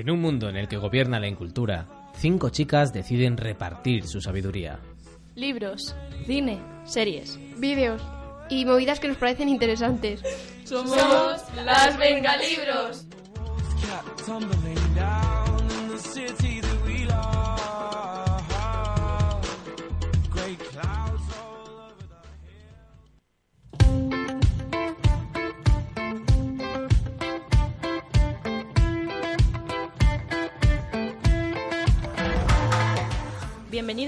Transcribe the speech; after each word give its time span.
En 0.00 0.08
un 0.08 0.22
mundo 0.22 0.48
en 0.48 0.56
el 0.56 0.66
que 0.66 0.78
gobierna 0.78 1.20
la 1.20 1.28
incultura, 1.28 1.86
cinco 2.14 2.48
chicas 2.48 2.90
deciden 2.90 3.36
repartir 3.36 4.06
su 4.06 4.22
sabiduría. 4.22 4.80
Libros, 5.34 5.94
cine, 6.24 6.58
series, 6.84 7.38
vídeos 7.58 8.00
y 8.48 8.64
movidas 8.64 8.98
que 8.98 9.08
nos 9.08 9.18
parecen 9.18 9.50
interesantes. 9.50 10.22
Somos 10.64 10.96
las 11.54 11.98
Vengalibros. 11.98 13.04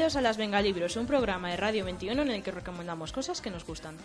Bienvenidos 0.03 0.19
a 0.19 0.29
Las 0.29 0.37
Vengalibros, 0.37 0.97
un 0.97 1.07
programa 1.07 1.49
de 1.51 1.57
Radio 1.57 1.85
21 1.85 2.23
en 2.23 2.31
el 2.33 2.43
que 2.43 2.51
recomendamos 2.51 3.13
cosas 3.13 3.41
que 3.41 3.51
nos 3.51 3.65
gustan. 3.65 3.97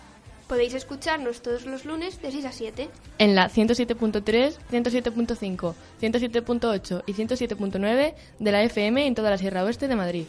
Podéis 0.48 0.76
escucharnos 0.76 1.42
todos 1.42 1.66
los 1.66 1.86
lunes 1.86 2.22
de 2.22 2.32
6 2.32 2.46
a 2.46 2.52
7. 2.52 2.90
En 3.18 3.34
la 3.34 3.50
107.3, 3.50 4.58
107.5, 4.72 5.74
107.8 6.00 7.04
y 7.08 7.14
107.9 7.14 8.14
de 8.38 8.52
la 8.52 8.62
FM 8.62 9.08
en 9.08 9.16
toda 9.16 9.32
la 9.32 9.40
Sierra 9.40 9.64
Oeste 9.64 9.88
de 9.88 9.96
Madrid. 9.96 10.26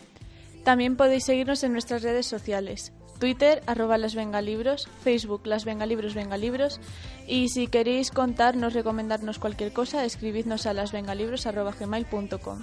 También 0.64 0.96
podéis 0.96 1.26
seguirnos 1.26 1.62
en 1.62 1.72
nuestras 1.72 2.02
redes 2.02 2.24
sociales. 2.24 2.94
Twitter, 3.20 3.62
arroba 3.66 3.98
las 3.98 4.14
vengalibros, 4.14 4.88
Facebook, 5.04 5.46
las 5.46 5.66
vengalibros 5.66 6.14
vengalibros 6.14 6.80
y 7.26 7.50
si 7.50 7.66
queréis 7.66 8.10
contarnos, 8.10 8.72
recomendarnos 8.72 9.38
cualquier 9.38 9.74
cosa, 9.74 10.06
escribidnos 10.06 10.64
a 10.64 10.72
lasvengalibros.gmail.com. 10.72 12.62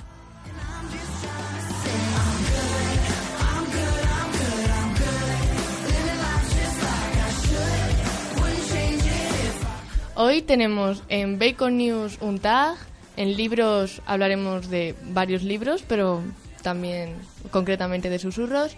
Hoy 10.17 10.41
tenemos 10.41 11.03
en 11.09 11.39
Bacon 11.39 11.75
News 11.75 12.19
un 12.21 12.39
tag, 12.39 12.77
en 13.17 13.35
libros 13.35 14.02
hablaremos 14.05 14.69
de 14.69 14.95
varios 15.08 15.44
libros, 15.44 15.83
pero 15.85 16.23
también 16.63 17.16
concretamente 17.52 18.09
de 18.09 18.17
susurros. 18.17 18.77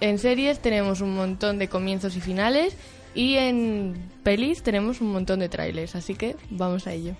En 0.00 0.18
series 0.18 0.60
tenemos 0.60 1.00
un 1.00 1.14
montón 1.14 1.58
de 1.58 1.68
comienzos 1.68 2.16
y 2.16 2.20
finales 2.20 2.76
y 3.14 3.36
en 3.36 4.10
pelis 4.24 4.62
tenemos 4.62 5.00
un 5.00 5.12
montón 5.12 5.40
de 5.40 5.48
trailers, 5.48 5.94
así 5.94 6.14
que 6.16 6.36
vamos 6.50 6.86
a 6.86 6.92
ello. 6.92 7.14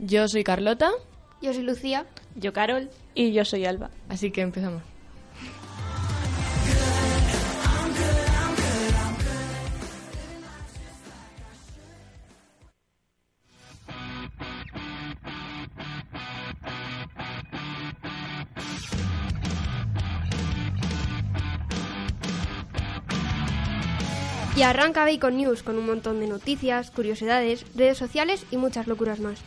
Yo 0.00 0.26
soy 0.26 0.42
Carlota. 0.42 0.90
Yo 1.40 1.52
soy 1.52 1.62
Lucía. 1.62 2.04
Yo 2.36 2.52
Carol. 2.52 2.90
Y 3.14 3.32
yo 3.32 3.44
soy 3.44 3.64
Alba. 3.64 3.90
Así 4.08 4.30
que 4.30 4.42
empezamos. 4.42 4.82
Y 24.54 24.62
arranca 24.62 25.04
Bacon 25.04 25.36
News 25.36 25.62
con 25.62 25.76
un 25.76 25.84
montón 25.84 26.18
de 26.18 26.26
noticias, 26.26 26.90
curiosidades, 26.90 27.66
redes 27.74 27.98
sociales 27.98 28.46
y 28.50 28.56
muchas 28.56 28.86
locuras 28.86 29.20
más. 29.20 29.38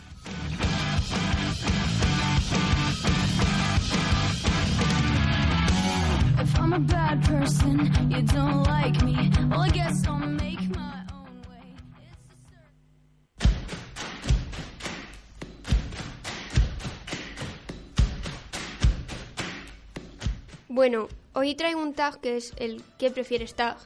Bueno, 20.67 21.07
hoy 21.33 21.55
traigo 21.55 21.81
un 21.81 21.93
tag 21.93 22.21
que 22.21 22.37
es 22.37 22.53
el 22.57 22.83
¿qué 22.97 23.09
prefieres 23.09 23.55
tag? 23.55 23.77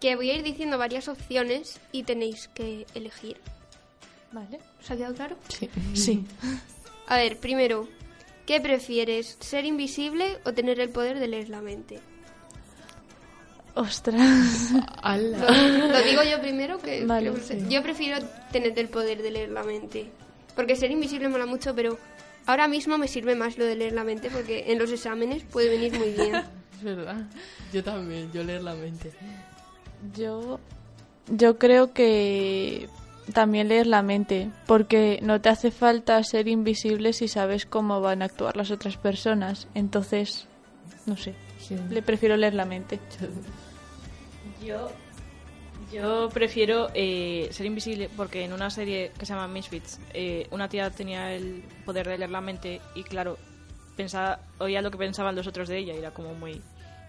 Que 0.00 0.16
voy 0.16 0.30
a 0.30 0.34
ir 0.34 0.42
diciendo 0.42 0.78
varias 0.78 1.08
opciones 1.08 1.78
y 1.92 2.04
tenéis 2.04 2.48
que 2.48 2.86
elegir. 2.94 3.36
Vale. 4.32 4.58
¿Os 4.80 4.90
ha 4.90 4.96
quedado 4.96 5.14
claro? 5.14 5.36
Sí. 5.48 5.70
Sí. 5.92 6.26
A 7.06 7.18
ver, 7.18 7.38
primero, 7.38 7.86
¿qué 8.46 8.60
prefieres? 8.60 9.36
¿Ser 9.40 9.64
invisible 9.64 10.38
o 10.44 10.52
tener 10.54 10.80
el 10.80 10.88
poder 10.88 11.20
de 11.20 11.28
leer 11.28 11.50
la 11.50 11.60
mente? 11.60 12.00
Ostras. 13.74 14.70
Lo, 15.04 15.88
lo 15.88 16.02
digo 16.02 16.22
yo 16.22 16.40
primero 16.40 16.78
que 16.78 17.04
Vale, 17.04 17.30
creo 17.30 17.34
que 17.46 17.60
sí. 17.60 17.66
yo 17.68 17.82
prefiero 17.82 18.24
tener 18.52 18.78
el 18.78 18.88
poder 18.88 19.20
de 19.22 19.30
leer 19.30 19.48
la 19.50 19.62
mente. 19.64 20.10
Porque 20.54 20.76
ser 20.76 20.90
invisible 20.90 21.28
mola 21.28 21.46
mucho, 21.46 21.74
pero 21.74 21.98
ahora 22.46 22.68
mismo 22.68 22.96
me 22.98 23.08
sirve 23.08 23.34
más 23.34 23.58
lo 23.58 23.64
de 23.64 23.74
leer 23.74 23.92
la 23.92 24.04
mente 24.04 24.30
porque 24.30 24.64
en 24.72 24.78
los 24.78 24.90
exámenes 24.92 25.42
puede 25.44 25.68
venir 25.70 25.98
muy 25.98 26.10
bien. 26.10 26.42
Es 26.78 26.82
verdad. 26.82 27.16
Yo 27.72 27.82
también, 27.82 28.30
yo 28.32 28.44
leer 28.44 28.62
la 28.62 28.74
mente. 28.74 29.10
Yo, 30.16 30.58
yo 31.28 31.56
creo 31.58 31.92
que 31.94 32.88
también 33.32 33.68
leer 33.68 33.86
la 33.86 34.02
mente, 34.02 34.50
porque 34.66 35.18
no 35.22 35.40
te 35.40 35.48
hace 35.48 35.70
falta 35.70 36.22
ser 36.24 36.46
invisible 36.48 37.12
si 37.14 37.26
sabes 37.28 37.64
cómo 37.64 38.00
van 38.02 38.20
a 38.22 38.26
actuar 38.26 38.56
las 38.56 38.70
otras 38.70 38.96
personas. 38.98 39.66
Entonces, 39.74 40.46
no 41.06 41.16
sé, 41.16 41.34
Sí. 41.66 41.76
le 41.90 42.02
prefiero 42.02 42.36
leer 42.36 42.54
la 42.54 42.64
mente. 42.64 43.00
Yo, 44.62 44.90
yo 45.92 46.28
prefiero 46.28 46.88
eh, 46.94 47.48
ser 47.50 47.66
invisible 47.66 48.10
porque 48.16 48.44
en 48.44 48.52
una 48.52 48.70
serie 48.70 49.12
que 49.18 49.24
se 49.24 49.32
llama 49.32 49.48
Misfits, 49.48 50.00
eh, 50.12 50.46
una 50.50 50.68
tía 50.68 50.90
tenía 50.90 51.32
el 51.32 51.62
poder 51.84 52.06
de 52.08 52.18
leer 52.18 52.30
la 52.30 52.40
mente 52.40 52.80
y 52.94 53.02
claro, 53.02 53.38
pensaba, 53.96 54.40
oía 54.58 54.82
lo 54.82 54.90
que 54.90 54.98
pensaban 54.98 55.34
los 55.36 55.46
otros 55.46 55.68
de 55.68 55.78
ella 55.78 55.94
y 55.94 55.98
era 55.98 56.12
como 56.12 56.34
muy 56.34 56.60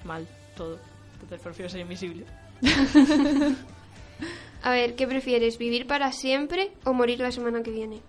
mal 0.04 0.28
todo. 0.56 0.80
Entonces 1.14 1.42
prefiero 1.42 1.70
ser 1.70 1.82
invisible. 1.82 2.26
A 4.64 4.72
ver, 4.72 4.96
¿qué 4.96 5.06
prefieres? 5.06 5.58
¿Vivir 5.58 5.86
para 5.86 6.12
siempre 6.12 6.72
o 6.86 6.94
morir 6.94 7.20
la 7.20 7.32
semana 7.32 7.62
que 7.62 7.72
viene? 7.72 8.02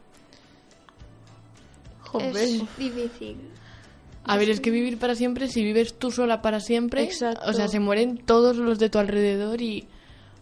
Joder. 2.02 2.36
Es 2.36 2.78
difícil. 2.78 3.36
A 4.26 4.36
ver, 4.36 4.50
es 4.50 4.60
que 4.60 4.70
vivir 4.70 4.98
para 4.98 5.14
siempre, 5.14 5.48
si 5.48 5.62
vives 5.62 5.94
tú 5.94 6.10
sola 6.10 6.42
para 6.42 6.60
siempre, 6.60 7.02
Exacto. 7.04 7.40
o 7.48 7.52
sea, 7.52 7.68
se 7.68 7.80
mueren 7.80 8.18
todos 8.18 8.56
los 8.56 8.78
de 8.78 8.90
tu 8.90 8.98
alrededor 8.98 9.60
y... 9.62 9.86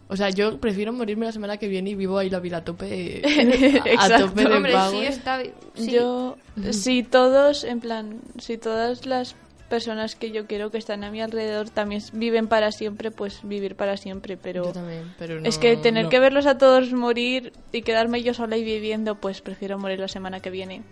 O 0.07 0.17
sea, 0.17 0.29
yo 0.29 0.59
prefiero 0.61 0.93
morirme 0.93 1.25
la 1.25 1.33
semana 1.33 1.57
que 1.57 1.67
viene 1.67 1.91
y 1.91 1.95
vivo 1.95 2.19
ahí 2.19 2.29
la 2.29 2.39
vida 2.39 2.59
a 2.59 2.65
tope, 2.65 3.23
a, 3.25 3.29
a 3.89 3.93
Exacto. 3.93 4.27
tope 4.29 4.45
de 4.45 4.55
Hombre, 4.55 4.73
vago. 4.75 5.01
sí 5.01 5.07
está... 5.07 5.43
sí. 5.75 5.91
Yo, 5.91 6.37
si 6.71 7.03
todos, 7.03 7.65
en 7.65 7.81
plan, 7.81 8.21
si 8.39 8.59
todas 8.59 9.07
las 9.07 9.35
personas 9.71 10.15
que 10.15 10.31
yo 10.31 10.47
quiero 10.47 10.71
que 10.71 10.77
están 10.79 11.05
a 11.05 11.11
mi 11.11 11.23
alrededor 11.23 11.71
también 11.71 12.03
viven 12.13 12.49
para 12.49 12.71
siempre, 12.71 13.11
pues 13.11 13.41
vivir 13.43 13.77
para 13.77 13.97
siempre, 13.97 14.37
pero... 14.37 14.65
Yo 14.67 14.73
también, 14.73 15.15
pero 15.19 15.41
no, 15.41 15.49
Es 15.49 15.57
que 15.59 15.77
tener 15.79 16.05
no. 16.05 16.11
que 16.11 16.21
verlos 16.21 16.47
a 16.47 16.59
todos 16.59 16.93
morir 16.93 17.53
y 17.73 17.81
quedarme 17.81 18.23
yo 18.23 18.35
sola 18.35 18.59
y 18.59 18.63
viviendo, 18.63 19.17
pues 19.17 19.41
prefiero 19.41 19.79
morir 19.79 19.99
la 20.01 20.09
semana 20.09 20.41
que 20.41 20.51
viene. 20.51 20.83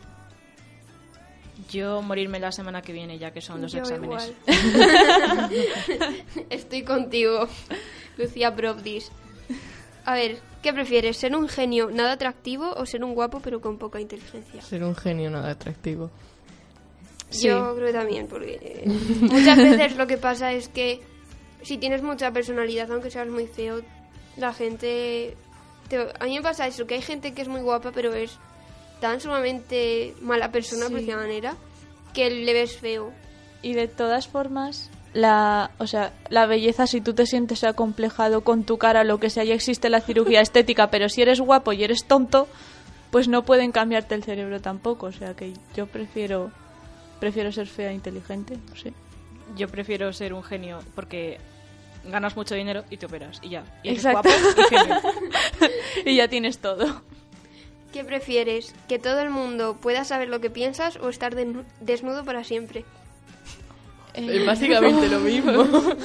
Yo 1.73 2.03
morirme 2.03 2.39
la 2.39 2.53
semana 2.53 2.83
que 2.83 2.93
viene 2.93 3.19
ya 3.19 3.31
que 3.33 3.41
son 3.41 3.63
los 3.63 3.73
Yo 3.73 3.79
exámenes. 3.81 4.33
igual. 4.47 5.51
Estoy 6.51 6.83
contigo, 6.83 7.49
Lucía 8.17 8.55
Provdis. 8.55 9.11
A 10.05 10.15
ver, 10.15 10.39
¿qué 10.63 10.73
prefieres? 10.73 11.17
¿Ser 11.17 11.35
un 11.37 11.49
genio 11.49 11.91
nada 11.91 12.13
atractivo 12.13 12.73
o 12.73 12.85
ser 12.87 13.05
un 13.05 13.15
guapo 13.15 13.41
pero 13.41 13.61
con 13.61 13.79
poca 13.79 14.01
inteligencia? 14.01 14.61
Ser 14.63 14.85
un 14.85 14.95
genio 14.95 15.31
nada 15.31 15.51
atractivo. 15.51 16.11
Sí. 17.31 17.49
Yo 17.49 17.75
creo 17.75 17.87
que 17.87 17.93
también, 17.95 18.27
porque 18.27 18.83
muchas 19.21 19.57
veces 19.57 19.97
lo 19.97 20.07
que 20.07 20.19
pasa 20.19 20.53
es 20.53 20.69
que 20.69 21.01
si 21.63 21.79
tienes 21.79 22.03
mucha 22.03 22.31
personalidad, 22.33 22.91
aunque 22.93 23.11
seas 23.11 23.29
muy 23.29 23.47
feo, 23.47 23.81
la 24.37 24.53
gente... 24.53 25.37
te- 25.89 26.09
a 26.19 26.25
mí 26.27 26.35
me 26.37 26.43
pasa 26.43 26.67
eso, 26.67 26.87
que 26.87 26.95
hay 26.97 27.03
gente 27.03 27.33
que 27.33 27.41
es 27.43 27.49
muy 27.49 27.61
guapa 27.63 27.93
pero 27.93 28.13
es 28.13 28.39
tan 29.03 29.21
sumamente 29.21 30.15
mala 30.23 30.51
persona, 30.51 30.85
por 30.89 31.01
Sí. 31.01 31.05
decirlo 31.05 31.21
de 31.21 31.27
manera, 31.27 31.55
que 32.15 32.31
le 32.31 32.53
ves 32.55 32.79
feo. 32.79 33.13
Y 33.61 33.75
de 33.75 33.89
todas 33.89 34.29
formas, 34.29 34.91
la, 35.13 35.73
o 35.79 35.87
sea, 35.87 36.13
la 36.31 36.47
belleza, 36.47 36.87
si 36.87 37.01
tú 37.01 37.13
te 37.13 37.27
sientes 37.27 37.65
acomplejado 37.65 38.43
con 38.43 38.65
tu 38.65 38.79
cara, 38.79 39.05
lo 39.05 39.19
que 39.19 39.29
sea, 39.29 39.45
ya 39.45 39.55
existe 39.55 39.91
la 39.91 40.01
cirugía 40.01 40.41
estética, 40.49 40.91
pero 40.91 41.09
si 41.09 41.21
eres 41.21 41.41
guapo 41.41 41.73
y 41.75 41.85
eres 41.85 42.05
tonto, 42.07 42.49
pues 43.11 43.29
no 43.29 43.43
pueden 43.45 43.73
cambiarte 43.73 44.15
el 44.15 44.23
cerebro 44.25 44.61
tampoco. 44.63 45.07
O 45.07 45.13
sea 45.13 45.35
que 45.35 45.53
yo 45.77 45.87
prefiero, 45.87 46.51
prefiero 47.21 47.53
ser 47.53 47.67
fea 47.67 47.91
e 47.91 47.95
inteligente, 47.95 48.57
no 48.71 48.77
sé. 48.77 48.93
Yo 49.57 49.69
prefiero 49.69 50.13
ser 50.15 50.33
un 50.33 50.43
genio 50.43 50.79
porque 50.95 51.39
ganas 52.05 52.35
mucho 52.37 52.55
dinero 52.55 52.85
y 52.89 52.97
te 52.97 53.07
operas 53.07 53.39
y 53.43 53.51
ya. 53.51 53.65
Y 53.83 53.89
eres 53.91 54.05
Exacto. 54.07 54.29
guapo 54.31 55.11
y 56.05 56.11
y 56.11 56.17
ya 56.17 56.29
tienes 56.29 56.59
todo. 56.59 57.03
¿Qué 57.93 58.05
prefieres? 58.05 58.75
¿Que 58.89 58.99
todo 58.99 59.21
el 59.21 59.31
mundo 59.31 59.77
pueda 59.81 60.05
saber 60.05 60.29
lo 60.29 60.41
que 60.41 60.51
piensas 60.51 60.97
o 60.97 61.09
estar 61.09 61.35
desnu- 61.35 61.65
desnudo 61.81 62.25
para 62.25 62.43
siempre? 62.45 62.85
Es 64.15 64.47
básicamente 64.47 65.09
lo 65.09 65.21
mismo. 65.21 65.65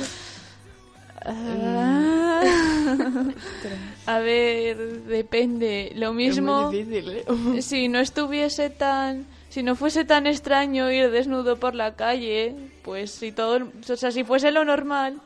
Ah. 1.30 2.42
A 4.06 4.20
ver, 4.20 4.78
depende. 5.04 5.92
Lo 5.96 6.14
mismo, 6.14 6.70
Es 6.72 6.72
muy 6.72 6.78
difícil, 6.86 7.10
¿eh? 7.10 7.62
si 7.62 7.90
no 7.90 8.00
estuviese 8.00 8.70
tan, 8.70 9.26
si 9.50 9.62
no 9.64 9.76
fuese 9.76 10.06
tan 10.06 10.26
extraño 10.28 10.90
ir 10.92 11.12
desnudo 11.12 11.58
por 11.58 11.76
la 11.76 11.96
calle, 11.96 12.56
pues 12.84 13.12
si 13.12 13.34
todo, 13.34 13.68
o 13.90 13.96
sea, 13.98 14.12
si 14.12 14.24
fuese 14.24 14.52
lo 14.52 14.64
normal, 14.64 15.20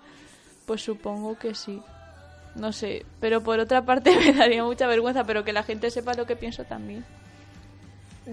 pues 0.66 0.82
supongo 0.82 1.38
que 1.38 1.54
sí. 1.54 1.80
No 2.56 2.74
sé, 2.74 3.06
pero 3.20 3.42
por 3.42 3.60
otra 3.60 3.86
parte 3.86 4.16
me 4.18 4.34
daría 4.34 4.64
mucha 4.64 4.88
vergüenza, 4.88 5.24
pero 5.24 5.44
que 5.44 5.54
la 5.54 5.64
gente 5.64 5.90
sepa 5.92 6.14
lo 6.16 6.26
que 6.26 6.36
pienso 6.36 6.64
también. 6.66 7.06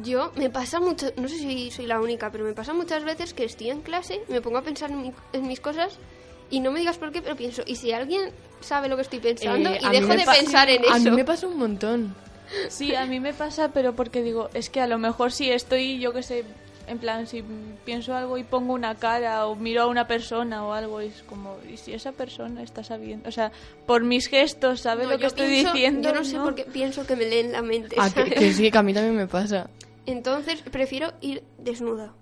Yo 0.02 0.32
me 0.36 0.50
pasa 0.50 0.80
mucho, 0.80 1.06
no 1.16 1.28
sé 1.28 1.38
si 1.38 1.70
soy 1.70 1.86
la 1.86 2.00
única, 2.00 2.30
pero 2.30 2.44
me 2.44 2.52
pasa 2.52 2.74
muchas 2.74 3.04
veces 3.04 3.32
que 3.32 3.44
estoy 3.44 3.70
en 3.70 3.80
clase, 3.80 4.20
me 4.28 4.40
pongo 4.42 4.58
a 4.58 4.62
pensar 4.62 4.90
en, 4.90 5.00
mi- 5.00 5.12
en 5.32 5.46
mis 5.48 5.60
cosas 5.60 5.98
y 6.50 6.60
no 6.60 6.70
me 6.70 6.80
digas 6.80 6.98
por 6.98 7.10
qué, 7.10 7.22
pero 7.22 7.36
pienso, 7.36 7.62
¿y 7.66 7.76
si 7.76 7.92
alguien 7.92 8.30
sabe 8.60 8.88
lo 8.88 8.96
que 8.96 9.02
estoy 9.02 9.20
pensando? 9.20 9.70
Eh, 9.70 9.78
y 9.80 9.88
dejo 9.88 10.12
de 10.14 10.26
pensar 10.26 10.68
en 10.68 10.84
A 10.84 10.98
mí 10.98 11.04
eso. 11.06 11.14
me 11.14 11.24
pasa 11.24 11.46
un 11.46 11.58
montón. 11.58 12.14
Sí, 12.68 12.94
a 12.94 13.06
mí 13.06 13.18
me 13.20 13.32
pasa, 13.34 13.70
pero 13.72 13.94
porque 13.94 14.22
digo, 14.22 14.50
es 14.54 14.68
que 14.68 14.80
a 14.80 14.86
lo 14.86 14.98
mejor 14.98 15.32
si 15.32 15.50
estoy, 15.50 15.98
yo 16.00 16.12
qué 16.12 16.22
sé, 16.22 16.44
en 16.88 16.98
plan, 16.98 17.26
si 17.26 17.42
pienso 17.84 18.14
algo 18.14 18.38
y 18.38 18.44
pongo 18.44 18.72
una 18.74 18.94
cara 18.94 19.46
o 19.46 19.54
miro 19.54 19.82
a 19.82 19.86
una 19.86 20.06
persona 20.06 20.64
o 20.66 20.72
algo, 20.72 21.00
es 21.00 21.22
como, 21.24 21.56
¿y 21.70 21.76
si 21.76 21.92
esa 21.92 22.12
persona 22.12 22.62
está 22.62 22.82
sabiendo? 22.82 23.28
O 23.28 23.32
sea, 23.32 23.52
por 23.86 24.02
mis 24.04 24.28
gestos, 24.28 24.80
¿sabes 24.80 25.04
No, 25.06 25.12
lo 25.12 25.16
que 25.18 25.22
yo 25.22 25.28
estoy 25.28 25.46
pienso- 25.48 25.72
diciendo? 25.72 26.08
Yo 26.08 26.14
no 26.14 26.24
sé 26.24 26.36
por 26.38 26.54
qué 26.54 26.64
pienso 26.64 27.06
que 27.06 27.16
me 27.16 27.26
leen 27.26 27.52
la 27.52 27.62
mente. 27.62 27.96
Ah, 27.98 28.10
que, 28.10 28.52
sí, 28.52 28.70
que 28.70 28.78
a 28.78 28.82
mí 28.82 28.92
también 28.94 29.16
me 29.16 29.26
pasa. 29.26 29.68
Entonces 30.06 30.62
prefiero 30.62 31.12
ir 31.20 31.42
desnuda. 31.58 32.14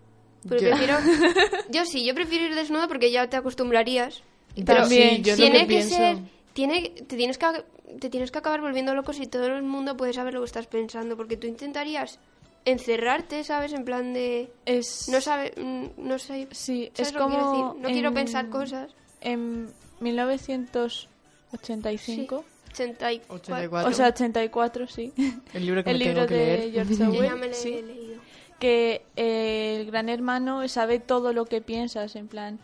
Pero 0.49 0.61
Yo- 0.61 0.69
prefiero... 0.71 0.97
yo 1.71 1.85
sí, 1.85 2.05
yo 2.05 2.15
prefiero 2.15 2.47
ir 2.47 2.55
desnuda 2.55 2.89
porque 2.89 3.11
ya 3.11 3.29
te 3.29 3.37
acostumbrarías. 3.37 4.23
Pero 4.55 4.83
También, 4.83 5.17
Sí, 5.17 5.23
yo 5.23 5.37
tiene 5.37 5.67
que 5.67 5.77
que, 5.77 5.83
ser... 5.83 6.17
Tiene, 6.53 6.89
te, 6.91 7.17
tienes 7.17 7.37
que, 7.37 7.47
te 8.01 8.09
tienes 8.09 8.31
que 8.31 8.39
acabar 8.39 8.61
volviendo 8.63 8.95
loco 8.95 9.13
si 9.13 9.27
todo 9.27 9.47
el 9.47 9.63
mundo 9.63 9.97
puede 9.97 10.15
saber 10.15 10.33
lo 10.35 10.41
que 10.41 10.47
estás 10.47 10.67
pensando. 10.67 11.17
Porque 11.17 11.37
tú 11.37 11.47
intentarías 11.47 12.19
encerrarte, 12.67 13.43
¿sabes? 13.45 13.73
En 13.73 13.85
plan 13.87 14.13
de... 14.13 14.53
Es, 14.67 15.09
No 15.09 15.21
sabe... 15.23 15.53
mm, 15.57 15.87
No 15.97 16.19
sé... 16.19 16.49
sí, 16.51 16.91
¿sabes 16.95 17.09
es 17.09 17.17
quiero 17.17 17.25
como... 17.25 17.51
decir? 17.73 17.83
No 17.83 17.89
quiero 17.89 18.09
en- 18.09 18.15
pensar 18.15 18.49
cosas. 18.51 18.93
En 19.23 19.69
1985, 21.53 22.45
84. 22.73 23.35
84. 23.35 23.89
o 23.91 23.93
sea, 23.95 24.09
84, 24.09 24.87
sí. 24.87 25.13
el 25.55 25.65
libro 25.67 25.83
que 25.85 25.91
el 25.91 25.99
me 25.99 26.05
libro 26.05 26.27
tengo 26.27 26.29
que 26.29 26.35
de 26.35 26.59
leer. 26.59 26.73
George 26.73 26.95
Yo 26.99 26.99
ya 26.99 27.09
Orwell, 27.09 27.37
me 27.41 27.49
lo 27.49 27.55
sí. 27.55 27.73
he 27.75 27.83
leído. 27.83 28.21
que 28.59 29.03
eh, 29.17 29.79
el 29.81 29.87
gran 29.91 30.09
hermano 30.09 30.67
sabe 30.69 30.99
todo 30.99 31.33
lo 31.33 31.45
que 31.47 31.61
piensas, 31.61 32.17
en 32.17 32.29
plan. 32.29 32.59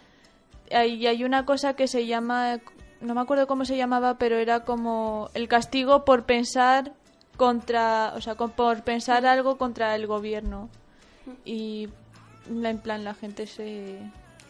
Hay- 0.70 0.94
Y 0.94 1.06
hay 1.06 1.24
una 1.24 1.44
cosa 1.46 1.74
que 1.74 1.86
se 1.88 2.06
llama, 2.06 2.60
no 3.00 3.14
me 3.14 3.20
acuerdo 3.20 3.46
cómo 3.46 3.64
se 3.64 3.76
llamaba, 3.76 4.18
pero 4.18 4.36
era 4.36 4.64
como 4.64 5.30
el 5.34 5.48
castigo 5.48 6.04
por 6.04 6.24
pensar 6.24 6.92
contra, 7.36 8.12
o 8.16 8.20
sea, 8.20 8.34
con- 8.34 8.50
por 8.50 8.82
pensar 8.84 9.26
algo 9.26 9.56
contra 9.58 9.94
el 9.94 10.06
gobierno. 10.06 10.68
Y 11.44 11.88
en 12.50 12.78
plan 12.78 13.04
la 13.04 13.14
gente 13.14 13.46
se, 13.46 13.98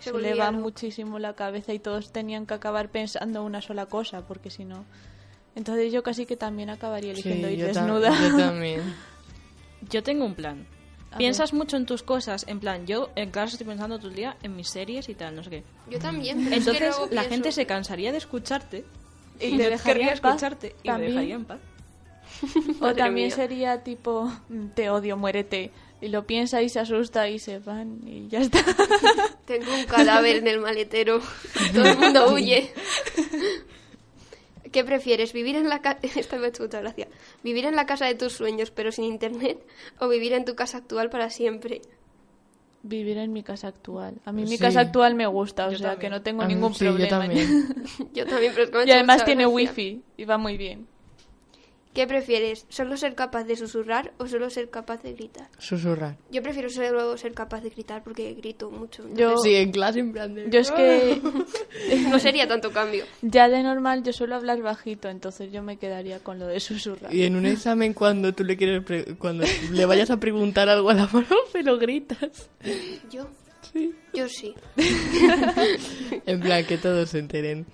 Se 0.01 0.11
se, 0.11 0.19
le 0.19 0.35
va 0.35 0.51
muchísimo 0.51 1.19
la 1.19 1.35
cabeza 1.35 1.73
y 1.73 1.79
todos 1.79 2.13
tenían 2.13 2.47
que 2.47 2.55
acabar 2.55 2.89
pensando 2.89 3.45
una 3.45 3.61
sola 3.63 3.87
cosa, 3.87 4.23
porque 4.27 4.51
si 4.51 4.65
no. 4.65 4.85
Entonces 5.55 5.93
yo 5.93 6.03
casi 6.03 6.25
que 6.27 6.37
también 6.37 6.71
acabaría 6.71 7.15
Sí, 7.15 7.21
eligiendo 7.21 7.51
ir 7.51 7.59
yo, 7.59 7.67
tam- 7.67 7.73
desnuda. 7.75 8.11
yo 8.29 8.37
también. 8.39 8.95
Yo 9.91 10.03
tengo 10.03 10.25
un 10.25 10.35
plan. 10.35 10.67
A 11.11 11.19
Piensas 11.19 11.53
mucho 11.53 11.77
en 11.77 11.85
tus 11.85 12.03
cosas, 12.03 12.47
en 12.49 12.59
plan, 12.59 12.87
yo 12.87 13.11
en 13.17 13.31
clase 13.31 13.57
estoy 13.57 13.67
pensando 13.67 13.99
todo 13.99 14.09
el 14.09 14.15
día 14.15 14.37
en 14.43 14.57
mis 14.57 14.69
series 14.71 15.11
y 15.11 15.15
tal, 15.15 15.37
no 15.37 15.43
sé 15.45 15.51
qué. 15.51 15.65
Yo 15.91 15.99
también. 15.99 16.39
pero 16.45 16.57
es 16.57 16.65
que 16.65 16.71
Entonces 16.71 16.97
la 17.11 17.21
pienso- 17.21 17.29
gente 17.29 17.53
se 17.53 17.67
cansaría 17.67 18.13
de 18.13 18.19
escucharte 18.19 18.87
Y 19.39 19.49
y, 19.49 19.57
te 19.59 19.69
dejaría 19.69 20.13
escucharte 20.15 20.75
y 20.83 20.91
me 20.91 20.99
dejaría 21.01 21.35
en 21.35 21.45
paz. 21.45 21.61
O 22.81 22.95
también 22.95 23.29
mía. 23.29 23.37
sería 23.37 23.83
tipo, 23.83 24.31
"Mm, 24.49 24.69
te 24.75 24.91
odio, 24.91 25.17
muérete. 25.17 25.71
Y 26.01 26.09
lo 26.09 26.27
piensa 26.27 26.61
y 26.63 26.69
se 26.69 26.81
asusta 26.81 27.29
y 27.29 27.39
se 27.39 27.61
van 27.61 28.01
y 28.07 28.27
ya 28.29 28.41
está. 28.41 28.59
Tengo 29.47 29.73
un 29.73 29.85
cadáver 29.85 30.37
en 30.37 30.49
el 30.49 30.59
maletero. 30.61 31.21
Todo 31.75 31.85
el 31.85 31.97
mundo 31.99 32.33
huye. 32.33 32.73
¿Qué 34.73 34.85
prefieres? 34.85 35.33
¿Vivir 35.33 35.57
en 35.57 35.69
la 35.69 35.81
casa... 35.83 35.99
Esta 36.03 36.39
me 36.39 36.47
ha 36.47 36.49
hecho 36.49 36.63
mucha 36.63 36.81
gracia. 36.81 37.09
¿Vivir 37.45 37.67
en 37.67 37.77
la 37.77 37.87
casa 37.87 38.07
de 38.07 38.15
tus 38.15 38.33
sueños 38.33 38.71
pero 38.71 38.91
sin 38.91 39.05
internet? 39.05 39.65
¿O 39.99 40.09
vivir 40.09 40.33
en 40.33 40.45
tu 40.45 40.55
casa 40.55 40.79
actual 40.79 41.11
para 41.11 41.31
siempre? 41.31 41.83
Vivir 42.83 43.19
en 43.19 43.33
mi 43.33 43.43
casa 43.45 43.69
actual. 43.69 44.15
A 44.25 44.33
mí 44.33 44.45
mi 44.45 44.59
casa 44.59 44.81
actual 44.81 45.15
me 45.15 45.27
gusta, 45.27 45.69
o 45.69 45.71
Yo 45.73 45.79
sea 45.79 45.91
también. 45.91 46.11
que 46.11 46.17
no 46.17 46.23
tengo 46.23 46.43
A 46.43 46.47
mí- 46.49 46.55
ningún 46.55 46.75
sí, 46.75 46.85
yo 46.85 46.91
problema. 46.93 47.19
también. 47.21 47.75
Yo 48.13 48.27
también, 48.27 48.53
pero 48.55 48.65
es 48.65 48.71
que 48.71 48.77
me 48.79 48.83
ha 48.83 48.87
y 48.87 48.91
además 48.91 49.25
tiene 49.25 49.43
gracia. 49.45 49.55
wifi 49.55 50.03
y 50.17 50.25
va 50.25 50.39
muy 50.39 50.57
bien. 50.57 50.89
¿Qué 51.95 52.07
prefieres? 52.07 52.65
¿Solo 52.71 52.97
ser 52.97 53.15
capaz 53.15 53.45
de 53.45 53.55
susurrar 53.55 54.13
o 54.17 54.27
solo 54.27 54.49
ser 54.49 54.71
capaz 54.71 55.03
de 55.03 55.13
gritar? 55.13 55.49
Susurrar. 55.59 56.17
Yo 56.31 56.43
prefiero 56.43 56.71
solo 56.71 57.19
ser 57.19 57.35
capaz 57.35 57.61
de 57.61 57.69
gritar 57.69 58.03
porque 58.03 58.33
grito 58.33 58.71
mucho. 58.71 59.05
Yo, 59.15 59.37
Sí, 59.39 59.55
en 59.57 59.73
clase 59.73 59.99
en 60.01 60.13
plan 60.13 60.35
de... 60.35 60.49
yo 60.49 60.61
es 60.61 60.71
que 60.71 61.21
No 62.09 62.19
sería 62.19 62.49
tanto 62.49 62.71
cambio. 62.73 63.05
ya 63.21 63.49
de 63.51 63.63
normal 63.63 64.03
yo 64.05 64.13
suelo 64.15 64.37
hablar 64.37 64.63
bajito, 64.63 65.11
entonces 65.11 65.53
yo 65.53 65.63
me 65.63 65.77
quedaría 65.77 66.19
con 66.21 66.39
lo 66.39 66.47
de 66.47 66.61
susurrar. 66.61 67.15
Y 67.15 67.25
en 67.25 67.37
un 67.37 67.45
examen 67.45 67.93
cuando 67.93 68.33
tú 68.33 68.43
le 68.45 68.57
quieres 68.57 68.83
pre- 68.85 69.15
cuando 69.17 69.45
le 69.71 69.85
vayas 69.85 70.11
a 70.11 70.17
preguntar 70.19 70.71
algo 70.71 70.89
a 70.89 70.95
la 70.95 71.07
profe 71.11 71.63
lo 71.63 71.79
gritas. 71.79 72.49
¿Yo? 73.11 73.27
Sí. 73.73 73.95
Yo 74.15 74.29
sí. 74.31 74.55
En 76.27 76.41
plan 76.41 76.65
que 76.65 76.79
todos 76.79 77.11
se 77.11 77.19
enteren. 77.19 77.67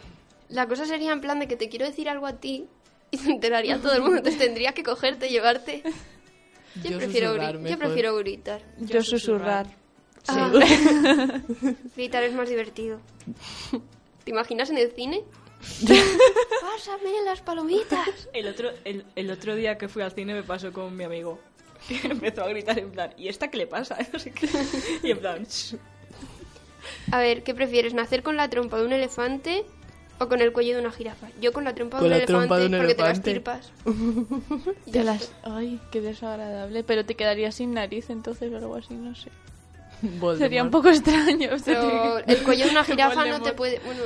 La 0.48 0.66
cosa 0.66 0.86
sería 0.86 1.12
en 1.12 1.20
plan 1.20 1.38
de 1.40 1.46
que 1.46 1.56
te 1.56 1.68
quiero 1.68 1.84
decir 1.86 2.08
algo 2.08 2.26
a 2.26 2.34
ti 2.34 2.66
y 3.10 3.18
se 3.18 3.30
enteraría 3.30 3.78
todo 3.80 3.92
el 3.94 4.02
mundo. 4.02 4.18
Entonces 4.18 4.40
tendría 4.40 4.72
que 4.72 4.82
cogerte, 4.82 5.28
llevarte. 5.28 5.82
Yo, 6.82 6.90
Yo 6.90 6.98
prefiero, 6.98 7.28
susurrar 7.28 7.54
gri- 7.54 7.58
mejor. 7.60 7.70
yo 7.70 7.78
prefiero 7.78 8.16
gritar. 8.16 8.62
Yo 8.78 9.02
susurrar. 9.02 9.66
Ah. 10.28 10.52
Gritar 11.96 12.22
es 12.24 12.34
más 12.34 12.48
divertido. 12.50 13.00
¿Te 14.24 14.30
imaginas 14.30 14.68
en 14.70 14.76
el 14.78 14.92
cine? 14.92 15.22
Pásame 16.60 17.22
las 17.24 17.40
palomitas. 17.40 18.28
El 18.32 18.48
otro, 18.48 18.70
el, 18.84 19.04
el 19.16 19.30
otro 19.30 19.54
día 19.54 19.78
que 19.78 19.88
fui 19.88 20.02
al 20.02 20.12
cine 20.12 20.34
me 20.34 20.42
pasó 20.42 20.72
con 20.72 20.96
mi 20.96 21.04
amigo. 21.04 21.38
Que 21.88 22.08
empezó 22.08 22.42
a 22.42 22.48
gritar 22.48 22.78
en 22.78 22.90
plan, 22.90 23.14
¿y 23.16 23.28
esta 23.28 23.48
qué 23.48 23.56
le 23.56 23.66
pasa? 23.68 23.96
No 24.12 24.18
sé 24.18 24.32
qué. 24.32 24.48
Y 25.02 25.12
en 25.12 25.18
plan, 25.18 25.44
"Shh". 25.46 25.76
A 27.12 27.18
ver, 27.20 27.42
¿qué 27.44 27.54
prefieres? 27.54 27.94
¿Nacer 27.94 28.22
con 28.22 28.36
la 28.36 28.50
trompa 28.50 28.78
de 28.78 28.84
un 28.84 28.92
elefante 28.92 29.64
o 30.20 30.28
con 30.28 30.40
el 30.40 30.52
cuello 30.52 30.74
de 30.74 30.80
una 30.80 30.90
jirafa? 30.92 31.28
Yo 31.40 31.52
con 31.52 31.64
la 31.64 31.74
trompa 31.74 31.98
Con 31.98 32.08
de 32.08 32.14
un 32.14 32.20
la 32.20 32.26
trompa 32.26 32.56
elefante 32.56 32.60
de 32.60 32.76
un 32.76 32.80
porque 32.80 32.94
te 32.94 33.02
las 33.02 33.18
elefante. 33.18 33.32
tirpas. 33.32 33.72
Te 34.92 35.04
las... 35.04 35.32
Ay, 35.44 35.80
qué 35.90 36.00
desagradable. 36.00 36.82
Pero 36.84 37.04
te 37.04 37.14
quedaría 37.14 37.52
sin 37.52 37.74
nariz 37.74 38.10
entonces 38.10 38.52
o 38.52 38.56
algo 38.56 38.74
así, 38.76 38.94
no 38.94 39.14
sé. 39.14 39.30
Voldemort. 40.02 40.38
Sería 40.38 40.62
un 40.62 40.70
poco 40.70 40.88
extraño. 40.88 41.50
Pero 41.64 42.18
el 42.18 42.42
cuello 42.42 42.64
de 42.66 42.70
una 42.70 42.84
jirafa 42.84 43.24
no 43.26 43.40
te 43.42 43.52
puede... 43.52 43.78
Bueno, 43.84 44.02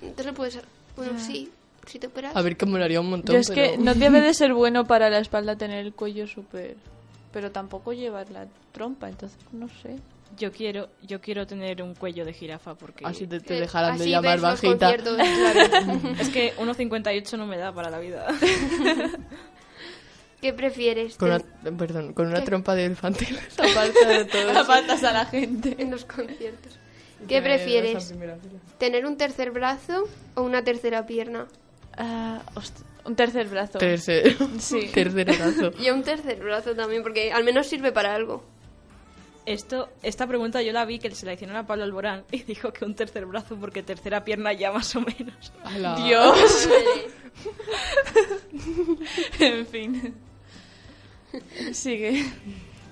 entonces 0.00 0.26
le 0.26 0.32
puedes... 0.32 0.58
Bueno, 0.96 1.18
sí, 1.18 1.50
si 1.86 1.98
te 1.98 2.06
operas... 2.06 2.36
A 2.36 2.42
ver 2.42 2.56
que 2.56 2.66
molaría 2.66 3.00
un 3.00 3.10
montón, 3.10 3.34
Yo 3.34 3.40
es 3.40 3.48
pero... 3.50 3.72
que 3.72 3.78
no 3.78 3.94
debe 3.94 4.20
de 4.20 4.32
ser 4.34 4.54
bueno 4.54 4.84
para 4.84 5.10
la 5.10 5.18
espalda 5.18 5.56
tener 5.56 5.84
el 5.84 5.92
cuello 5.92 6.26
súper... 6.26 6.76
Pero 7.32 7.50
tampoco 7.50 7.92
llevar 7.92 8.30
la 8.30 8.46
trompa, 8.72 9.08
entonces 9.08 9.38
no 9.50 9.68
sé. 9.68 9.96
Yo 10.36 10.52
quiero, 10.52 10.88
yo 11.02 11.20
quiero 11.20 11.46
tener 11.46 11.82
un 11.82 11.94
cuello 11.94 12.24
de 12.24 12.32
jirafa 12.32 12.74
porque 12.74 13.04
Así 13.04 13.26
te, 13.26 13.40
te 13.40 13.56
Eh, 13.56 13.60
dejarán 13.60 13.98
de 13.98 14.08
llamar 14.08 14.40
bajita. 14.40 14.90
es 16.20 16.28
que 16.30 16.54
1,58 16.56 17.36
no 17.38 17.46
me 17.46 17.56
da 17.58 17.72
para 17.72 17.90
la 17.90 17.98
vida. 17.98 18.26
¿Qué 20.40 20.52
prefieres? 20.52 21.16
Con 21.16 21.30
una, 21.30 21.42
perdón, 21.78 22.12
con 22.12 22.26
una 22.26 22.40
¿Qué? 22.40 22.46
trompa 22.46 22.74
de 22.74 22.84
elefante 22.86 23.26
de 24.08 24.24
todo. 24.26 24.58
Apartas 24.58 25.02
a 25.04 25.12
la 25.12 25.24
gente. 25.26 25.74
En 25.78 25.90
los 25.90 26.04
conciertos. 26.04 26.78
¿Qué 27.26 27.40
prefieres? 27.40 28.12
¿Tener 28.78 29.06
un 29.06 29.16
tercer 29.16 29.50
brazo 29.52 30.06
o 30.34 30.42
una 30.42 30.62
tercera 30.62 31.06
pierna? 31.06 31.46
Ah, 31.96 32.42
host- 32.54 32.82
un 33.06 33.16
tercer 33.16 33.46
brazo. 33.48 33.78
Tercer, 33.78 34.36
Sí. 34.58 34.90
tercer 34.92 35.24
brazo. 35.34 35.70
Y 35.80 35.88
un 35.90 36.02
tercer 36.02 36.40
brazo 36.42 36.74
también, 36.74 37.02
porque 37.02 37.32
al 37.32 37.44
menos 37.44 37.66
sirve 37.66 37.92
para 37.92 38.14
algo. 38.14 38.44
Esto, 39.46 39.88
esta 40.02 40.26
pregunta 40.26 40.62
yo 40.62 40.72
la 40.72 40.84
vi 40.86 40.98
que 40.98 41.14
se 41.14 41.26
la 41.26 41.34
hicieron 41.34 41.56
a 41.56 41.66
Pablo 41.66 41.84
Alborán 41.84 42.24
y 42.30 42.42
dijo 42.44 42.72
que 42.72 42.84
un 42.84 42.94
tercer 42.94 43.26
brazo 43.26 43.56
porque 43.56 43.82
tercera 43.82 44.24
pierna 44.24 44.52
ya 44.52 44.72
más 44.72 44.94
o 44.96 45.00
menos. 45.00 45.52
Ala. 45.64 45.96
Dios. 45.96 46.68
en 49.40 49.66
fin. 49.66 50.14
Sigue. 51.72 52.24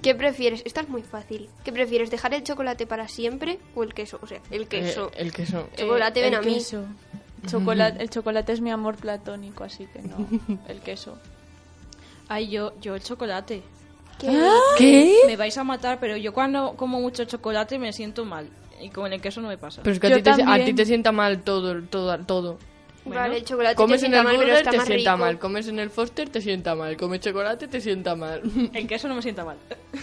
¿Qué 0.02 0.14
prefieres? 0.14 0.62
Esta 0.64 0.80
es 0.80 0.88
muy 0.88 1.02
fácil. 1.02 1.48
¿Qué 1.64 1.72
prefieres? 1.72 2.10
¿Dejar 2.10 2.34
el 2.34 2.42
chocolate 2.42 2.86
para 2.86 3.06
siempre 3.08 3.60
o 3.74 3.84
el 3.84 3.94
queso? 3.94 4.18
O 4.20 4.26
sea, 4.26 4.40
el 4.50 4.66
queso. 4.66 5.10
Eh, 5.14 5.22
el 5.22 5.32
queso. 5.32 5.68
Chocolate 5.76 6.20
Eh, 6.20 6.22
ven 6.24 6.32
el 6.34 6.38
a 6.40 6.42
mí. 6.42 6.54
queso. 6.54 6.84
Chocolate, 7.46 8.02
el 8.02 8.10
chocolate 8.10 8.52
es 8.52 8.60
mi 8.60 8.70
amor 8.70 8.96
platónico, 8.96 9.64
así 9.64 9.86
que 9.86 10.00
no. 10.02 10.26
El 10.68 10.80
queso. 10.80 11.18
Ay, 12.28 12.50
yo, 12.50 12.72
yo 12.80 12.94
el 12.94 13.02
chocolate. 13.02 13.62
¿Qué? 14.78 15.16
Me 15.26 15.36
vais 15.36 15.56
a 15.58 15.64
matar, 15.64 15.98
pero 16.00 16.16
yo 16.16 16.32
cuando 16.32 16.74
como 16.76 17.00
mucho 17.00 17.24
chocolate 17.24 17.78
me 17.78 17.92
siento 17.92 18.24
mal. 18.24 18.48
Y 18.80 18.90
con 18.90 19.12
el 19.12 19.20
queso 19.20 19.40
no 19.40 19.48
me 19.48 19.58
pasa. 19.58 19.80
Pero 19.82 19.94
es 19.94 20.00
que 20.00 20.06
a 20.08 20.16
ti, 20.16 20.22
te, 20.22 20.30
a 20.30 20.36
también. 20.36 20.64
ti 20.66 20.74
te 20.74 20.84
sienta 20.84 21.12
mal 21.12 21.42
todo, 21.42 21.82
todo, 21.84 22.18
todo. 22.24 22.58
Vale, 23.04 23.38
el 23.38 23.44
chocolate 23.44 23.74
Comes 23.74 24.00
te 24.00 24.06
en 24.06 24.12
sienta 24.12 24.18
el 24.18 24.24
mal, 24.24 24.32
pero 24.36 24.46
burger, 24.46 24.58
está 24.58 24.70
te 24.70 24.76
más 24.76 24.86
sienta 24.86 25.12
rico. 25.12 25.24
mal. 25.24 25.38
Comes 25.38 25.68
en 25.68 25.78
el 25.80 25.90
Foster, 25.90 26.28
te 26.28 26.40
sienta 26.40 26.74
mal. 26.76 26.96
Comes 26.96 27.20
chocolate, 27.20 27.66
te 27.68 27.80
sienta 27.80 28.14
mal. 28.14 28.42
El 28.72 28.86
queso 28.86 29.08
no 29.08 29.16
me 29.16 29.22
sienta 29.22 29.44
mal. 29.44 29.56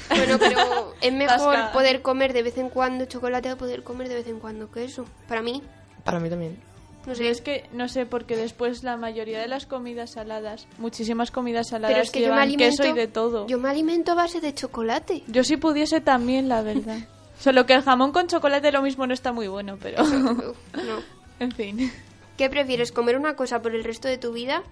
Bueno, 0.10 0.38
pero 0.38 0.94
es 1.02 1.14
mejor 1.14 1.72
poder 1.72 2.02
comer 2.02 2.34
de 2.34 2.44
vez 2.44 2.58
en 2.58 2.70
cuando 2.70 3.06
chocolate 3.06 3.50
que 3.50 3.56
poder 3.56 3.84
comer 3.84 4.10
de 4.10 4.16
vez 4.16 4.28
en 4.28 4.40
cuando 4.40 4.70
queso. 4.72 5.06
Para 5.30 5.42
mí, 5.42 5.62
Para 6.04 6.20
mí 6.20 6.30
también. 6.30 6.58
No 7.06 7.16
sé. 7.16 7.30
es 7.30 7.42
que 7.42 7.66
no 7.72 7.88
sé, 7.88 8.06
porque 8.06 8.36
después 8.36 8.84
la 8.84 8.98
mayoría 8.98 9.40
de 9.40 9.48
las 9.48 9.66
comidas 9.66 10.12
saladas, 10.12 10.68
muchísimas 10.78 11.32
comidas 11.32 11.70
saladas 11.70 11.94
Pero 11.94 12.04
es 12.04 12.12
que 12.12 12.20
yo 12.22 12.28
me 12.28 12.32
llevan 12.32 12.44
alimento. 12.44 12.84
queso 12.84 12.94
y 12.94 12.98
de 12.98 13.08
todo. 13.08 13.48
Yo 13.48 13.58
me 13.60 13.70
alimento 13.70 14.12
a 14.12 14.16
base 14.16 14.42
de 14.42 14.54
chocolate. 14.54 15.24
Yo 15.28 15.44
si 15.44 15.58
pudiese 15.58 16.02
también, 16.02 16.50
la 16.50 16.62
verdad. 16.62 17.00
Solo 17.40 17.66
que 17.66 17.74
el 17.74 17.84
jamón 17.84 18.12
con 18.12 18.28
chocolate 18.28 18.72
lo 18.72 18.82
mismo 18.82 19.08
no 19.08 19.14
está 19.14 19.32
muy 19.32 19.48
bueno, 19.48 19.78
pero... 19.82 20.04
No. 20.74 21.04
en 21.40 21.52
fin. 21.52 21.92
¿Qué 22.38 22.50
prefieres, 22.50 22.92
comer 22.92 23.18
una 23.18 23.36
cosa 23.36 23.62
por 23.62 23.74
el 23.76 23.84
resto 23.84 24.08
de 24.08 24.18
tu 24.18 24.34
vida 24.34 24.64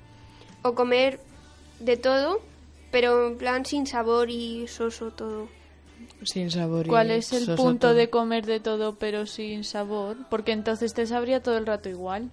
o 0.63 0.74
comer 0.74 1.19
de 1.79 1.98
todo, 1.98 2.41
pero 2.91 3.27
en 3.27 3.38
plan 3.38 3.65
sin 3.65 3.88
sabor 3.88 4.29
y 4.29 4.67
soso 4.67 5.12
todo? 5.12 5.48
Sin 6.24 6.50
sabor. 6.51 6.86
y 6.86 6.89
¿Cuál 6.89 7.12
es 7.12 7.31
el 7.33 7.55
punto 7.55 7.88
todo. 7.88 7.93
de 7.93 8.09
comer 8.09 8.45
de 8.45 8.59
todo 8.59 8.95
pero 8.95 9.25
sin 9.27 9.63
sabor? 9.63 10.17
Porque 10.29 10.51
entonces 10.51 10.93
te 10.93 11.05
sabría 11.05 11.41
todo 11.43 11.57
el 11.57 11.65
rato 11.65 11.89
igual. 11.89 12.29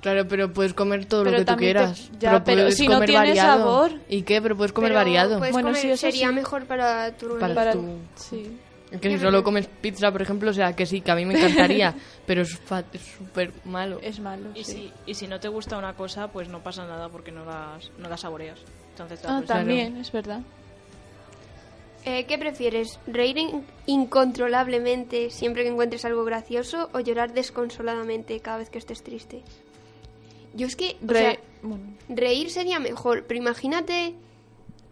Claro, 0.00 0.28
pero 0.28 0.52
puedes 0.52 0.74
comer 0.74 1.06
todo 1.06 1.24
Pero 1.24 1.38
lo 1.38 1.44
que 1.44 1.44
tú 1.44 1.52
te- 1.54 1.58
quieras. 1.58 2.10
ya, 2.20 2.44
pero 2.44 2.60
puedes 2.60 2.76
si 2.76 2.86
no 2.86 2.98
tiene 3.00 3.14
variado. 3.14 3.58
sabor. 3.58 3.92
¿Y 4.08 4.22
qué? 4.22 4.40
Pero 4.40 4.56
puedes 4.56 4.72
comer 4.72 4.90
Pero 4.90 5.00
variado. 5.00 5.38
puedes 5.38 5.52
Bueno, 5.52 5.68
comer- 5.70 5.82
sí, 5.82 5.88
eso 5.90 5.96
sería 6.00 6.28
sí. 6.28 6.34
mejor 6.34 6.66
para 6.66 7.10
tu 7.16 7.26
organismo. 7.26 7.54
Para 7.54 7.54
Para... 7.54 7.72
tu- 7.72 7.98
Sí. 8.14 8.58
Que 9.02 9.10
si 9.10 9.18
solo 9.18 9.42
comes 9.44 9.66
pizza, 9.66 10.10
por 10.12 10.22
ejemplo, 10.22 10.50
o 10.50 10.54
sea, 10.54 10.74
que 10.74 10.86
sí, 10.86 11.02
que 11.02 11.10
a 11.10 11.14
mí 11.14 11.24
me 11.26 11.34
encantaría, 11.34 11.94
pero 12.26 12.40
es 12.42 12.56
fa- 12.58 12.84
es 12.92 13.02
súper 13.02 13.52
malo. 13.64 13.98
Es 14.02 14.18
malo, 14.20 14.50
Y, 14.54 14.64
sí. 14.64 14.72
si, 14.72 14.92
y 15.10 15.14
si 15.14 15.26
no 15.26 15.40
te 15.40 15.48
gusta 15.48 15.76
una 15.76 15.92
cosa, 15.94 16.28
pues 16.28 16.48
no 16.48 16.60
pasa 16.62 16.86
nada 16.86 17.08
porque 17.10 17.30
no 17.32 17.44
las, 17.44 17.90
no 17.98 18.08
las 18.08 18.20
saboreas. 18.20 18.58
Entonces, 18.90 19.20
Ah, 19.26 19.34
pues, 19.38 19.48
también, 19.48 19.96
es 19.98 20.10
verdad. 20.12 20.40
Eh, 22.04 22.24
¿Qué 22.26 22.38
prefieres? 22.38 22.98
¿Reír 23.06 23.36
in- 23.38 23.64
incontrolablemente 23.86 25.30
siempre 25.30 25.62
que 25.62 25.68
encuentres 25.68 26.04
algo 26.04 26.24
gracioso 26.24 26.88
o 26.94 27.00
llorar 27.00 27.32
desconsoladamente 27.32 28.40
cada 28.40 28.58
vez 28.58 28.70
que 28.70 28.78
estés 28.78 29.02
triste? 29.02 29.42
Yo 30.54 30.66
es 30.66 30.76
que, 30.76 30.96
o 31.04 31.08
Re- 31.08 31.18
sea, 31.18 31.38
bueno, 31.62 31.84
reír 32.08 32.50
sería 32.50 32.78
mejor, 32.78 33.24
pero 33.26 33.38
imagínate 33.38 34.14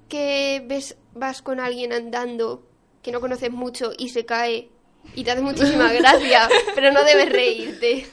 que 0.08 0.62
ves 0.66 0.96
vas 1.14 1.42
con 1.42 1.58
alguien 1.60 1.92
andando 1.92 2.62
que 3.02 3.12
no 3.12 3.20
conoces 3.20 3.50
mucho 3.50 3.92
y 3.96 4.10
se 4.10 4.26
cae 4.26 4.68
y 5.14 5.24
te 5.24 5.30
hace 5.30 5.40
muchísima 5.40 5.92
gracia, 5.94 6.48
pero 6.74 6.92
no 6.92 7.02
debes 7.04 7.30
reírte. 7.30 8.06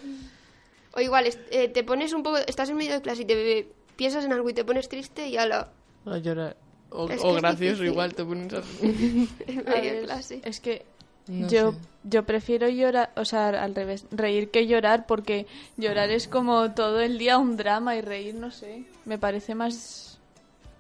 O 0.96 1.02
igual, 1.02 1.28
eh, 1.52 1.68
te 1.68 1.84
pones 1.84 2.14
un 2.14 2.24
poco, 2.24 2.38
estás 2.38 2.70
en 2.70 2.78
medio 2.78 2.94
de 2.94 3.02
clase 3.02 3.24
y 3.24 3.26
te 3.26 3.68
piensas 3.96 4.24
en 4.26 4.32
algo 4.34 4.50
y 4.50 4.54
te 4.54 4.64
pones 4.64 4.88
triste 4.88 5.28
y 5.28 5.38
ala, 5.38 5.74
A 6.06 6.18
llorar. 6.20 6.56
O, 6.94 7.10
Es 7.10 7.22
que 7.22 7.34
gracioso, 7.34 7.84
igual 7.84 8.14
te 8.14 8.24
pones 8.24 8.54
a 8.54 8.62
ver, 9.82 10.08
es 10.44 10.60
que 10.60 10.86
No 11.28 11.48
yo, 11.48 11.72
sé. 11.72 11.78
yo 12.04 12.24
prefiero 12.24 12.70
llorar, 12.70 13.12
o 13.16 13.26
sea, 13.26 13.50
al 13.50 13.74
revés, 13.74 14.06
reír 14.12 14.52
que 14.52 14.68
llorar 14.68 15.06
porque 15.08 15.48
llorar 15.76 16.12
es 16.12 16.28
como 16.28 16.72
todo 16.74 17.00
el 17.02 17.18
día 17.18 17.38
un 17.40 17.58
drama 17.58 17.96
y 17.96 18.02
reír, 18.02 18.36
no 18.36 18.52
sé, 18.52 18.84
me 19.06 19.18
parece 19.18 19.56
más... 19.56 20.20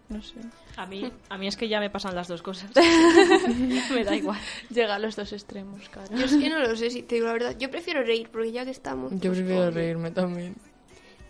No 0.09 0.21
sé. 0.21 0.35
A 0.75 0.85
mí, 0.85 1.11
a 1.29 1.37
mí 1.37 1.47
es 1.47 1.55
que 1.55 1.67
ya 1.67 1.79
me 1.79 1.89
pasan 1.89 2.13
las 2.15 2.27
dos 2.27 2.41
cosas. 2.41 2.69
me 3.93 4.03
da 4.03 4.15
igual. 4.15 4.39
Llega 4.69 4.95
a 4.95 4.99
los 4.99 5.15
dos 5.15 5.31
extremos, 5.33 5.87
claro. 5.89 6.15
Yo 6.15 6.25
es 6.25 6.35
que 6.35 6.49
no 6.49 6.59
lo 6.59 6.75
sé, 6.75 6.89
si 6.89 7.03
te 7.03 7.15
digo 7.15 7.27
la 7.27 7.33
verdad. 7.33 7.55
Yo 7.57 7.71
prefiero 7.71 8.03
reír, 8.03 8.29
porque 8.31 8.51
ya 8.51 8.65
que 8.65 8.71
estamos. 8.71 9.11
Yo 9.13 9.31
pues, 9.31 9.39
prefiero 9.39 9.71
reírme 9.71 10.11
también. 10.11 10.55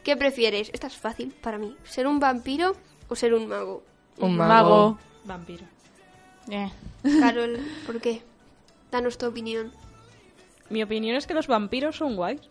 ¿Qué 0.04 0.18
prefieres? 0.18 0.70
Esta 0.74 0.88
es 0.88 0.96
fácil 0.98 1.34
para 1.42 1.58
mí. 1.58 1.76
¿Ser 1.84 2.08
un 2.08 2.20
vampiro 2.20 2.76
o 3.08 3.16
ser 3.16 3.34
un 3.34 3.48
mago? 3.48 3.84
Un 4.20 4.38
mago. 4.38 4.48
Mago. 4.48 4.98
Vampiro. 5.26 5.66
Eh. 6.50 6.70
Carol, 7.20 7.60
¿por 7.86 8.00
qué? 8.02 8.22
Danos 8.92 9.18
tu 9.18 9.26
opinión. 9.26 9.72
Mi 10.70 10.84
opinión 10.84 11.16
es 11.16 11.28
que 11.28 11.34
los 11.34 11.48
vampiros 11.48 11.98
son 11.98 12.16
guays. 12.16 12.42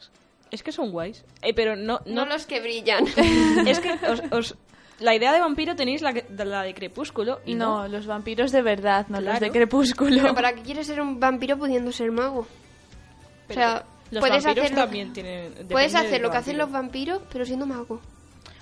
Es 0.50 0.62
que 0.62 0.72
son 0.72 0.90
guays. 0.90 1.24
Eh, 1.40 1.54
pero 1.54 1.76
no, 1.76 2.00
No, 2.04 2.24
no, 2.24 2.26
los 2.26 2.46
que 2.46 2.60
brillan. 2.60 3.06
es 3.66 3.80
que 3.80 3.92
os, 4.08 4.22
os- 4.30 4.54
la 5.00 5.14
idea 5.14 5.32
de 5.32 5.40
vampiro 5.40 5.74
tenéis 5.74 6.02
la, 6.02 6.12
que- 6.12 6.22
de 6.28 6.44
la 6.44 6.62
de 6.62 6.74
crepúsculo 6.74 7.40
y 7.46 7.54
no. 7.54 7.82
No, 7.82 7.88
los 7.88 8.06
vampiros 8.06 8.52
de 8.52 8.62
verdad, 8.62 9.06
no 9.08 9.20
los 9.20 9.40
de 9.40 9.50
crepúsculo. 9.50 10.20
Pero 10.22 10.34
¿para 10.34 10.52
qué 10.54 10.62
quieres 10.62 10.86
ser 10.86 11.00
un 11.00 11.18
vampiro 11.18 11.56
pudiendo 11.58 11.90
ser 11.92 12.12
mago? 12.12 12.46
Pero 13.48 13.60
o 13.60 13.64
sea, 13.64 13.84
los 14.10 14.20
puedes 14.20 14.44
vampiros 14.44 14.66
hacer 14.66 14.76
lo- 14.78 14.82
también 14.84 15.12
tienen. 15.12 15.54
Puedes 15.70 15.94
hacer 15.94 16.20
lo 16.20 16.30
que 16.30 16.36
hacen 16.36 16.58
los 16.58 16.70
vampiros, 16.70 17.20
pero 17.32 17.44
siendo 17.46 17.66
mago. 17.66 18.00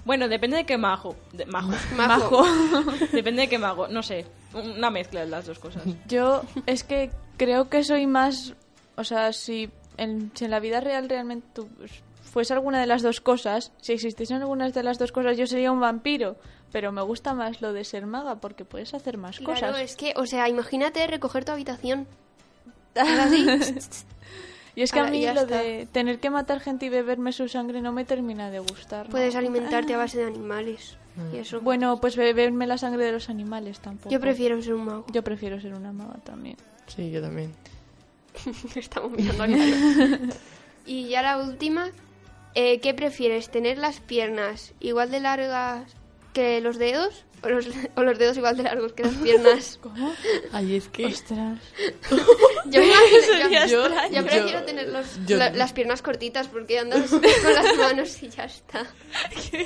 Bueno, 0.05 0.29
depende 0.29 0.57
de 0.57 0.65
qué 0.67 0.79
mago. 0.79 1.17
De, 1.33 1.47
mago. 1.47 1.73
Mago. 1.97 2.45
depende 3.13 3.43
de 3.43 3.49
qué 3.49 3.59
mago. 3.59 3.89
No 3.89 4.03
sé. 4.03 4.27
Una 4.55 4.91
mezcla 4.91 5.21
de 5.21 5.27
las 5.27 5.47
dos 5.47 5.59
cosas. 5.59 5.83
Yo 6.09 6.43
es 6.67 6.85
que 6.85 7.11
creo 7.37 7.69
que 7.69 7.85
soy 7.85 8.07
más, 8.07 8.55
o 8.97 9.05
sea, 9.05 9.33
si 9.33 9.71
en, 9.97 10.31
si 10.35 10.45
en 10.47 10.51
la 10.51 10.61
vida 10.61 10.81
real 10.81 11.09
realmente 11.09 11.47
tú 11.55 11.69
fuese 12.23 12.53
alguna 12.55 12.81
de 12.81 12.87
las 12.87 13.03
dos 13.03 13.21
cosas, 13.21 13.73
si 13.81 13.93
existiesen 13.93 14.41
algunas 14.41 14.73
de 14.75 14.83
las 14.83 14.99
dos 14.99 15.13
cosas, 15.13 15.37
yo 15.37 15.47
sería 15.47 15.71
un 15.73 15.81
vampiro. 15.81 16.37
Pero 16.73 16.93
me 16.93 17.03
gusta 17.03 17.35
más 17.35 17.61
lo 17.61 17.73
de 17.73 17.85
ser 17.85 18.07
maga 18.07 18.37
porque 18.37 18.65
puedes 18.65 18.95
hacer 18.95 19.19
más 19.19 19.39
Claro, 19.39 19.55
cosas. 19.55 19.81
es 19.81 19.97
que, 19.97 20.15
o 20.17 20.25
sea, 20.27 20.49
imagínate 20.49 21.05
recoger 21.09 21.45
tu 21.45 21.51
habitación. 21.53 22.07
Ahora 22.95 23.29
sí. 23.29 23.47
Y 24.75 24.83
es 24.83 24.93
que 24.93 25.01
a 25.01 25.05
mí 25.05 25.25
lo 25.25 25.33
está. 25.33 25.63
de 25.63 25.87
tener 25.91 26.21
que 26.21 26.31
matar 26.31 26.61
gente 26.61 26.87
y 26.87 26.89
beberme 26.89 27.33
su 27.33 27.49
sangre 27.49 27.81
no 27.81 27.93
me 27.93 28.05
termina 28.05 28.51
de 28.51 28.61
gustar. 28.61 29.07
¿no? 29.07 29.11
Puedes 29.13 29.35
alimentarte 29.35 29.95
a 29.95 29.99
base 29.99 30.19
de 30.19 30.25
animales. 30.27 30.97
Y 31.33 31.39
eso. 31.39 31.61
Bueno, 31.61 32.01
pues 32.01 32.17
beberme 32.17 32.67
la 32.67 32.79
sangre 32.79 33.05
de 33.05 33.13
los 33.13 33.29
animales 33.29 33.81
tampoco. 33.81 34.11
Yo 34.11 34.21
prefiero 34.21 34.61
ser 34.63 34.75
un 34.75 34.85
mago. 34.87 35.07
Yo 35.13 35.23
prefiero 35.23 35.61
ser 35.61 35.75
una 35.75 35.93
maga 35.93 36.15
también. 36.25 36.57
Sí, 36.87 37.11
yo 37.11 37.21
también. 37.21 37.53
Estamos 38.75 39.11
mirando. 39.13 39.57
Y 40.87 41.09
ya 41.09 41.23
la 41.23 41.39
última. 41.39 41.91
eh, 42.55 42.81
¿Qué 42.81 42.95
prefieres? 42.95 43.51
¿Tener 43.51 43.77
las 43.79 44.01
piernas 44.01 44.73
igual 44.81 45.11
de 45.11 45.21
largas 45.21 45.93
que 46.33 46.61
los 46.61 46.79
dedos? 46.79 47.25
¿O 47.43 47.49
los, 47.49 47.67
o 47.97 48.03
los 48.03 48.19
dedos 48.19 48.37
igual 48.37 48.57
de 48.57 48.65
largos 48.65 48.93
que 48.93 49.03
las 49.05 49.15
piernas? 49.15 49.79
¿Cómo? 49.83 50.13
Ay, 50.53 50.77
es 50.77 50.89
que... 50.89 51.07
Ostras. 51.07 51.59
Yo, 52.67 52.81
me 52.81 52.87
imagino- 52.87 53.23
Sería 53.25 53.67
yo- 53.67 53.87
extraño. 53.87 54.15
yo 54.21 54.27
prefiero 54.27 54.63
tener 54.65 54.89
los- 54.89 55.19
yo- 55.27 55.39
la- 55.39 55.51
las 55.51 55.73
piernas 55.73 56.03
cortitas 56.03 56.49
porque 56.49 56.79
andas 56.79 57.09
con 57.11 57.23
las 57.23 57.77
manos 57.79 58.23
y 58.23 58.29
ya 58.29 58.45
está. 58.45 58.83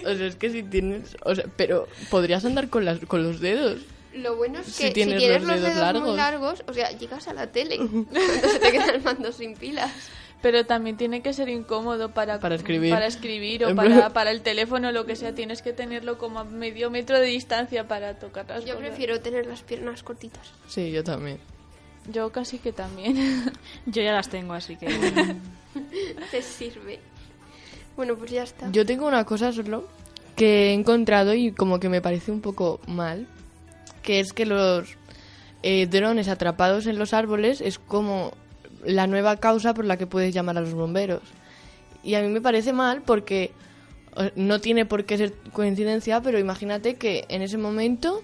O 0.04 0.14
sea, 0.14 0.26
es 0.26 0.36
que 0.36 0.50
si 0.50 0.62
tienes... 0.62 1.16
O 1.24 1.34
sea, 1.34 1.44
pero 1.56 1.88
podrías 2.10 2.44
andar 2.44 2.68
con, 2.68 2.84
las, 2.84 3.00
con 3.00 3.24
los 3.24 3.40
dedos. 3.40 3.80
Lo 4.14 4.36
bueno 4.36 4.60
es 4.60 4.66
que 4.76 4.86
si 4.88 4.92
tienes 4.92 5.18
tienes, 5.18 5.42
los 5.42 5.50
los 5.50 5.60
dedos 5.60 5.74
dedos, 5.74 5.84
largos. 5.86 6.08
muy 6.08 6.16
largos, 6.16 6.64
o 6.68 6.72
sea, 6.72 6.90
llegas 6.92 7.26
a 7.26 7.34
la 7.34 7.50
tele. 7.50 7.78
Cuando 7.78 8.48
se 8.48 8.58
te 8.60 8.70
queda 8.70 8.86
el 8.92 9.02
mando 9.02 9.32
sin 9.32 9.54
pilas. 9.56 9.90
Pero 10.44 10.66
también 10.66 10.98
tiene 10.98 11.22
que 11.22 11.32
ser 11.32 11.48
incómodo 11.48 12.10
para, 12.10 12.38
Para 12.38 12.56
escribir. 12.56 12.92
para 12.92 13.06
escribir 13.06 13.64
o 13.64 13.74
para, 13.74 14.12
para 14.12 14.30
el 14.30 14.42
teléfono 14.42 14.88
o 14.88 14.92
lo 14.92 15.06
que 15.06 15.16
sea. 15.16 15.34
Tienes 15.34 15.62
que 15.62 15.72
tenerlo 15.72 16.18
como 16.18 16.38
a 16.38 16.44
medio 16.44 16.90
metro 16.90 17.18
de 17.18 17.28
distancia 17.28 17.88
para 17.88 18.18
tocar 18.18 18.46
las 18.50 18.62
Yo 18.66 18.74
cosas. 18.74 18.88
prefiero 18.88 19.20
tener 19.20 19.46
las 19.46 19.62
piernas 19.62 20.02
cortitas. 20.02 20.52
Sí, 20.68 20.90
yo 20.90 21.02
también. 21.02 21.38
Yo 22.12 22.30
casi 22.30 22.58
que 22.58 22.72
también. 22.72 23.16
Yo 23.86 24.02
ya 24.02 24.12
las 24.12 24.28
tengo, 24.28 24.52
así 24.52 24.76
que. 24.76 24.86
Te 26.30 26.42
sirve. 26.42 27.00
Bueno, 27.96 28.14
pues 28.14 28.30
ya 28.30 28.42
está. 28.42 28.70
Yo 28.70 28.84
tengo 28.84 29.06
una 29.06 29.24
cosa 29.24 29.50
solo 29.50 29.88
que 30.36 30.66
he 30.66 30.72
encontrado 30.74 31.32
y 31.32 31.52
como 31.52 31.80
que 31.80 31.88
me 31.88 32.02
parece 32.02 32.30
un 32.30 32.42
poco 32.42 32.80
mal, 32.86 33.26
que 34.02 34.20
es 34.20 34.34
que 34.34 34.44
los 34.44 34.98
eh, 35.62 35.86
drones 35.86 36.28
atrapados 36.28 36.86
en 36.86 36.98
los 36.98 37.14
árboles 37.14 37.62
es 37.62 37.78
como 37.78 38.34
la 38.84 39.06
nueva 39.06 39.36
causa 39.38 39.74
por 39.74 39.84
la 39.84 39.96
que 39.96 40.06
puedes 40.06 40.34
llamar 40.34 40.58
a 40.58 40.60
los 40.60 40.74
bomberos. 40.74 41.22
Y 42.02 42.14
a 42.14 42.22
mí 42.22 42.28
me 42.28 42.40
parece 42.40 42.72
mal 42.72 43.02
porque 43.02 43.52
no 44.36 44.60
tiene 44.60 44.86
por 44.86 45.04
qué 45.04 45.16
ser 45.18 45.32
coincidencia, 45.52 46.20
pero 46.20 46.38
imagínate 46.38 46.94
que 46.96 47.24
en 47.28 47.42
ese 47.42 47.58
momento 47.58 48.22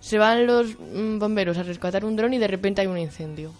se 0.00 0.18
van 0.18 0.46
los 0.46 0.76
mm, 0.78 1.18
bomberos 1.18 1.58
a 1.58 1.62
rescatar 1.62 2.04
un 2.04 2.16
dron 2.16 2.32
y 2.34 2.38
de 2.38 2.48
repente 2.48 2.80
hay 2.80 2.86
un 2.86 2.98
incendio. 2.98 3.52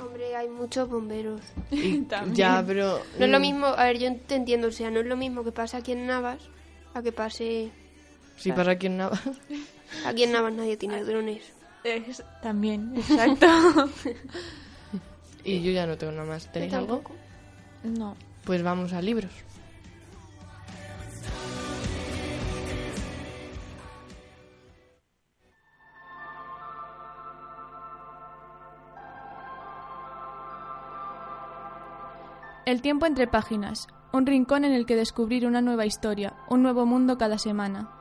Hombre, 0.00 0.34
hay 0.36 0.48
muchos 0.48 0.88
bomberos. 0.88 1.40
Y 1.70 2.00
También. 2.08 2.34
ya, 2.34 2.64
pero... 2.66 3.00
No 3.18 3.24
es 3.26 3.30
lo 3.30 3.38
mm, 3.38 3.42
mismo, 3.42 3.66
a 3.66 3.84
ver, 3.84 3.98
yo 3.98 4.14
te 4.26 4.34
entiendo, 4.36 4.68
o 4.68 4.72
sea, 4.72 4.90
no 4.90 5.00
es 5.00 5.06
lo 5.06 5.16
mismo 5.16 5.44
que 5.44 5.52
pasa 5.52 5.78
aquí 5.78 5.92
en 5.92 6.06
Navas 6.06 6.38
a 6.94 7.02
que 7.02 7.12
pase 7.12 7.70
Si 8.36 8.50
pasa 8.52 8.72
aquí 8.72 8.86
en 8.86 8.96
Navas. 8.98 9.20
aquí 10.06 10.22
en 10.24 10.32
Navas 10.32 10.52
nadie 10.54 10.76
tiene 10.76 11.02
drones. 11.04 11.42
Es- 11.84 12.22
también, 12.42 12.92
exacto. 12.96 13.46
Y 15.44 15.62
yo 15.62 15.72
ya 15.72 15.86
no 15.86 15.96
tengo 15.96 16.12
nada 16.12 16.26
más. 16.26 16.50
¿Tenéis 16.52 16.74
algo? 16.74 17.02
no. 17.84 18.16
pues 18.44 18.62
vamos 18.62 18.92
a 18.92 19.00
libros. 19.00 19.32
El 32.68 32.82
tiempo 32.82 33.06
entre 33.06 33.26
páginas, 33.26 33.88
un 34.12 34.26
rincón 34.26 34.66
en 34.66 34.74
el 34.74 34.84
que 34.84 34.94
descubrir 34.94 35.46
una 35.46 35.62
nueva 35.62 35.86
historia, 35.86 36.34
un 36.50 36.62
nuevo 36.62 36.84
mundo 36.84 37.16
cada 37.16 37.38
semana. 37.38 37.97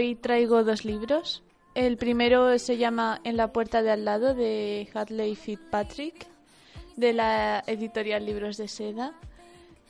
Hoy 0.00 0.14
traigo 0.14 0.64
dos 0.64 0.86
libros. 0.86 1.42
El 1.74 1.98
primero 1.98 2.58
se 2.58 2.78
llama 2.78 3.20
En 3.22 3.36
la 3.36 3.52
puerta 3.52 3.82
de 3.82 3.90
al 3.90 4.06
lado 4.06 4.34
de 4.34 4.88
Hadley 4.94 5.36
Fitzpatrick, 5.36 6.26
de 6.96 7.12
la 7.12 7.62
editorial 7.66 8.24
Libros 8.24 8.56
de 8.56 8.66
Seda, 8.66 9.12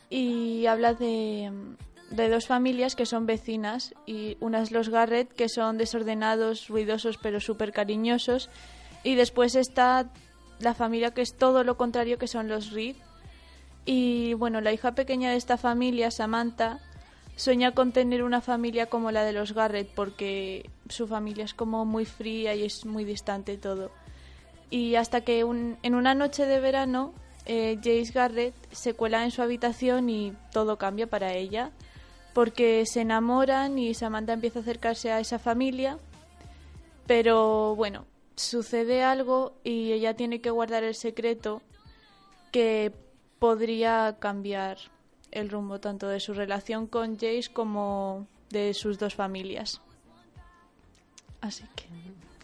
y 0.09 0.67
habla 0.67 0.95
de, 0.95 1.52
de 2.11 2.29
dos 2.29 2.49
familias 2.49 2.97
que 2.97 3.07
son 3.07 3.25
vecinas, 3.25 3.95
y 4.05 4.37
unas 4.40 4.73
los 4.73 4.88
Garrett, 4.88 5.33
que 5.33 5.49
son 5.49 5.79
desordenados, 5.79 6.67
ruidosos, 6.67 7.17
pero 7.17 7.38
súper 7.38 7.71
cariñosos, 7.71 8.50
y 9.05 9.14
después 9.14 9.55
está 9.55 10.11
la 10.59 10.75
familia 10.75 11.14
que 11.14 11.23
es 11.23 11.37
todo 11.37 11.62
lo 11.62 11.76
contrario, 11.76 12.19
que 12.19 12.26
son 12.26 12.49
los 12.49 12.73
Reed. 12.73 12.97
Y 13.85 14.35
bueno, 14.35 14.61
la 14.61 14.73
hija 14.73 14.93
pequeña 14.97 15.31
de 15.31 15.37
esta 15.37 15.57
familia, 15.57 16.11
Samantha, 16.11 16.81
sueña 17.37 17.73
con 17.73 17.93
tener 17.93 18.23
una 18.23 18.41
familia 18.41 18.87
como 18.87 19.11
la 19.11 19.25
de 19.25 19.33
los 19.33 19.53
Garrett 19.55 19.89
porque 19.95 20.69
su 20.89 21.07
familia 21.07 21.45
es 21.45 21.55
como 21.55 21.85
muy 21.85 22.05
fría 22.05 22.55
y 22.55 22.65
es 22.65 22.85
muy 22.85 23.05
distante 23.05 23.57
todo. 23.57 23.91
Y 24.71 24.95
hasta 24.95 25.23
que 25.23 25.41
en 25.41 25.95
una 25.95 26.15
noche 26.15 26.47
de 26.47 26.61
verano 26.61 27.13
eh, 27.47 27.77
Jace 27.77 28.13
Garrett 28.13 28.55
se 28.71 28.95
cuela 28.95 29.25
en 29.25 29.31
su 29.31 29.43
habitación 29.43 30.09
y 30.11 30.33
todo 30.53 30.79
cambia 30.79 31.09
para 31.09 31.33
ella 31.33 31.73
porque 32.33 32.85
se 32.87 33.01
enamoran 33.01 33.79
y 33.79 33.95
Samantha 33.95 34.33
empieza 34.33 34.61
a 34.61 34.63
acercarse 34.63 35.11
a 35.11 35.21
esa 35.21 35.39
familia. 35.39 35.99
Pero 37.07 37.75
bueno, 37.75 38.07
sucede 38.37 39.03
algo 39.03 39.55
y 39.65 39.93
ella 39.93 40.15
tiene 40.15 40.41
que 40.41 40.51
guardar 40.51 40.85
el 40.85 40.95
secreto 40.95 41.63
que 42.53 42.93
podría 43.39 44.17
cambiar 44.19 44.79
el 45.33 45.49
rumbo 45.51 45.81
tanto 45.81 46.09
de 46.09 46.21
su 46.21 46.35
relación 46.35 46.87
con 46.87 47.15
Jace 47.15 47.51
como 47.53 48.27
de 48.51 48.75
sus 48.75 48.99
dos 48.99 49.14
familias. 49.14 49.81
Así 51.40 51.64
que 51.75 51.85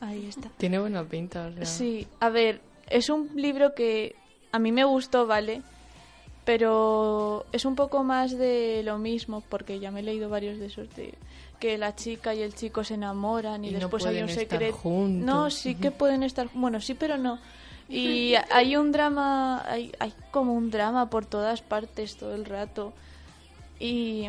ahí 0.00 0.26
está. 0.26 0.48
Tiene 0.56 0.78
buena 0.78 1.04
pinta, 1.04 1.48
o 1.48 1.52
sea. 1.54 1.64
Sí, 1.66 2.06
a 2.20 2.28
ver, 2.30 2.60
es 2.88 3.10
un 3.10 3.30
libro 3.34 3.74
que 3.74 4.14
a 4.52 4.58
mí 4.58 4.72
me 4.72 4.84
gustó, 4.84 5.26
¿vale? 5.26 5.62
Pero 6.44 7.44
es 7.52 7.64
un 7.64 7.74
poco 7.74 8.04
más 8.04 8.38
de 8.38 8.82
lo 8.84 8.98
mismo, 8.98 9.42
porque 9.48 9.80
ya 9.80 9.90
me 9.90 10.00
he 10.00 10.02
leído 10.04 10.28
varios 10.28 10.58
de 10.58 10.66
esos 10.66 10.94
de 10.94 11.14
que 11.58 11.76
la 11.76 11.96
chica 11.96 12.34
y 12.34 12.42
el 12.42 12.54
chico 12.54 12.84
se 12.84 12.94
enamoran 12.94 13.64
y, 13.64 13.70
Y 13.70 13.72
no 13.72 13.78
después 13.80 14.06
hay 14.06 14.22
un 14.22 14.28
secreto. 14.28 14.76
juntos. 14.76 15.26
No, 15.26 15.50
sí 15.50 15.74
que 15.74 15.90
pueden 15.90 16.22
estar, 16.22 16.48
bueno, 16.54 16.80
sí, 16.80 16.94
pero 16.94 17.18
no. 17.18 17.38
Y 17.88 18.34
hay 18.50 18.76
un 18.76 18.90
drama, 18.90 19.62
hay, 19.68 19.92
hay 20.00 20.12
como 20.32 20.54
un 20.54 20.70
drama 20.70 21.08
por 21.08 21.24
todas 21.24 21.62
partes 21.62 22.16
todo 22.16 22.34
el 22.34 22.44
rato. 22.44 22.92
Y 23.78 24.28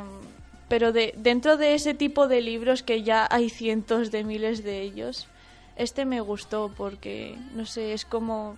pero 0.68 0.92
de 0.92 1.14
dentro 1.18 1.58
de 1.58 1.74
ese 1.74 1.94
tipo 1.94 2.28
de 2.28 2.42
libros 2.42 2.84
que 2.84 3.04
ya 3.04 3.28
hay 3.30 3.50
cientos 3.50 4.12
de 4.12 4.24
miles 4.24 4.64
de 4.64 4.82
ellos, 4.82 5.28
este 5.76 6.06
me 6.06 6.22
gustó 6.22 6.72
porque 6.76 7.36
no 7.56 7.66
sé, 7.66 7.94
es 7.94 8.06
como 8.06 8.58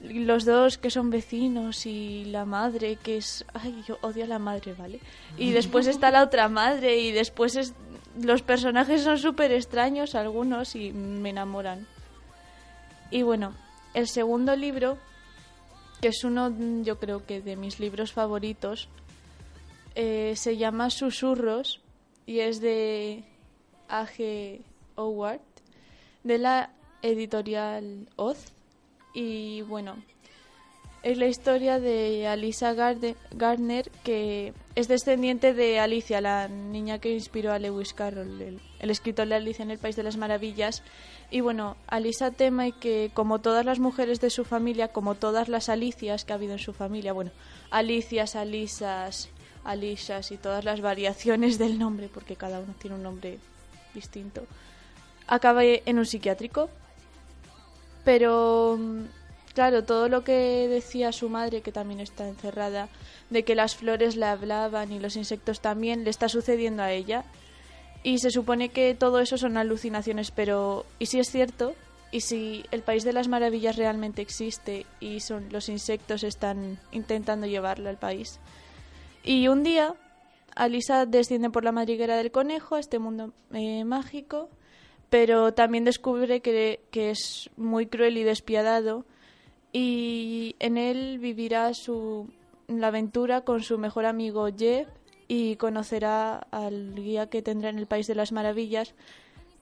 los 0.00 0.44
dos 0.44 0.78
que 0.78 0.90
son 0.90 1.10
vecinos 1.10 1.86
y 1.86 2.26
la 2.26 2.44
madre 2.44 2.96
que 2.96 3.16
es 3.16 3.44
ay 3.52 3.82
yo 3.84 3.98
odio 4.02 4.22
a 4.22 4.28
la 4.28 4.38
madre 4.38 4.72
vale 4.74 5.00
y 5.36 5.50
después 5.50 5.88
está 5.88 6.12
la 6.12 6.22
otra 6.22 6.48
madre 6.48 6.98
y 6.98 7.10
después 7.10 7.56
es 7.56 7.74
los 8.22 8.42
personajes 8.42 9.02
son 9.02 9.18
súper 9.18 9.50
extraños 9.50 10.14
algunos 10.14 10.76
y 10.76 10.92
me 10.92 11.30
enamoran. 11.30 11.86
Y 13.10 13.22
bueno 13.22 13.54
el 13.94 14.08
segundo 14.08 14.54
libro 14.56 14.98
que 16.00 16.08
es 16.08 16.24
uno 16.24 16.50
mm, 16.50 16.82
yo 16.82 16.98
creo 16.98 17.24
que 17.24 17.40
de 17.40 17.56
mis 17.56 17.80
libros 17.80 18.12
favoritos 18.12 18.88
eh, 19.94 20.34
se 20.36 20.56
llama 20.56 20.90
Susurros 20.90 21.80
y 22.26 22.40
es 22.40 22.60
de 22.60 23.24
A.G. 23.88 24.60
Howard 24.96 25.40
de 26.24 26.38
la 26.38 26.70
editorial 27.02 28.08
Oz 28.16 28.52
y 29.14 29.62
bueno, 29.62 29.96
es 31.02 31.16
la 31.16 31.26
historia 31.26 31.80
de 31.80 32.26
Alisa 32.26 32.74
Gardner, 32.74 33.90
que 34.04 34.52
es 34.74 34.88
descendiente 34.88 35.54
de 35.54 35.78
Alicia, 35.78 36.20
la 36.20 36.48
niña 36.48 36.98
que 36.98 37.12
inspiró 37.12 37.52
a 37.52 37.58
Lewis 37.58 37.94
Carroll, 37.94 38.40
el, 38.40 38.60
el 38.78 38.90
escritor 38.90 39.28
de 39.28 39.36
Alicia 39.36 39.62
en 39.62 39.70
el 39.70 39.78
País 39.78 39.96
de 39.96 40.02
las 40.02 40.16
Maravillas. 40.16 40.82
Y 41.30 41.40
bueno, 41.40 41.76
Alisa 41.86 42.30
teme 42.30 42.72
que, 42.72 43.10
como 43.12 43.38
todas 43.38 43.64
las 43.64 43.78
mujeres 43.78 44.20
de 44.20 44.30
su 44.30 44.44
familia, 44.44 44.88
como 44.88 45.14
todas 45.14 45.48
las 45.48 45.68
Alicias 45.68 46.24
que 46.24 46.32
ha 46.32 46.36
habido 46.36 46.52
en 46.54 46.58
su 46.58 46.72
familia, 46.72 47.12
bueno, 47.12 47.30
Alicias, 47.70 48.34
Alisas, 48.34 49.28
Alisas 49.64 50.30
y 50.32 50.38
todas 50.38 50.64
las 50.64 50.80
variaciones 50.80 51.58
del 51.58 51.78
nombre, 51.78 52.08
porque 52.12 52.36
cada 52.36 52.60
uno 52.60 52.74
tiene 52.78 52.96
un 52.96 53.02
nombre 53.02 53.38
distinto, 53.94 54.44
acabe 55.26 55.82
en 55.84 55.98
un 55.98 56.06
psiquiátrico 56.06 56.70
pero 58.08 58.78
mm, 58.78 59.02
claro, 59.52 59.84
todo 59.84 60.08
lo 60.08 60.24
que 60.24 60.66
decía 60.66 61.12
su 61.12 61.28
madre, 61.28 61.60
que 61.60 61.72
también 61.72 62.00
está 62.00 62.26
encerrada, 62.26 62.88
de 63.28 63.44
que 63.44 63.54
las 63.54 63.76
flores 63.76 64.16
le 64.16 64.24
hablaban 64.24 64.92
y 64.92 64.98
los 64.98 65.14
insectos 65.14 65.60
también, 65.60 66.04
le 66.04 66.10
está 66.10 66.30
sucediendo 66.30 66.82
a 66.82 66.90
ella. 66.90 67.24
Y 68.02 68.18
se 68.18 68.30
supone 68.30 68.68
que 68.68 68.94
todo 68.94 69.20
eso 69.20 69.36
son 69.36 69.56
alucinaciones, 69.56 70.30
pero 70.30 70.86
¿y 70.98 71.06
si 71.06 71.18
es 71.18 71.30
cierto? 71.30 71.74
¿Y 72.10 72.20
si 72.20 72.64
el 72.70 72.82
país 72.82 73.04
de 73.04 73.12
las 73.12 73.28
maravillas 73.28 73.76
realmente 73.76 74.22
existe 74.22 74.86
y 75.00 75.20
son 75.20 75.48
los 75.50 75.68
insectos 75.68 76.22
están 76.22 76.78
intentando 76.92 77.46
llevarlo 77.46 77.88
al 77.88 77.98
país? 77.98 78.38
Y 79.24 79.48
un 79.48 79.62
día, 79.62 79.94
Alisa 80.54 81.06
desciende 81.06 81.50
por 81.50 81.64
la 81.64 81.72
madriguera 81.72 82.16
del 82.16 82.30
conejo 82.30 82.76
a 82.76 82.80
este 82.80 82.98
mundo 82.98 83.32
eh, 83.52 83.84
mágico 83.84 84.48
pero 85.10 85.54
también 85.54 85.84
descubre 85.84 86.40
que, 86.40 86.80
que 86.90 87.10
es 87.10 87.50
muy 87.56 87.86
cruel 87.86 88.16
y 88.18 88.24
despiadado 88.24 89.04
y 89.72 90.56
en 90.58 90.76
él 90.76 91.18
vivirá 91.18 91.72
su 91.74 92.28
la 92.66 92.88
aventura 92.88 93.42
con 93.42 93.62
su 93.62 93.78
mejor 93.78 94.04
amigo 94.04 94.48
Jeff 94.56 94.88
y 95.28 95.56
conocerá 95.56 96.38
al 96.50 96.94
guía 96.94 97.28
que 97.28 97.42
tendrá 97.42 97.68
en 97.68 97.78
el 97.78 97.86
País 97.86 98.06
de 98.06 98.14
las 98.14 98.32
Maravillas, 98.32 98.94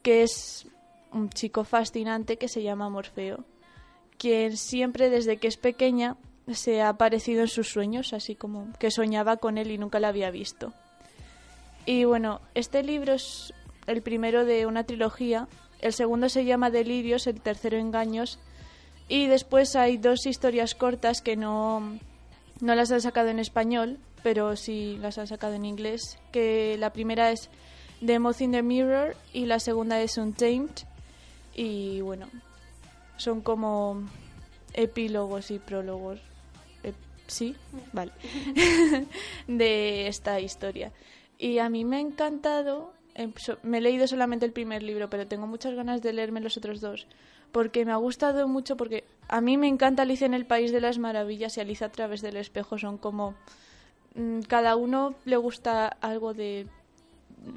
que 0.02 0.22
es 0.22 0.68
un 1.12 1.28
chico 1.30 1.64
fascinante 1.64 2.36
que 2.36 2.48
se 2.48 2.62
llama 2.62 2.88
Morfeo, 2.88 3.44
quien 4.16 4.56
siempre 4.56 5.10
desde 5.10 5.38
que 5.38 5.48
es 5.48 5.56
pequeña 5.56 6.16
se 6.52 6.80
ha 6.80 6.90
aparecido 6.90 7.42
en 7.42 7.48
sus 7.48 7.68
sueños, 7.68 8.12
así 8.12 8.36
como 8.36 8.72
que 8.78 8.92
soñaba 8.92 9.38
con 9.38 9.58
él 9.58 9.72
y 9.72 9.78
nunca 9.78 9.98
la 9.98 10.08
había 10.08 10.30
visto. 10.30 10.72
Y 11.84 12.04
bueno, 12.04 12.40
este 12.54 12.82
libro 12.84 13.14
es 13.14 13.52
el 13.86 14.02
primero 14.02 14.44
de 14.44 14.66
una 14.66 14.84
trilogía, 14.84 15.48
el 15.80 15.92
segundo 15.92 16.28
se 16.28 16.44
llama 16.44 16.70
Delirios, 16.70 17.26
el 17.26 17.40
tercero 17.40 17.76
Engaños, 17.76 18.38
y 19.08 19.26
después 19.26 19.76
hay 19.76 19.98
dos 19.98 20.26
historias 20.26 20.74
cortas 20.74 21.22
que 21.22 21.36
no, 21.36 21.98
no 22.60 22.74
las 22.74 22.90
han 22.90 23.00
sacado 23.00 23.28
en 23.28 23.38
español, 23.38 23.98
pero 24.22 24.56
sí 24.56 24.98
las 25.00 25.18
han 25.18 25.26
sacado 25.26 25.54
en 25.54 25.64
inglés, 25.64 26.18
que 26.32 26.76
la 26.78 26.92
primera 26.92 27.30
es 27.30 27.48
The 28.04 28.18
Moth 28.18 28.40
in 28.40 28.52
the 28.52 28.62
Mirror 28.62 29.16
y 29.32 29.46
la 29.46 29.58
segunda 29.60 30.00
es 30.02 30.16
Untamed, 30.18 30.70
y 31.54 32.00
bueno, 32.02 32.28
son 33.16 33.40
como 33.40 34.02
epílogos 34.74 35.50
y 35.50 35.58
prólogos. 35.58 36.20
Eh, 36.84 36.92
sí, 37.26 37.56
vale. 37.92 38.12
de 39.46 40.06
esta 40.08 40.40
historia. 40.40 40.92
Y 41.38 41.58
a 41.58 41.68
mí 41.68 41.84
me 41.84 41.96
ha 41.96 42.00
encantado. 42.00 42.92
so- 43.36 43.58
Me 43.62 43.78
he 43.78 43.80
leído 43.80 44.06
solamente 44.06 44.44
el 44.46 44.52
primer 44.52 44.82
libro, 44.82 45.08
pero 45.10 45.26
tengo 45.26 45.46
muchas 45.46 45.74
ganas 45.74 46.02
de 46.02 46.12
leerme 46.12 46.40
los 46.40 46.56
otros 46.56 46.80
dos. 46.80 47.06
Porque 47.52 47.84
me 47.84 47.92
ha 47.92 47.96
gustado 47.96 48.48
mucho, 48.48 48.76
porque 48.76 49.04
a 49.28 49.40
mí 49.40 49.56
me 49.56 49.68
encanta 49.68 50.02
Alicia 50.02 50.26
en 50.26 50.34
el 50.34 50.46
País 50.46 50.72
de 50.72 50.80
las 50.80 50.98
Maravillas 50.98 51.56
y 51.56 51.60
Alicia 51.60 51.86
a 51.86 51.92
través 51.92 52.20
del 52.22 52.36
espejo. 52.36 52.76
Son 52.78 52.98
como... 52.98 53.34
mm, 54.16 54.40
cada 54.48 54.76
uno 54.76 55.14
le 55.24 55.36
gusta 55.36 55.86
algo 56.00 56.34
de 56.34 56.66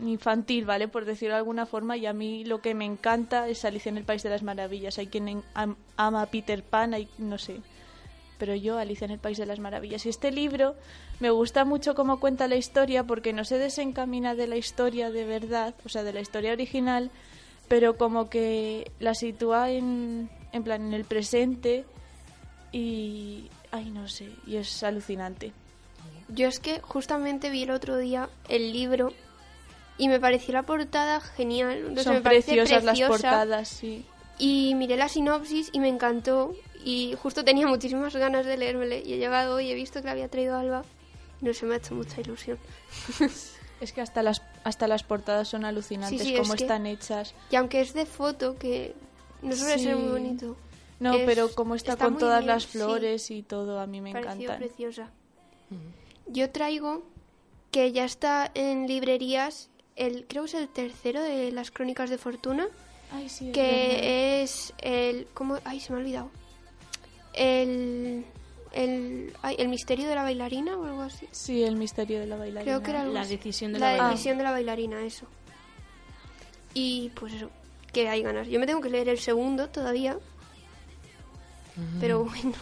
infantil, 0.06 0.66
¿vale? 0.66 0.88
Por 0.88 1.06
decirlo 1.06 1.34
de 1.34 1.40
alguna 1.40 1.66
forma. 1.66 1.98
Y 1.98 2.06
a 2.06 2.14
mí 2.14 2.44
lo 2.46 2.62
que 2.62 2.76
me 2.76 2.86
encanta 2.86 3.48
es 3.48 3.66
Alicia 3.66 3.90
en 3.90 3.98
el 3.98 4.04
País 4.04 4.22
de 4.24 4.30
las 4.30 4.44
Maravillas. 4.44 4.98
Hay 5.00 5.08
quien 5.08 5.28
en- 5.28 5.44
am- 5.56 5.78
ama 5.98 6.22
a 6.22 6.26
Peter 6.28 6.62
Pan, 6.64 6.94
hay 6.94 7.08
no 7.18 7.38
sé. 7.38 7.58
Pero 8.38 8.56
yo, 8.56 8.78
Alicia 8.78 9.06
en 9.06 9.12
el 9.12 9.20
País 9.20 9.38
de 9.38 9.46
las 9.46 9.60
Maravillas. 9.60 10.06
Y 10.06 10.10
este 10.10 10.32
libro 10.32 10.76
me 11.20 11.30
gusta 11.32 11.66
mucho 11.66 11.96
cómo 11.96 12.20
cuenta 12.20 12.48
la 12.48 12.56
historia 12.56 13.04
porque 13.04 13.34
no 13.34 13.44
se 13.46 13.58
desencamina 13.58 14.36
de 14.36 14.48
la 14.48 14.56
historia 14.58 15.10
de 15.12 15.26
verdad, 15.26 15.74
o 15.86 15.90
sea, 15.90 16.04
de 16.04 16.14
la 16.14 16.22
historia 16.22 16.54
original, 16.54 17.10
pero 17.68 17.98
como 17.98 18.30
que 18.30 18.92
la 19.00 19.14
sitúa 19.16 19.72
en, 19.72 20.30
en 20.54 20.64
plan 20.64 20.84
en 20.88 20.94
el 20.94 21.04
presente 21.06 21.84
y 22.72 23.50
ay 23.72 23.90
no 23.92 24.08
sé 24.08 24.30
y 24.46 24.56
es 24.58 24.84
alucinante 24.84 25.52
Yo 26.30 26.48
es 26.48 26.60
que 26.60 26.80
justamente 26.82 27.50
vi 27.50 27.64
el 27.64 27.72
otro 27.72 27.98
día 27.98 28.30
el 28.48 28.72
libro 28.72 29.14
y 29.98 30.08
me 30.08 30.20
pareció 30.20 30.54
la 30.54 30.64
portada 30.64 31.20
genial. 31.20 31.96
son 32.04 32.16
me 32.16 32.22
preciosas 32.22 32.84
las 32.84 33.00
portadas 33.02 33.68
sí 33.68 34.06
Y 34.38 34.74
miré 34.76 34.96
la 34.96 35.10
sinopsis 35.10 35.70
y 35.74 35.80
me 35.80 35.90
encantó. 35.90 36.56
Y 36.86 37.16
justo 37.22 37.44
tenía 37.44 37.68
muchísimas 37.68 38.16
ganas 38.16 38.46
de 38.46 38.56
leérmele. 38.58 39.02
Y 39.06 39.14
he 39.14 39.18
llegado 39.18 39.56
hoy 39.56 39.68
y 39.68 39.72
he 39.72 39.76
visto 39.76 40.00
que 40.00 40.06
la 40.06 40.12
había 40.14 40.30
traído 40.30 40.58
Alba. 40.58 40.84
No 41.42 41.54
se 41.54 41.66
me 41.66 41.74
ha 41.74 41.78
hecho 41.78 41.94
mucha 41.96 42.22
ilusión. 42.22 42.58
es 43.82 43.92
que 43.94 44.02
hasta 44.02 44.24
las 44.24 44.42
hasta 44.64 44.88
las 44.88 45.04
portadas 45.04 45.48
son 45.48 45.66
alucinantes 45.66 46.22
Sí, 46.22 46.28
sí, 46.28 46.34
cómo 46.38 46.54
es 46.54 46.58
que- 46.58 46.64
están 46.66 46.86
hechas 46.86 47.34
Y 47.50 47.56
aunque 47.56 47.82
es 47.82 47.94
de 47.94 48.06
foto, 48.06 48.58
que 48.58 48.94
no 49.42 49.54
suele 49.56 49.80
ser 49.80 49.96
muy 49.96 50.12
bonito. 50.12 50.56
no 51.00 51.14
es- 51.16 51.26
pero 51.26 51.50
como 51.54 51.76
está, 51.76 51.96
con 51.98 52.18
todas 52.18 52.40
bien, 52.42 52.54
las 52.54 52.64
sí. 52.64 52.70
flores 52.78 53.32
y 53.32 53.42
todo 53.42 53.80
a 53.80 53.88
mí 53.88 54.00
me 54.02 54.12
pareció 54.14 54.34
encantan 54.34 54.58
preciosa. 54.60 55.10
Yo 56.32 56.50
traigo 56.50 57.04
que 57.72 57.92
ya 57.92 58.06
está 58.06 58.50
en 58.54 58.88
librerías, 58.88 59.70
el 59.96 60.26
creo 60.28 60.44
que 60.44 60.50
es 60.50 60.54
el 60.56 60.70
tercero 60.70 61.22
de 61.22 61.52
las 61.52 61.72
Crónicas 61.72 62.10
de 62.10 62.18
Fortuna, 62.18 62.68
Ay, 63.12 63.28
sí, 63.30 63.52
que 63.52 64.42
es 64.44 64.74
el 64.80 65.28
¿cómo? 65.34 65.58
Ay, 65.66 65.80
se 65.80 65.92
me 65.92 65.98
ha 66.00 66.02
olvidado. 66.02 66.32
El 67.34 68.26
el, 68.72 69.34
ay, 69.42 69.56
el 69.58 69.68
misterio 69.68 70.08
de 70.08 70.14
la 70.14 70.22
bailarina 70.22 70.78
o 70.78 70.86
algo 70.86 71.02
así. 71.02 71.28
sí 71.32 71.64
el 71.64 71.76
misterio 71.76 72.20
de 72.20 72.28
la 72.28 72.36
bailarina 72.36 72.72
Creo 72.72 72.84
que 72.84 72.92
era 72.92 73.02
algo 73.02 73.14
La 73.14 73.22
así. 73.22 73.38
decisión 73.38 73.74
de 73.74 73.80
la 73.80 73.86
la, 73.86 73.92
bailarina. 73.94 74.12
decisión 74.12 74.38
de 74.38 74.44
la 74.44 74.52
bailarina, 74.52 75.02
eso. 75.06 75.26
Y 76.76 77.10
pues 77.16 77.34
eso, 77.34 77.50
que 77.92 78.08
hay 78.10 78.22
ganas. 78.22 78.48
Yo 78.48 78.60
me 78.60 78.68
tengo 78.68 78.80
que 78.82 78.90
leer 78.92 79.10
el 79.10 79.18
segundo 79.20 79.70
todavía. 79.70 80.18
Pero 82.00 82.26
bueno, 82.26 82.54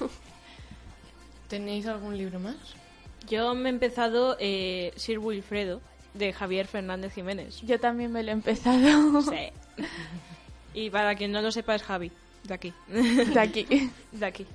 ¿Tenéis 1.50 1.88
algún 1.88 2.18
libro 2.18 2.40
más? 2.40 2.56
Yo 3.28 3.56
me 3.56 3.70
he 3.70 3.72
empezado 3.72 4.38
eh, 4.40 4.94
Sir 4.96 5.20
Wilfredo, 5.20 5.82
de 6.14 6.34
Javier 6.34 6.68
Fernández 6.68 7.14
Jiménez. 7.14 7.62
yo 7.62 7.80
también 7.80 8.12
me 8.12 8.24
lo 8.24 8.30
he 8.30 8.34
empezado 8.34 9.22
Sí. 9.22 9.52
Y 10.74 10.90
para 10.90 11.16
quien 11.16 11.32
no 11.32 11.42
lo 11.42 11.52
sepa 11.52 11.76
es 11.76 11.84
Javi, 11.84 12.12
de 12.44 12.54
aquí. 12.54 12.74
de 12.88 13.40
aquí 13.40 13.92
De 14.12 14.26
aquí. 14.26 14.46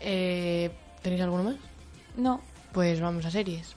Eh, 0.00 0.70
¿Tenéis 1.02 1.22
alguno 1.22 1.44
más? 1.44 1.56
no 2.16 2.40
Pues 2.72 3.00
vamos 3.00 3.24
a 3.26 3.30
series. 3.30 3.74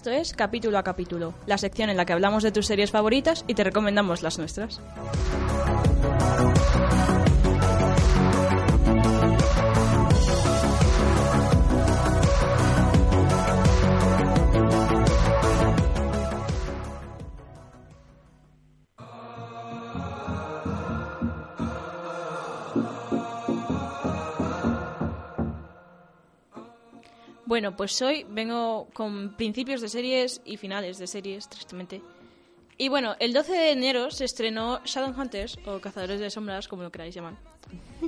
Esto 0.00 0.12
es 0.12 0.32
Capítulo 0.32 0.78
a 0.78 0.82
Capítulo, 0.82 1.34
la 1.44 1.58
sección 1.58 1.90
en 1.90 1.98
la 1.98 2.06
que 2.06 2.14
hablamos 2.14 2.42
de 2.42 2.50
tus 2.50 2.66
series 2.66 2.90
favoritas 2.90 3.44
y 3.46 3.52
te 3.52 3.64
recomendamos 3.64 4.22
las 4.22 4.38
nuestras. 4.38 4.80
Bueno, 27.60 27.76
pues 27.76 28.00
hoy 28.00 28.24
vengo 28.26 28.88
con 28.94 29.36
principios 29.36 29.82
de 29.82 29.90
series 29.90 30.40
y 30.46 30.56
finales 30.56 30.96
de 30.96 31.06
series, 31.06 31.46
tristemente. 31.46 32.00
Y 32.78 32.88
bueno, 32.88 33.16
el 33.20 33.34
12 33.34 33.52
de 33.52 33.72
enero 33.72 34.10
se 34.10 34.24
estrenó 34.24 34.80
Shadowhunters, 34.82 35.58
o 35.66 35.78
Cazadores 35.78 36.20
de 36.20 36.30
Sombras, 36.30 36.68
como 36.68 36.84
lo 36.84 36.90
queráis 36.90 37.14
llamar, 37.14 37.34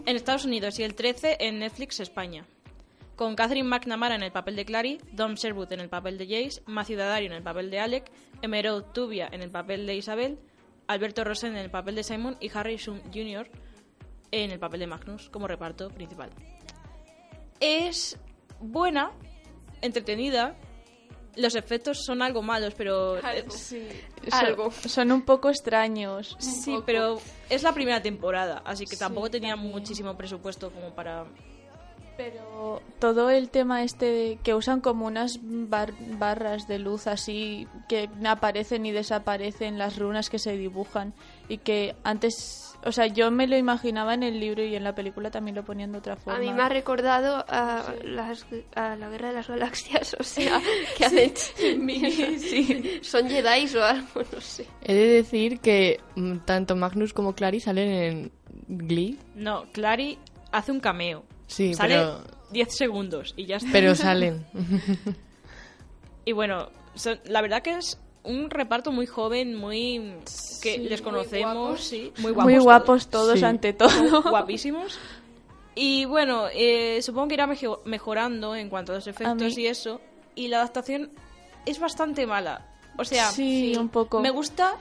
en 0.07 0.17
Estados 0.17 0.47
Unidos 0.47 0.79
y 0.79 0.85
el 0.85 0.95
13 0.95 1.37
en 1.39 1.59
Netflix 1.59 2.01
España. 2.01 2.47
Con 3.15 3.37
Catherine 3.37 3.69
McNamara 3.69 4.15
en 4.15 4.23
el 4.23 4.33
papel 4.33 4.57
de 4.57 4.65
Clary, 4.65 4.99
Dom 5.13 5.35
Sherwood 5.35 5.71
en 5.75 5.81
el 5.81 5.91
papel 5.91 6.17
de 6.17 6.25
Jace, 6.25 6.63
Matthew 6.65 7.01
en 7.01 7.33
el 7.33 7.43
papel 7.43 7.71
de 7.71 7.79
Alec, 7.79 8.11
Emerald 8.41 8.95
Tubia 8.95 9.29
en 9.31 9.43
el 9.43 9.51
papel 9.51 9.87
de 9.87 9.97
Isabel, 9.97 10.39
Alberto 10.87 11.25
Rosen 11.25 11.53
en 11.53 11.59
el 11.59 11.71
papel 11.71 11.95
de 11.95 12.05
Simon 12.05 12.39
y 12.41 12.51
Harry 12.55 12.79
Shum 12.79 13.03
Jr. 13.13 13.51
en 14.31 14.51
el 14.51 14.59
papel 14.59 14.81
de 14.81 14.87
Magnus 14.87 15.29
como 15.29 15.47
reparto 15.47 15.91
principal. 15.91 16.31
Es 17.61 18.19
buena, 18.63 19.13
entretenida. 19.83 20.55
Los 21.37 21.55
efectos 21.55 22.05
son 22.05 22.21
algo 22.23 22.43
malos, 22.43 22.75
pero 22.77 23.17
eh, 23.17 23.45
Algo. 24.33 24.71
Son 24.71 25.13
un 25.13 25.23
poco 25.23 25.49
extraños. 25.49 26.37
sí, 26.39 26.77
pero 26.85 27.21
es 27.49 27.63
la 27.63 27.73
primera 27.73 28.03
temporada, 28.03 28.63
así 28.67 28.85
que 28.87 28.97
tampoco 28.97 29.31
tenía 29.31 29.57
muchísimo 29.57 30.15
presupuesto 30.17 30.71
como 30.71 30.91
para 30.95 31.25
Pero 32.19 32.83
todo 32.99 33.31
el 33.31 33.49
tema 33.49 33.83
este 33.83 34.05
de 34.07 34.39
que 34.43 34.55
usan 34.55 34.83
como 34.83 35.07
unas 35.07 35.39
bar- 35.43 35.95
barras 36.19 36.69
de 36.69 36.79
luz 36.79 37.07
así 37.07 37.67
que 37.89 38.11
aparecen 38.27 38.85
y 38.85 38.93
desaparecen 38.93 39.79
las 39.79 39.97
runas 39.99 40.29
que 40.29 40.39
se 40.39 40.55
dibujan 40.59 41.15
y 41.53 41.59
que 41.59 41.95
antes, 42.03 42.75
o 42.85 42.93
sea, 42.93 43.07
yo 43.09 43.31
me 43.31 43.47
lo 43.47 43.57
imaginaba 43.59 44.15
en 44.15 44.23
el 44.23 44.41
libro 44.41 44.65
y 44.65 44.75
en 44.75 44.85
la 44.85 44.95
película 44.95 45.31
también 45.31 45.55
lo 45.55 45.65
ponían 45.65 45.93
de 45.93 45.99
otra 45.99 46.17
forma. 46.17 46.39
a 46.39 46.41
mí 46.41 46.51
me 46.53 46.63
ha 46.63 46.69
recordado 46.71 47.45
a, 47.47 47.85
las, 48.05 48.47
a 48.75 48.97
la 48.97 49.09
Guerra 49.11 49.29
de 49.29 49.35
las 49.35 49.49
Galaxias, 49.49 50.17
o 50.19 50.23
sea, 50.23 50.61
que 50.97 51.05
hacen... 51.05 51.33
Son 53.03 53.29
Jedi 53.29 53.77
o 53.77 53.85
algo, 53.85 54.23
no 54.33 54.41
sé. 54.41 54.67
He 54.83 54.95
de 54.95 55.07
decir 55.09 55.61
que 55.61 56.01
mm, 56.17 56.39
tanto 56.47 56.75
Magnus 56.75 57.13
como 57.13 57.35
Clary 57.35 57.61
salen 57.61 57.91
en 57.91 58.33
Glee. 58.69 59.19
No, 59.35 59.67
Clary 59.73 60.19
hace 60.53 60.73
un 60.73 60.81
cameo. 60.81 61.25
Sí, 61.49 61.75
Sale 61.75 61.97
pero, 61.97 62.25
10 62.53 62.75
segundos 62.75 63.35
y 63.37 63.45
ya 63.45 63.57
está. 63.57 63.69
pero 63.73 63.95
salen. 63.95 64.47
Y 66.25 66.33
bueno, 66.33 66.71
son- 66.95 67.19
la 67.25 67.43
verdad 67.43 67.63
que 67.63 67.77
es 67.77 67.99
un 68.25 68.51
reparto 68.51 68.93
muy 68.93 69.07
joven, 69.07 69.55
muy 69.57 70.15
que 70.63 70.79
les 70.79 71.03
conocemos, 71.03 71.81
sí, 71.83 72.13
muy 72.19 72.33
guapos. 72.33 72.53
Muy 72.53 72.59
guapos 72.63 73.09
todos 73.09 73.39
Sí. 73.39 73.45
ante 73.45 73.73
todo. 73.73 74.23
guapísimos. 74.23 74.99
Y 75.75 76.05
bueno, 76.05 76.45
eh, 76.53 77.01
supongo 77.03 77.29
que 77.29 77.35
irá 77.35 77.47
mejo- 77.47 77.81
mejorando 77.85 78.55
en 78.55 78.69
cuanto 78.69 78.93
a 78.93 78.97
los 78.97 79.07
efectos 79.07 79.57
y 79.59 79.67
eso. 79.67 80.01
Y 80.35 80.49
la 80.49 80.59
adaptación 80.59 81.11
es 81.67 81.79
bastante 81.81 82.27
mala. 82.27 82.67
O 82.99 83.05
sea, 83.05 83.31
Sí, 83.31 83.75
un 83.79 83.89
poco. 83.89 84.21
me 84.21 84.31
gusta 84.31 84.77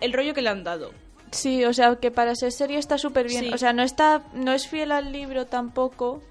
el 0.00 0.12
rollo 0.12 0.32
que 0.34 0.40
le 0.42 0.48
han 0.50 0.62
dado. 0.64 0.92
Sí, 1.32 1.64
o 1.64 1.72
sea, 1.72 1.96
que 1.96 2.10
para 2.10 2.34
ser 2.34 2.52
serie 2.52 2.78
está 2.78 2.96
súper 2.96 3.28
bien. 3.28 3.44
Sí. 3.46 3.50
O 3.52 3.58
sea, 3.58 3.72
no 3.72 3.82
está 3.82 4.22
no 4.34 4.52
es 4.52 4.66
fiel 4.68 4.90
al 4.92 5.12
libro 5.12 5.46
tampoco, 5.46 6.22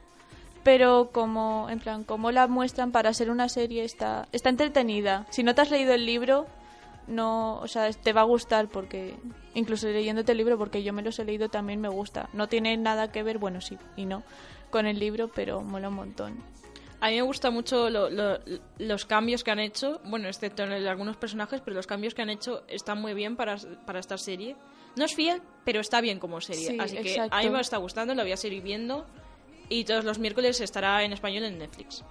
pero 0.63 1.09
como 1.11 1.67
en 1.69 1.79
plan 1.79 2.03
como 2.03 2.31
la 2.31 2.47
muestran 2.47 2.91
para 2.91 3.13
ser 3.13 3.29
una 3.31 3.49
serie 3.49 3.83
está 3.83 4.27
está 4.31 4.49
entretenida. 4.49 5.25
Si 5.29 5.43
no 5.43 5.55
te 5.55 5.61
has 5.61 5.71
leído 5.71 5.93
el 5.93 6.05
libro, 6.05 6.45
no, 7.07 7.59
o 7.59 7.67
sea, 7.67 7.91
te 7.91 8.13
va 8.13 8.21
a 8.21 8.25
gustar 8.25 8.67
porque 8.67 9.15
incluso 9.55 9.87
leyéndote 9.87 10.31
el 10.33 10.37
libro 10.37 10.57
porque 10.57 10.83
yo 10.83 10.93
me 10.93 11.01
los 11.01 11.17
he 11.19 11.25
leído 11.25 11.49
también 11.49 11.81
me 11.81 11.89
gusta. 11.89 12.29
No 12.33 12.47
tiene 12.47 12.77
nada 12.77 13.11
que 13.11 13.23
ver, 13.23 13.37
bueno, 13.39 13.61
sí 13.61 13.77
y 13.95 14.05
no 14.05 14.23
con 14.69 14.85
el 14.85 14.99
libro, 14.99 15.29
pero 15.33 15.61
mola 15.61 15.89
un 15.89 15.95
montón. 15.95 16.37
A 17.01 17.07
mí 17.09 17.15
me 17.15 17.21
gustan 17.21 17.53
mucho 17.53 17.89
lo- 17.89 18.09
lo- 18.09 18.37
los 18.77 19.05
cambios 19.05 19.43
que 19.43 19.51
han 19.51 19.59
hecho, 19.59 20.01
bueno, 20.03 20.27
excepto 20.27 20.63
en 20.63 20.73
algunos 20.85 21.15
personajes, 21.17 21.61
pero 21.61 21.75
los 21.75 21.87
cambios 21.87 22.13
que 22.13 22.21
han 22.21 22.29
hecho 22.29 22.61
están 22.67 22.99
muy 23.01 23.13
bien 23.13 23.35
para, 23.37 23.55
para 23.85 23.99
esta 23.99 24.17
serie. 24.17 24.55
No 24.97 25.05
es 25.05 25.15
fiel, 25.15 25.41
pero 25.63 25.79
está 25.79 26.01
bien 26.01 26.19
como 26.19 26.41
serie. 26.41 26.67
Sí, 26.67 26.77
Así 26.79 26.97
que 26.97 27.11
exacto. 27.13 27.35
a 27.37 27.41
mí 27.41 27.49
me 27.49 27.61
está 27.61 27.77
gustando, 27.77 28.13
lo 28.13 28.21
voy 28.23 28.33
a 28.33 28.37
seguir 28.37 28.61
viendo. 28.61 29.05
Y 29.69 29.83
todos 29.85 30.03
los 30.03 30.19
miércoles 30.19 30.59
estará 30.61 31.03
en 31.03 31.13
español 31.13 31.43
en 31.43 31.59
Netflix. 31.59 32.03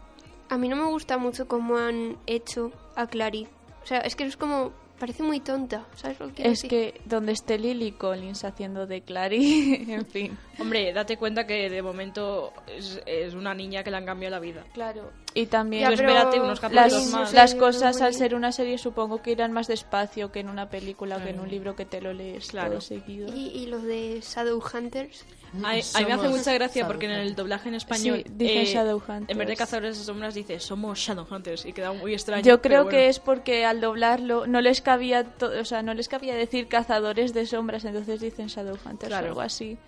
A 0.48 0.56
mí 0.56 0.68
no 0.68 0.76
me 0.76 0.84
gusta 0.84 1.18
mucho 1.18 1.46
cómo 1.46 1.76
han 1.76 2.16
hecho 2.26 2.72
a 2.96 3.06
Clary. 3.06 3.48
O 3.82 3.86
sea, 3.86 3.98
es 4.00 4.16
que 4.16 4.24
es 4.24 4.36
como 4.36 4.72
parece 4.98 5.22
muy 5.22 5.40
tonta, 5.40 5.86
¿sabes 5.94 6.18
lo 6.18 6.32
que 6.34 6.48
Es 6.48 6.62
que 6.62 7.00
donde 7.04 7.32
esté 7.32 7.58
Lily 7.58 7.92
Collins 7.92 8.44
haciendo 8.44 8.86
de 8.86 9.02
Clary, 9.02 9.86
en 9.88 10.06
fin. 10.06 10.38
Hombre, 10.58 10.92
date 10.92 11.16
cuenta 11.16 11.46
que 11.46 11.70
de 11.70 11.82
momento 11.82 12.52
es, 12.66 13.00
es 13.06 13.34
una 13.34 13.54
niña 13.54 13.82
que 13.84 13.90
le 13.90 13.96
han 13.96 14.06
cambiado 14.06 14.34
la 14.34 14.40
vida. 14.40 14.64
Claro. 14.74 15.10
Y 15.40 15.46
también 15.46 15.84
Tú 15.84 15.90
Ya, 15.90 15.96
pero 15.96 16.08
espérate 16.10 16.40
unos 16.40 16.60
capítulos 16.60 16.92
las, 16.92 17.06
más. 17.08 17.32
las 17.32 17.50
Sí, 17.52 17.58
cosas 17.58 18.00
al 18.00 18.14
ser 18.14 18.34
una 18.34 18.52
serie 18.52 18.78
supongo 18.78 19.22
que 19.22 19.30
irán 19.32 19.52
más 19.52 19.66
despacio 19.68 20.32
que 20.32 20.40
en 20.40 20.48
una 20.48 20.68
película, 20.68 21.22
que 21.22 21.30
en 21.30 21.40
un 21.40 21.48
libro 21.48 21.76
que 21.76 21.84
te 21.84 22.00
lo 22.00 22.12
lees 22.12 22.48
Claro. 22.48 22.70
todo 22.72 22.80
seguido. 22.80 23.32
Y, 23.34 23.48
y 23.48 23.66
los 23.66 23.82
de 23.82 24.20
Shadowhunters. 24.22 25.24
A, 25.64 25.70
a 25.70 25.72
mí 25.72 25.72
me 25.72 25.78
hace 25.80 26.14
Somos 26.16 26.30
mucha 26.38 26.52
gracia 26.52 26.86
porque 26.86 27.06
en 27.06 27.12
el 27.12 27.34
doblaje 27.34 27.68
en 27.70 27.74
español 27.76 28.22
Sí, 28.26 28.32
dicen 28.34 28.58
eh, 28.58 28.64
Shadowhunters. 28.66 29.30
en 29.30 29.38
vez 29.38 29.48
de 29.48 29.56
cazadores 29.56 29.98
de 29.98 30.04
sombras 30.04 30.34
dice 30.34 30.60
somos 30.60 30.98
Shadowhunters 30.98 31.64
y 31.64 31.72
queda 31.72 31.92
muy 31.92 32.12
extraño. 32.12 32.42
Yo 32.42 32.60
creo 32.60 32.82
pero 32.82 32.84
bueno. 32.84 32.90
que 32.98 33.08
es 33.08 33.18
porque 33.18 33.64
al 33.64 33.80
doblarlo 33.80 34.46
no 34.46 34.60
les 34.60 34.82
cabía, 34.82 35.24
to- 35.24 35.50
o 35.58 35.64
sea, 35.64 35.82
no 35.82 35.94
les 35.94 36.08
cabía 36.08 36.34
decir 36.34 36.68
cazadores 36.68 37.32
de 37.32 37.46
sombras, 37.46 37.84
entonces 37.86 38.20
dicen 38.20 38.48
Shadowhunters 38.48 39.08
Claro. 39.08 39.26
o 39.26 39.28
algo 39.30 39.40
así 39.40 39.78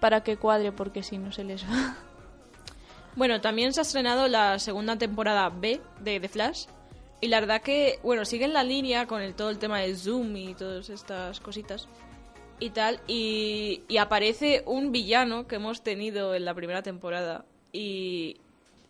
para 0.00 0.22
que 0.22 0.38
cuadre 0.38 0.72
porque 0.72 1.02
si 1.02 1.18
no 1.18 1.30
se 1.32 1.44
les 1.44 1.64
va. 1.64 1.96
Bueno, 3.16 3.40
también 3.40 3.72
se 3.72 3.80
ha 3.80 3.82
estrenado 3.82 4.28
la 4.28 4.58
segunda 4.58 4.96
temporada 4.96 5.48
B 5.48 5.80
de 6.00 6.20
The 6.20 6.28
Flash. 6.28 6.66
Y 7.20 7.28
la 7.28 7.40
verdad 7.40 7.60
que, 7.60 7.98
bueno, 8.02 8.24
sigue 8.24 8.44
en 8.44 8.54
la 8.54 8.64
línea 8.64 9.06
con 9.06 9.20
el, 9.20 9.34
todo 9.34 9.50
el 9.50 9.58
tema 9.58 9.80
del 9.80 9.96
Zoom 9.96 10.36
y 10.36 10.54
todas 10.54 10.88
estas 10.88 11.40
cositas. 11.40 11.88
Y 12.60 12.70
tal. 12.70 13.00
Y, 13.06 13.82
y 13.88 13.98
aparece 13.98 14.62
un 14.66 14.92
villano 14.92 15.46
que 15.46 15.56
hemos 15.56 15.82
tenido 15.82 16.34
en 16.34 16.44
la 16.44 16.54
primera 16.54 16.82
temporada. 16.82 17.44
Y 17.72 18.36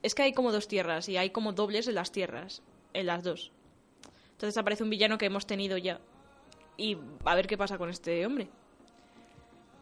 es 0.03 0.15
que 0.15 0.23
hay 0.23 0.33
como 0.33 0.53
dos 0.53 0.69
tierras 0.69 1.09
y 1.09 1.17
hay 1.17 1.31
como 1.31 1.53
dobles 1.53 1.89
en 1.89 1.95
las 1.95 2.13
tierras. 2.13 2.63
En 2.93 3.07
las 3.07 3.25
dos. 3.25 3.53
Entonces 4.33 4.57
aparece 4.57 4.85
un 4.85 4.91
villano 4.91 5.19
que 5.19 5.27
hemos 5.27 5.47
tenido 5.47 5.77
ya. 5.77 6.01
Y 6.77 6.97
a 7.25 7.35
ver 7.35 7.47
qué 7.47 7.59
pasa 7.59 7.79
con 7.79 7.91
este 7.91 8.25
hombre. 8.25 8.49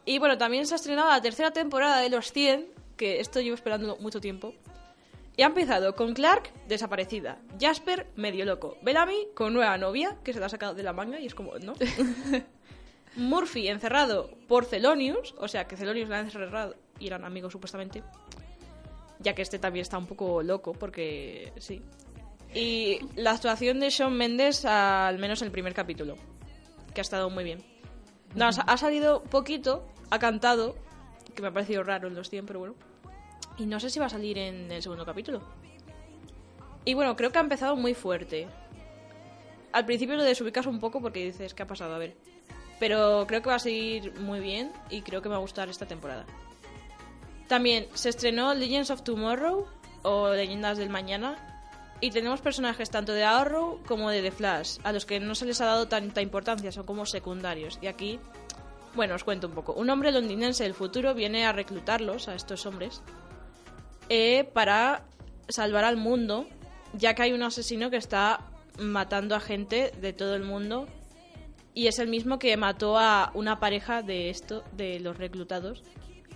Y 0.05 0.19
bueno, 0.19 0.39
también 0.39 0.67
se 0.67 0.75
ha 0.75 0.77
estrenado 0.77 1.11
la 1.11 1.21
tercera 1.21 1.51
temporada 1.51 2.01
de 2.01 2.09
Los 2.09 2.33
100, 2.33 2.67
que 2.99 3.21
esto 3.21 3.41
llevo 3.41 3.55
esperando 3.55 3.97
mucho 3.97 4.21
tiempo. 4.21 4.53
Y 5.39 5.43
ha 5.43 5.47
empezado 5.47 5.95
con 5.95 6.15
Clark, 6.15 6.51
desaparecida. 6.67 7.39
Jasper, 7.61 8.09
medio 8.17 8.45
loco. 8.45 8.77
Bellamy, 8.83 9.29
con 9.35 9.55
nueva 9.55 9.79
novia, 9.79 10.19
que 10.25 10.33
se 10.33 10.41
la 10.41 10.47
ha 10.47 10.49
sacado 10.49 10.75
de 10.75 10.83
la 10.83 10.93
manga 10.93 11.21
y 11.21 11.27
es 11.27 11.35
como, 11.35 11.57
¿no? 11.61 11.75
Murphy, 13.17 13.69
encerrado 13.69 14.31
por 14.49 14.65
Celonius, 14.65 15.35
o 15.39 15.49
sea 15.49 15.67
que 15.67 15.77
Celonius 15.77 16.09
la 16.09 16.17
ha 16.17 16.21
encerrado 16.21 16.75
y 16.99 17.07
eran 17.07 17.25
amigos 17.25 17.53
supuestamente. 17.53 18.03
Ya 19.21 19.35
que 19.35 19.43
este 19.43 19.59
también 19.59 19.83
está 19.83 19.97
un 19.97 20.07
poco 20.07 20.43
loco, 20.43 20.73
porque 20.73 21.53
sí. 21.59 21.83
Y 22.53 22.99
la 23.15 23.33
actuación 23.33 23.79
de 23.81 23.91
Sean 23.91 24.15
Mendes, 24.15 24.65
al 24.65 25.19
menos 25.19 25.41
en 25.43 25.47
el 25.47 25.53
primer 25.53 25.75
capítulo, 25.75 26.17
que 26.95 27.01
ha 27.01 27.03
estado 27.03 27.31
muy 27.31 27.45
bien. 27.45 27.63
No, 28.35 28.49
ha 28.49 28.77
salido 28.77 29.23
poquito, 29.23 29.87
ha 30.11 30.19
cantado, 30.19 30.77
que 31.35 31.43
me 31.43 31.49
ha 31.49 31.53
parecido 31.53 31.83
raro 31.83 32.09
en 32.09 32.15
los 32.15 32.29
100, 32.31 32.47
pero 32.47 32.59
bueno. 32.59 32.75
Y 33.59 33.67
no 33.67 33.81
sé 33.81 33.91
si 33.91 33.99
va 33.99 34.07
a 34.07 34.11
salir 34.11 34.39
en 34.39 34.71
el 34.71 34.83
segundo 34.83 35.05
capítulo. 35.05 35.43
Y 36.85 36.95
bueno, 36.95 37.17
creo 37.17 37.31
que 37.31 37.39
ha 37.39 37.43
empezado 37.43 37.77
muy 37.77 37.95
fuerte. 37.95 38.49
Al 39.73 39.85
principio 39.85 40.17
lo 40.17 40.23
desubicas 40.23 40.67
un 40.67 40.81
poco 40.81 41.01
porque 41.01 41.25
dices, 41.25 41.53
¿qué 41.55 41.65
ha 41.65 41.67
pasado? 41.67 41.95
A 41.95 41.99
ver. 41.99 42.17
Pero 42.79 43.27
creo 43.27 43.43
que 43.43 43.51
va 43.51 43.57
a 43.57 43.61
seguir 43.61 44.19
muy 44.21 44.41
bien 44.41 44.73
y 44.89 45.03
creo 45.03 45.21
que 45.21 45.29
me 45.29 45.33
va 45.33 45.39
a 45.39 45.43
gustar 45.43 45.69
esta 45.69 45.87
temporada. 45.87 46.25
También 47.49 47.89
se 47.95 48.11
estrenó 48.11 48.55
Legends 48.55 48.91
of 48.91 49.03
Tomorrow 49.03 49.67
o 50.03 50.31
Leyendas 50.31 50.79
del 50.79 50.91
Mañana. 50.91 51.45
Y 52.01 52.11
tenemos 52.11 52.41
personajes 52.41 52.91
tanto 52.91 53.13
de 53.13 53.25
Arrow 53.25 53.81
como 53.85 54.11
de 54.11 54.23
The 54.23 54.31
Flash, 54.31 54.79
a 54.85 54.93
los 54.93 55.05
que 55.05 55.19
no 55.19 55.35
se 55.35 55.47
les 55.47 55.61
ha 55.61 55.67
dado 55.67 55.89
tanta 55.89 56.23
importancia, 56.23 56.71
son 56.71 56.87
como 56.87 57.05
secundarios. 57.07 57.77
Y 57.83 57.89
aquí, 57.89 58.21
bueno, 58.95 59.17
os 59.17 59.25
cuento 59.25 59.49
un 59.49 59.55
poco. 59.55 59.73
Un 59.73 59.91
hombre 59.91 60.13
londinense 60.13 60.63
del 60.63 60.75
futuro 60.75 61.13
viene 61.13 61.45
a 61.45 61.53
reclutarlos, 61.53 62.29
a 62.29 62.37
estos 62.37 62.67
hombres, 62.67 63.03
eh, 64.09 64.45
para 64.53 65.05
salvar 65.49 65.85
al 65.85 65.97
mundo, 65.97 66.47
ya 66.93 67.15
que 67.15 67.23
hay 67.23 67.33
un 67.33 67.43
asesino 67.43 67.91
que 67.91 67.97
está 67.97 68.41
matando 68.79 69.35
a 69.35 69.41
gente 69.41 69.93
de 70.01 70.13
todo 70.13 70.35
el 70.35 70.43
mundo. 70.43 70.87
Y 71.75 71.87
es 71.87 71.99
el 72.01 72.09
mismo 72.09 72.39
que 72.39 72.57
mató 72.57 72.99
a 72.99 73.31
una 73.35 73.61
pareja 73.61 74.03
de 74.03 74.31
esto, 74.31 74.65
de 74.73 74.99
los 75.01 75.17
reclutados, 75.17 75.83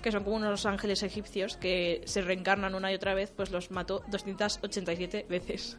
que 0.03 0.13
son 0.13 0.23
como 0.25 0.37
unos 0.37 0.67
ángeles 0.67 1.03
egipcios 1.03 1.57
que 1.57 2.03
se 2.05 2.23
reencarnan 2.23 2.75
una 2.75 2.93
y 2.93 2.95
otra 2.95 3.15
vez, 3.15 3.33
pues 3.35 3.51
los 3.51 3.71
mató 3.71 4.03
287 4.09 5.27
veces. 5.29 5.79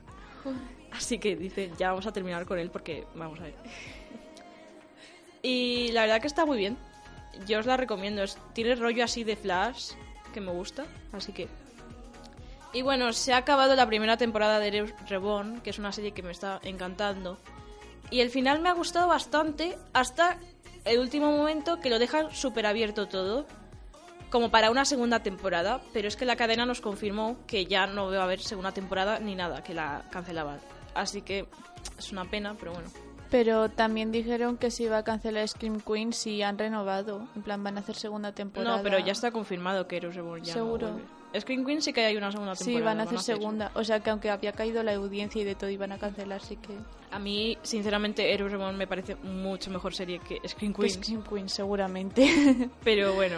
Así 0.91 1.17
que 1.17 1.35
dice, 1.35 1.71
ya 1.77 1.89
vamos 1.89 2.05
a 2.07 2.11
terminar 2.13 2.45
con 2.45 2.59
él 2.59 2.69
porque 2.71 3.05
vamos 3.15 3.39
a 3.39 3.43
ver. 3.43 3.55
Y 5.41 5.91
la 5.91 6.01
verdad 6.01 6.21
que 6.21 6.27
está 6.27 6.45
muy 6.45 6.57
bien. 6.57 6.77
Yo 7.47 7.59
os 7.59 7.65
la 7.65 7.77
recomiendo. 7.77 8.23
Es- 8.23 8.37
tiene 8.53 8.75
rollo 8.75 9.03
así 9.03 9.23
de 9.23 9.35
flash 9.35 9.91
que 10.33 10.41
me 10.41 10.51
gusta, 10.51 10.85
así 11.11 11.31
que. 11.31 11.47
Y 12.73 12.81
bueno, 12.81 13.13
se 13.13 13.33
ha 13.33 13.37
acabado 13.37 13.75
la 13.75 13.85
primera 13.85 14.17
temporada 14.17 14.59
de 14.59 14.67
Heroes 14.67 14.93
Reborn, 15.07 15.61
que 15.61 15.69
es 15.69 15.77
una 15.77 15.91
serie 15.91 16.11
que 16.11 16.23
me 16.23 16.31
está 16.31 16.59
encantando. 16.63 17.37
Y 18.09 18.21
el 18.21 18.31
final 18.31 18.61
me 18.61 18.69
ha 18.69 18.73
gustado 18.73 19.07
bastante 19.07 19.77
hasta 19.93 20.37
el 20.83 20.99
último 20.99 21.31
momento 21.31 21.79
que 21.79 21.91
lo 21.91 21.99
dejan 21.99 22.33
súper 22.33 22.65
abierto 22.65 23.07
todo 23.07 23.45
como 24.31 24.49
para 24.49 24.71
una 24.71 24.83
segunda 24.83 25.21
temporada, 25.21 25.81
pero 25.93 26.07
es 26.07 26.15
que 26.15 26.25
la 26.25 26.35
cadena 26.35 26.65
nos 26.65 26.81
confirmó 26.81 27.37
que 27.45 27.67
ya 27.67 27.85
no 27.85 28.09
va 28.09 28.17
a 28.17 28.23
haber 28.23 28.39
segunda 28.39 28.71
temporada 28.71 29.19
ni 29.19 29.35
nada, 29.35 29.63
que 29.63 29.75
la 29.75 30.05
cancelaban. 30.09 30.59
Así 30.95 31.21
que 31.21 31.45
es 31.99 32.11
una 32.11 32.25
pena, 32.25 32.55
pero 32.59 32.73
bueno. 32.73 32.89
Pero 33.29 33.69
también 33.69 34.11
dijeron 34.11 34.57
que 34.57 34.71
se 34.71 34.83
iba 34.83 34.97
a 34.97 35.03
cancelar 35.03 35.47
Scream 35.47 35.81
Queen 35.81 36.13
si 36.13 36.41
han 36.41 36.57
renovado. 36.57 37.27
En 37.35 37.43
plan, 37.43 37.63
van 37.63 37.77
a 37.77 37.81
hacer 37.81 37.95
segunda 37.95 38.31
temporada. 38.31 38.77
No, 38.77 38.83
pero 38.83 38.97
ya 38.97 39.11
está 39.11 39.29
confirmado 39.29 39.87
que 39.87 39.97
Heroes 39.97 40.15
Reborn 40.15 40.43
ya 40.43 40.53
Seguro. 40.53 40.89
no 40.89 41.22
Scream 41.39 41.65
Queen 41.65 41.81
sí 41.81 41.93
que 41.93 42.05
hay 42.05 42.15
una 42.15 42.31
segunda 42.31 42.53
temporada. 42.55 42.79
Sí, 42.79 42.83
van 42.83 42.99
a 42.99 43.03
hacer 43.03 43.19
segunda. 43.19 43.71
O 43.75 43.83
sea 43.83 43.99
que 43.99 44.09
aunque 44.09 44.29
había 44.29 44.51
caído 44.51 44.83
la 44.83 44.93
audiencia 44.93 45.41
y 45.41 45.45
de 45.45 45.55
todo 45.55 45.69
iban 45.69 45.91
a 45.91 45.97
cancelar, 45.97 46.41
sí 46.41 46.57
que... 46.57 46.77
A 47.11 47.19
mí, 47.19 47.57
sinceramente, 47.63 48.33
Heroes 48.33 48.51
Reborn 48.51 48.77
me 48.77 48.87
parece 48.87 49.15
mucho 49.15 49.69
mejor 49.71 49.93
serie 49.93 50.19
que 50.19 50.39
Que 50.39 50.73
Queen. 50.73 50.89
Scream 50.89 51.23
Queen, 51.23 51.49
seguramente. 51.49 52.69
Pero 52.83 53.13
bueno. 53.13 53.37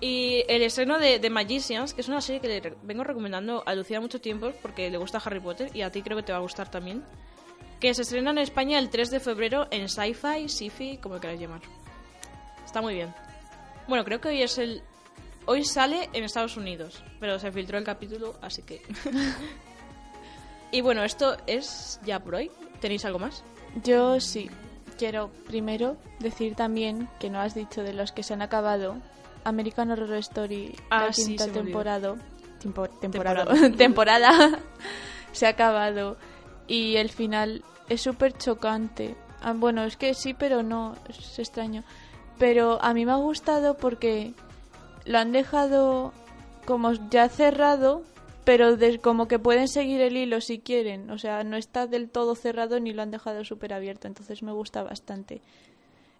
Y 0.00 0.44
el 0.48 0.62
estreno 0.62 0.98
de 0.98 1.18
The 1.18 1.28
Magicians, 1.28 1.92
que 1.92 2.00
es 2.00 2.08
una 2.08 2.20
serie 2.20 2.40
que 2.40 2.48
le 2.48 2.74
vengo 2.82 3.04
recomendando 3.04 3.62
a 3.66 3.74
Lucía 3.74 4.00
mucho 4.00 4.20
tiempo 4.20 4.52
porque 4.62 4.90
le 4.90 4.96
gusta 4.96 5.20
Harry 5.24 5.40
Potter 5.40 5.70
y 5.74 5.82
a 5.82 5.90
ti 5.90 6.02
creo 6.02 6.16
que 6.16 6.22
te 6.22 6.32
va 6.32 6.38
a 6.38 6.42
gustar 6.42 6.70
también. 6.70 7.04
Que 7.80 7.92
se 7.92 8.02
estrena 8.02 8.30
en 8.30 8.38
España 8.38 8.78
el 8.78 8.88
3 8.88 9.10
de 9.10 9.20
febrero 9.20 9.66
en 9.70 9.88
Sci-Fi, 9.88 10.48
Sci-Fi, 10.48 10.98
como 10.98 11.20
queráis 11.20 11.40
llamar. 11.40 11.60
Está 12.64 12.80
muy 12.80 12.94
bien. 12.94 13.14
Bueno, 13.88 14.04
creo 14.04 14.20
que 14.20 14.28
hoy 14.28 14.42
es 14.42 14.56
el. 14.58 14.82
Hoy 15.50 15.64
sale 15.64 16.08
en 16.12 16.22
Estados 16.22 16.56
Unidos, 16.56 17.02
pero 17.18 17.36
se 17.40 17.50
filtró 17.50 17.76
el 17.76 17.82
capítulo, 17.82 18.36
así 18.40 18.62
que. 18.62 18.82
y 20.70 20.80
bueno, 20.80 21.02
esto 21.02 21.36
es 21.48 21.98
ya 22.04 22.20
por 22.20 22.36
hoy. 22.36 22.52
¿Tenéis 22.80 23.04
algo 23.04 23.18
más? 23.18 23.42
Yo 23.82 24.20
sí. 24.20 24.48
Quiero 24.96 25.30
primero 25.48 25.96
decir 26.20 26.54
también 26.54 27.08
que 27.18 27.30
no 27.30 27.40
has 27.40 27.54
dicho 27.56 27.82
de 27.82 27.92
los 27.94 28.12
que 28.12 28.22
se 28.22 28.32
han 28.34 28.42
acabado. 28.42 28.96
American 29.42 29.90
Horror 29.90 30.12
Story, 30.18 30.76
Ah, 30.88 31.06
la 31.06 31.12
sí, 31.12 31.24
quinta. 31.36 31.46
Tempo- 31.46 31.62
temporada. 31.62 32.14
Temporada. 33.00 33.46
temporada. 33.76 34.60
se 35.32 35.46
ha 35.46 35.50
acabado. 35.50 36.16
Y 36.68 36.94
el 36.94 37.08
final 37.08 37.64
es 37.88 38.02
súper 38.02 38.38
chocante. 38.38 39.16
Ah, 39.40 39.52
bueno, 39.56 39.82
es 39.82 39.96
que 39.96 40.14
sí, 40.14 40.32
pero 40.32 40.62
no. 40.62 40.94
Es 41.08 41.40
extraño. 41.40 41.82
Pero 42.38 42.80
a 42.82 42.94
mí 42.94 43.04
me 43.04 43.10
ha 43.12 43.16
gustado 43.16 43.76
porque 43.76 44.32
lo 45.10 45.18
han 45.18 45.32
dejado 45.32 46.12
como 46.66 46.92
ya 47.10 47.28
cerrado, 47.28 48.02
pero 48.44 48.76
de- 48.76 49.00
como 49.00 49.26
que 49.26 49.40
pueden 49.40 49.66
seguir 49.66 50.00
el 50.00 50.16
hilo 50.16 50.40
si 50.40 50.60
quieren. 50.60 51.10
O 51.10 51.18
sea, 51.18 51.42
no 51.42 51.56
está 51.56 51.88
del 51.88 52.08
todo 52.08 52.36
cerrado 52.36 52.78
ni 52.78 52.92
lo 52.92 53.02
han 53.02 53.10
dejado 53.10 53.44
súper 53.44 53.72
abierto. 53.72 54.06
Entonces 54.06 54.42
me 54.44 54.52
gusta 54.52 54.84
bastante. 54.84 55.42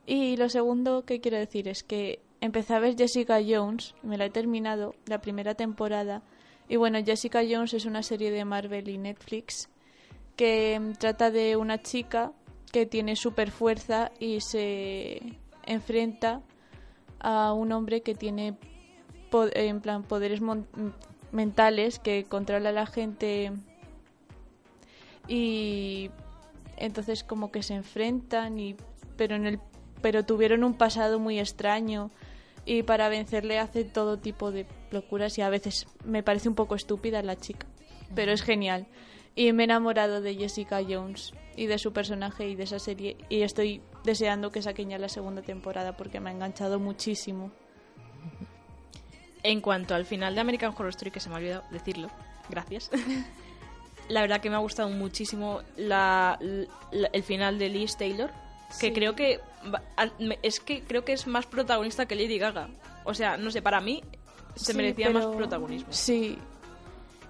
Y 0.06 0.36
lo 0.36 0.48
segundo 0.48 1.04
que 1.04 1.20
quiero 1.20 1.38
decir 1.38 1.68
es 1.68 1.84
que 1.84 2.18
empecé 2.40 2.74
a 2.74 2.80
ver 2.80 2.96
Jessica 2.96 3.38
Jones, 3.46 3.94
me 4.02 4.18
la 4.18 4.24
he 4.24 4.30
terminado, 4.30 4.94
la 5.06 5.20
primera 5.20 5.54
temporada. 5.54 6.22
Y 6.68 6.74
bueno, 6.76 6.98
Jessica 7.04 7.42
Jones 7.48 7.74
es 7.74 7.84
una 7.84 8.02
serie 8.02 8.32
de 8.32 8.44
Marvel 8.44 8.88
y 8.88 8.98
Netflix 8.98 9.68
que 10.36 10.80
mm, 10.80 10.92
trata 10.94 11.30
de 11.30 11.56
una 11.56 11.80
chica 11.80 12.32
que 12.72 12.86
tiene 12.86 13.14
super 13.14 13.52
fuerza 13.52 14.10
y 14.18 14.40
se 14.40 15.20
enfrenta 15.64 16.40
a 17.20 17.52
un 17.52 17.70
hombre 17.72 18.00
que 18.00 18.14
tiene 18.14 18.56
en 19.32 19.80
plan 19.80 20.02
poderes 20.02 20.40
mentales 21.32 21.98
que 21.98 22.24
controla 22.24 22.70
a 22.70 22.72
la 22.72 22.86
gente 22.86 23.52
y 25.28 26.10
entonces 26.76 27.24
como 27.24 27.50
que 27.52 27.62
se 27.62 27.74
enfrentan 27.74 28.58
y 28.58 28.76
pero 29.16 29.36
en 29.36 29.46
el 29.46 29.60
pero 30.02 30.24
tuvieron 30.24 30.64
un 30.64 30.74
pasado 30.74 31.18
muy 31.18 31.38
extraño 31.38 32.10
y 32.64 32.82
para 32.82 33.08
vencerle 33.08 33.58
hace 33.58 33.84
todo 33.84 34.18
tipo 34.18 34.50
de 34.50 34.66
locuras 34.90 35.36
y 35.38 35.42
a 35.42 35.50
veces 35.50 35.86
me 36.04 36.22
parece 36.22 36.48
un 36.48 36.54
poco 36.54 36.74
estúpida 36.74 37.22
la 37.22 37.36
chica 37.36 37.66
pero 38.14 38.32
es 38.32 38.42
genial 38.42 38.86
y 39.34 39.52
me 39.52 39.62
he 39.62 39.64
enamorado 39.64 40.20
de 40.20 40.34
Jessica 40.34 40.80
Jones 40.86 41.32
y 41.56 41.66
de 41.66 41.78
su 41.78 41.92
personaje 41.92 42.48
y 42.48 42.56
de 42.56 42.64
esa 42.64 42.78
serie. 42.78 43.16
Y 43.28 43.42
estoy 43.42 43.82
deseando 44.04 44.50
que 44.50 44.62
saquen 44.62 44.90
ya 44.90 44.98
la 44.98 45.08
segunda 45.08 45.42
temporada 45.42 45.96
porque 45.96 46.20
me 46.20 46.30
ha 46.30 46.32
enganchado 46.32 46.78
muchísimo. 46.78 47.50
En 49.42 49.60
cuanto 49.60 49.94
al 49.94 50.04
final 50.04 50.34
de 50.34 50.40
American 50.42 50.70
Horror 50.76 50.90
Story, 50.90 51.10
que 51.10 51.20
se 51.20 51.28
me 51.28 51.36
ha 51.36 51.38
olvidado 51.38 51.64
decirlo, 51.70 52.10
gracias. 52.48 52.90
la 54.08 54.20
verdad 54.22 54.40
que 54.40 54.50
me 54.50 54.56
ha 54.56 54.60
gustado 54.60 54.88
muchísimo 54.90 55.62
la, 55.76 56.38
la- 56.90 57.08
el 57.12 57.22
final 57.22 57.58
de 57.58 57.68
Liz 57.68 57.96
Taylor, 57.96 58.30
que 58.80 58.88
Sí. 58.88 58.92
creo 58.92 59.14
que 59.16 59.40
es 60.42 60.60
que 60.60 60.82
creo 60.82 61.04
que 61.04 61.12
es 61.12 61.26
más 61.26 61.46
protagonista 61.46 62.06
que 62.06 62.14
Lady 62.16 62.38
Gaga. 62.38 62.68
O 63.04 63.14
sea, 63.14 63.36
no 63.36 63.50
sé, 63.50 63.62
para 63.62 63.80
mí 63.80 64.02
se 64.56 64.72
Sí, 64.72 64.76
merecía 64.76 65.06
pero- 65.08 65.18
más 65.28 65.36
protagonismo. 65.36 65.92
Sí, 65.92 66.38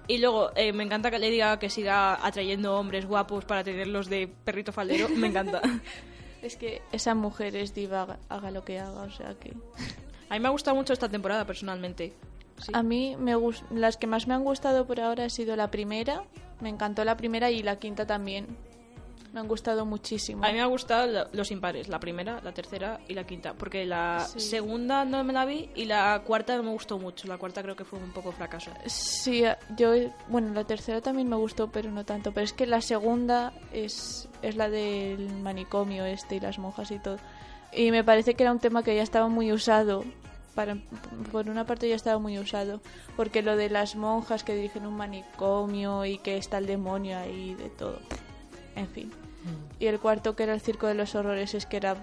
Y 0.07 0.17
luego 0.17 0.51
eh, 0.55 0.73
me 0.73 0.83
encanta 0.83 1.09
que 1.11 1.19
Lady 1.19 1.37
Gaga 1.37 1.59
que 1.59 1.69
siga 1.69 2.25
atrayendo 2.25 2.77
hombres 2.77 3.05
guapos 3.05 3.45
para 3.45 3.63
tenerlos 3.63 4.09
de 4.09 4.27
perrito 4.43 4.73
faldero, 4.73 5.07
me 5.09 5.27
encanta. 5.27 5.61
es 6.41 6.57
que 6.57 6.81
esa 6.91 7.13
mujer 7.15 7.55
es 7.55 7.73
diva, 7.73 8.17
haga 8.27 8.51
lo 8.51 8.65
que 8.65 8.79
haga, 8.79 9.03
o 9.03 9.11
sea 9.11 9.35
que... 9.35 9.53
A 10.31 10.35
mí 10.35 10.39
me 10.39 10.47
ha 10.47 10.51
gustado 10.51 10.75
mucho 10.77 10.93
esta 10.93 11.09
temporada 11.09 11.45
personalmente. 11.45 12.13
Sí. 12.57 12.71
A 12.73 12.81
mí 12.83 13.17
me 13.19 13.35
las 13.71 13.97
que 13.97 14.07
más 14.07 14.27
me 14.27 14.33
han 14.33 14.45
gustado 14.45 14.87
por 14.87 15.01
ahora 15.01 15.25
ha 15.25 15.29
sido 15.29 15.57
la 15.57 15.69
primera, 15.69 16.23
me 16.61 16.69
encantó 16.69 17.03
la 17.03 17.17
primera 17.17 17.51
y 17.51 17.61
la 17.63 17.75
quinta 17.79 18.07
también. 18.07 18.47
Me 19.33 19.39
han 19.41 19.47
gustado 19.49 19.85
muchísimo. 19.85 20.43
A 20.45 20.47
mí 20.47 20.53
me 20.53 20.61
ha 20.61 20.65
gustado 20.67 21.27
los 21.33 21.51
impares, 21.51 21.89
la 21.89 21.99
primera, 21.99 22.39
la 22.43 22.53
tercera 22.53 22.99
y 23.09 23.13
la 23.13 23.25
quinta, 23.25 23.53
porque 23.55 23.85
la 23.85 24.25
Sí. 24.29 24.39
segunda 24.39 25.03
no 25.03 25.21
me 25.25 25.33
la 25.33 25.43
vi 25.45 25.69
y 25.75 25.83
la 25.85 26.21
cuarta 26.25 26.55
no 26.55 26.63
me 26.63 26.69
gustó 26.71 26.97
mucho. 26.97 27.27
La 27.27 27.37
cuarta 27.37 27.61
creo 27.61 27.75
que 27.75 27.83
fue 27.85 27.99
un 27.99 28.11
poco 28.11 28.31
fracaso. 28.31 28.71
Sí, 28.85 29.43
yo, 29.77 29.93
bueno, 30.29 30.53
la 30.53 30.63
tercera 30.65 31.01
también 31.01 31.27
me 31.27 31.35
gustó, 31.37 31.69
pero 31.71 31.91
no 31.91 32.05
tanto. 32.05 32.31
Pero 32.33 32.43
es 32.45 32.53
que 32.53 32.67
la 32.67 32.79
segunda 32.81 33.51
es, 33.73 34.29
es 34.41 34.55
la 34.55 34.69
del 34.69 35.29
manicomio 35.41 36.05
este 36.05 36.35
y 36.35 36.39
las 36.39 36.57
monjas 36.57 36.89
y 36.91 36.99
todo. 36.99 37.17
Y 37.73 37.91
me 37.91 38.03
parece 38.03 38.33
que 38.33 38.43
era 38.43 38.51
un 38.51 38.59
tema 38.59 38.83
que 38.83 38.95
ya 38.95 39.01
estaba 39.03 39.29
muy 39.29 39.51
usado. 39.53 40.03
Para, 40.55 40.77
por 41.31 41.49
una 41.49 41.65
parte 41.65 41.87
ya 41.87 41.95
estaba 41.95 42.19
muy 42.19 42.37
usado. 42.39 42.81
Porque 43.15 43.41
lo 43.41 43.55
de 43.55 43.69
las 43.69 43.95
monjas 43.95 44.43
que 44.43 44.55
dirigen 44.55 44.85
un 44.85 44.95
manicomio 44.97 46.05
y 46.05 46.17
que 46.17 46.37
está 46.37 46.57
el 46.57 46.65
demonio 46.67 47.17
ahí 47.17 47.55
de 47.55 47.69
todo. 47.69 47.99
En 48.75 48.87
fin. 48.87 49.11
Y 49.79 49.87
el 49.87 49.99
cuarto, 49.99 50.35
que 50.35 50.43
era 50.43 50.53
el 50.53 50.61
circo 50.61 50.87
de 50.87 50.93
los 50.93 51.15
horrores, 51.15 51.53
es 51.55 51.65
que 51.65 51.77
era 51.77 51.95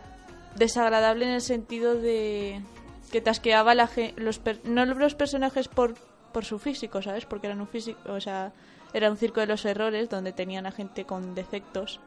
desagradable 0.56 1.24
en 1.26 1.32
el 1.32 1.40
sentido 1.40 1.94
de 1.94 2.61
que 3.12 3.20
tasqueaba 3.20 3.74
la 3.74 3.88
los 4.16 4.38
per- 4.38 4.61
no 4.64 4.84
los 4.84 5.14
personajes 5.14 5.68
por, 5.68 5.94
por 6.32 6.44
su 6.44 6.58
físico, 6.58 7.00
¿sabes? 7.00 7.26
Porque 7.26 7.46
eran 7.46 7.61
un 7.61 7.68
físico, 7.68 8.00
o 8.12 8.20
sea, 8.20 8.52
era 8.92 9.11
un 9.11 9.16
circo 9.16 9.40
de 9.40 9.46
los 9.46 9.64
errores 9.64 10.08
donde 10.08 10.32
tenían 10.32 10.66
a 10.66 10.72
gente 10.72 11.04
con 11.04 11.34
defectos, 11.34 12.00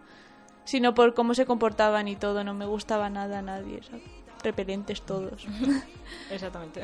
sino 0.66 0.94
por 0.94 1.14
cómo 1.14 1.34
se 1.34 1.46
comportaban 1.46 2.08
y 2.08 2.16
todo, 2.18 2.44
no 2.44 2.54
me 2.54 2.66
gustaba 2.66 3.10
nada 3.10 3.40
a 3.40 3.42
nadie, 3.42 3.82
¿sabes? 3.84 4.04
Repelentes 4.44 5.02
todos. 5.04 5.48
Exactamente. 6.30 6.82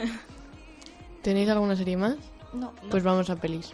¿Tenéis 1.21 1.49
alguna 1.49 1.75
serie 1.75 1.97
más? 1.97 2.17
No, 2.53 2.73
Pues 2.89 3.03
vamos 3.03 3.29
a 3.29 3.35
pelis. 3.35 3.73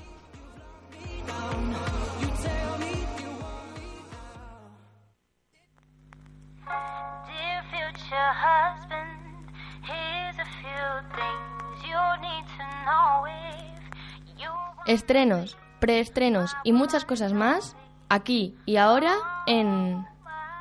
Estrenos, 14.86 15.58
preestrenos 15.80 16.56
y 16.64 16.74
muchas 16.74 17.06
cosas 17.06 17.34
más 17.34 17.76
aquí 18.10 18.58
y 18.66 18.76
ahora 18.78 19.14
en 19.48 20.06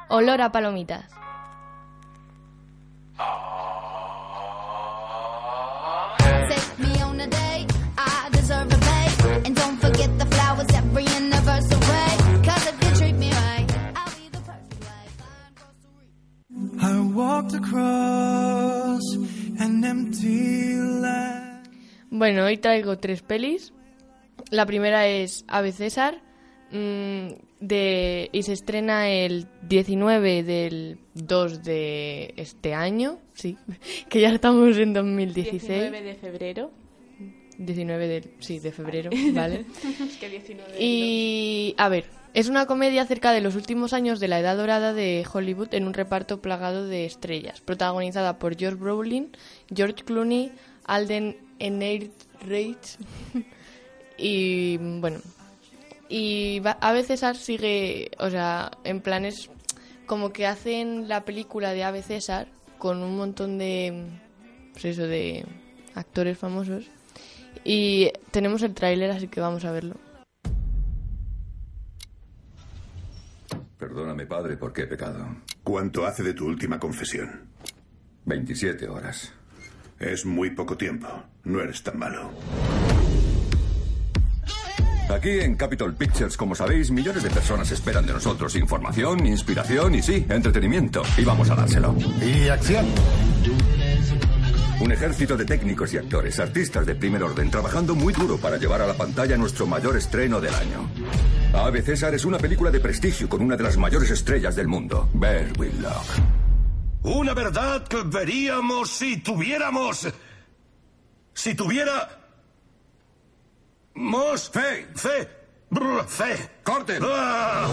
Olor 0.08 0.40
a 0.42 0.52
Palomitas. 0.52 1.06
Bueno, 22.11 22.44
hoy 22.44 22.57
traigo 22.59 22.98
tres 22.98 23.22
pelis. 23.22 23.72
La 24.50 24.66
primera 24.66 25.07
es 25.07 25.44
Ave 25.48 25.72
César. 25.72 26.20
mm, 26.70 27.28
de, 27.61 28.28
y 28.33 28.42
se 28.42 28.52
estrena 28.52 29.09
el 29.09 29.46
19 29.68 30.42
del 30.42 30.98
2 31.14 31.62
de 31.62 32.35
este 32.37 32.74
año. 32.74 33.18
Sí, 33.35 33.57
que 34.09 34.20
ya 34.20 34.31
estamos 34.31 34.76
en 34.76 34.92
2016. 34.92 35.62
19 35.62 36.02
de 36.02 36.14
febrero. 36.14 36.70
19 37.59 38.09
del, 38.09 38.31
sí, 38.40 38.59
de 38.59 38.72
febrero, 38.72 39.11
¿vale? 39.33 39.64
es 40.00 40.16
que 40.16 40.28
19 40.28 40.83
Y 40.83 41.74
a 41.76 41.88
ver, 41.88 42.05
es 42.35 42.49
una 42.49 42.66
comedia 42.66 43.03
acerca 43.03 43.33
de 43.33 43.40
los 43.40 43.57
últimos 43.57 43.92
años 43.92 44.18
de 44.18 44.29
la 44.29 44.40
edad 44.40 44.57
dorada 44.57 44.92
de 44.92 45.27
Hollywood 45.31 45.75
en 45.75 45.87
un 45.87 45.95
reparto 45.95 46.40
plagado 46.40 46.87
de 46.87 47.05
estrellas, 47.05 47.61
protagonizada 47.61 48.38
por 48.38 48.57
George 48.57 48.79
Brolin, 48.79 49.37
George 49.75 50.05
Clooney, 50.05 50.53
Alden 50.85 51.37
Ehrenreich 51.59 52.97
y 54.16 54.79
bueno, 54.79 55.21
y 56.09 56.62
César 57.07 57.37
sigue, 57.37 58.11
o 58.18 58.31
sea, 58.31 58.71
en 58.85 59.01
planes 59.01 59.51
como 60.07 60.33
que 60.33 60.47
hacen 60.47 61.09
la 61.09 61.25
película 61.25 61.73
de 61.73 61.85
Ave 61.85 62.03
César 62.03 62.49
con 62.79 63.03
un 63.03 63.16
montón 63.16 63.59
de 63.59 64.07
pues 64.73 64.87
eso 64.87 65.07
de 65.07 65.45
actores 65.95 66.38
famosos 66.38 66.87
y 67.62 68.11
tenemos 68.31 68.62
el 68.62 68.75
tráiler 68.75 69.11
así 69.11 69.29
que 69.29 69.40
vamos 69.40 69.64
a 69.66 69.73
verlo. 69.73 69.97
Perdóname, 73.83 74.27
padre, 74.27 74.57
porque 74.57 74.83
he 74.83 74.87
pecado. 74.87 75.27
¿Cuánto 75.64 76.07
hace 76.07 76.23
de 76.23 76.35
tu 76.35 76.47
última 76.47 76.79
confesión? 76.79 77.49
27 78.27 78.87
horas. 78.87 79.33
Es 79.99 80.25
muy 80.25 80.51
poco 80.51 80.77
tiempo. 80.77 81.09
No 81.42 81.61
eres 81.61 81.83
tan 81.83 81.99
malo. 81.99 82.31
Aquí 85.11 85.31
en 85.40 85.57
Capitol 85.57 85.97
Pictures, 85.97 86.37
como 86.37 86.55
sabéis, 86.55 86.92
millones 86.92 87.25
de 87.25 87.31
personas 87.31 87.73
esperan 87.73 88.07
de 88.07 88.12
nosotros 88.12 88.55
información, 88.55 89.27
inspiración 89.27 89.97
y 89.97 90.03
sí, 90.03 90.25
entretenimiento. 90.29 91.03
Y 91.18 91.25
vamos 91.25 91.51
a 91.51 91.57
dárselo. 91.57 91.97
Y 92.25 92.49
acción. 92.51 92.87
Un 94.83 94.90
ejército 94.90 95.37
de 95.37 95.45
técnicos 95.45 95.95
y 95.95 95.99
actores, 95.99 96.40
artistas 96.40 96.85
de 96.85 96.97
primer 96.97 97.23
orden, 97.23 97.49
trabajando 97.49 97.95
muy 97.95 98.12
duro 98.12 98.37
para 98.37 98.57
llevar 98.57 98.83
a 98.83 98.87
la 98.88 98.95
pantalla 98.95 99.37
nuestro 99.37 99.64
mayor 99.64 99.97
estreno 99.97 100.40
del 100.40 100.53
año. 100.53 100.90
Ave 101.55 101.83
César 101.83 102.12
es 102.14 102.25
una 102.25 102.37
película 102.37 102.68
de 102.73 102.81
prestigio 102.81 103.29
con 103.29 103.42
una 103.42 103.57
de 103.57 103.62
las 103.62 103.77
mayores 103.77 104.11
estrellas 104.11 104.57
del 104.57 104.66
mundo, 104.66 105.09
Bear 105.14 105.53
Whitlock. 105.57 106.05
Una 107.05 107.33
verdad 107.33 107.87
que 107.87 108.03
veríamos 108.03 108.90
si 108.90 109.18
tuviéramos. 109.18 110.09
Si 111.33 111.55
tuviera. 111.55 112.18
Mos. 113.95 114.51
Fe. 114.51 114.88
Fe. 114.97 115.29
Brr, 115.71 116.05
fe. 116.09 116.51
¡Corten! 116.64 117.03
¡Ah! 117.07 117.68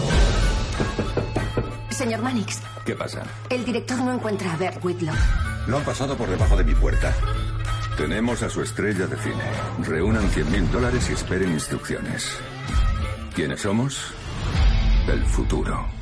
Señor 1.90 2.22
Mannix, 2.22 2.60
¿Qué 2.86 2.94
pasa? 2.94 3.24
el 3.50 3.64
director 3.64 3.98
no 3.98 4.14
encuentra 4.14 4.52
a 4.54 4.56
Bert 4.56 4.82
Whitlock. 4.82 5.49
Lo 5.66 5.76
han 5.76 5.84
pasado 5.84 6.16
por 6.16 6.28
debajo 6.28 6.56
de 6.56 6.64
mi 6.64 6.74
puerta. 6.74 7.14
Tenemos 7.96 8.42
a 8.42 8.50
su 8.50 8.62
estrella 8.62 9.06
de 9.06 9.16
cine. 9.16 9.44
Reúnan 9.84 10.28
100 10.30 10.50
mil 10.50 10.70
dólares 10.70 11.08
y 11.10 11.12
esperen 11.12 11.52
instrucciones. 11.52 12.38
¿Quiénes 13.34 13.60
somos? 13.60 14.14
El 15.08 15.24
futuro. 15.26 15.99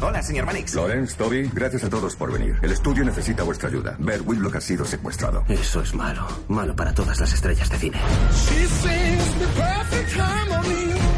Hola, 0.00 0.22
señor 0.22 0.46
Mannix. 0.46 0.74
Lawrence, 0.74 1.16
Toby, 1.16 1.50
gracias 1.52 1.84
a 1.84 1.90
todos 1.90 2.16
por 2.16 2.32
venir. 2.32 2.56
El 2.62 2.72
estudio 2.72 3.04
necesita 3.04 3.42
vuestra 3.42 3.68
ayuda. 3.68 3.96
Bert 3.98 4.22
Whitlock 4.26 4.56
ha 4.56 4.60
sido 4.60 4.84
secuestrado. 4.84 5.44
Eso 5.48 5.82
es 5.82 5.94
malo. 5.94 6.26
Malo 6.48 6.74
para 6.74 6.94
todas 6.94 7.18
las 7.20 7.32
estrellas 7.32 7.68
de 7.68 7.76
cine. 7.78 8.00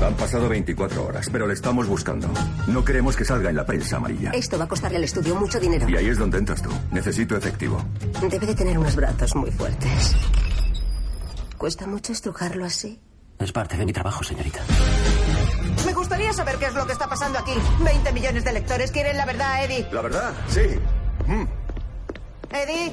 Han 0.03 0.15
pasado 0.15 0.49
24 0.49 1.07
horas, 1.07 1.29
pero 1.31 1.47
le 1.47 1.55
estamos 1.55 1.87
buscando. 1.87 2.29
No 2.67 2.85
queremos 2.85 3.17
que 3.17 3.25
salga 3.25 3.51
en 3.51 3.57
la 3.57 3.65
prensa 3.65 3.97
amarilla. 3.97 4.31
Esto 4.33 4.59
va 4.59 4.65
a 4.65 4.69
costarle 4.69 4.99
al 4.99 5.05
estudio 5.05 5.35
mucho 5.37 5.59
dinero. 5.59 5.89
Y 5.89 5.97
ahí 5.97 6.09
es 6.09 6.19
donde 6.19 6.39
entras 6.39 6.63
tú. 6.63 6.71
Necesito 6.91 7.37
efectivo. 7.37 7.83
Debe 8.31 8.47
de 8.47 8.55
tener 8.55 8.79
unos 8.79 8.97
brazos 8.97 9.35
muy 9.35 9.51
fuertes. 9.51 10.15
¿Cuesta 11.57 11.87
mucho 11.87 12.13
estrujarlo 12.13 12.65
así? 12.65 13.01
Es 13.39 13.53
parte 13.53 13.77
de 13.77 13.87
mi 13.87 13.93
trabajo, 13.93 14.23
señorita. 14.23 14.61
Me 15.87 15.93
gustaría 15.93 16.33
saber 16.33 16.57
qué 16.57 16.67
es 16.67 16.75
lo 16.75 16.87
que 16.87 16.93
está 16.93 17.09
pasando 17.09 17.39
aquí. 17.39 17.53
20 17.81 18.13
millones 18.13 18.45
de 18.45 18.53
lectores 18.53 18.91
quieren 18.91 19.17
la 19.17 19.27
verdad, 19.27 19.65
Eddie. 19.65 19.87
La 19.93 20.03
verdad, 20.03 20.33
sí. 20.49 20.61
Mm. 21.27 21.45
Eddie. 22.51 22.93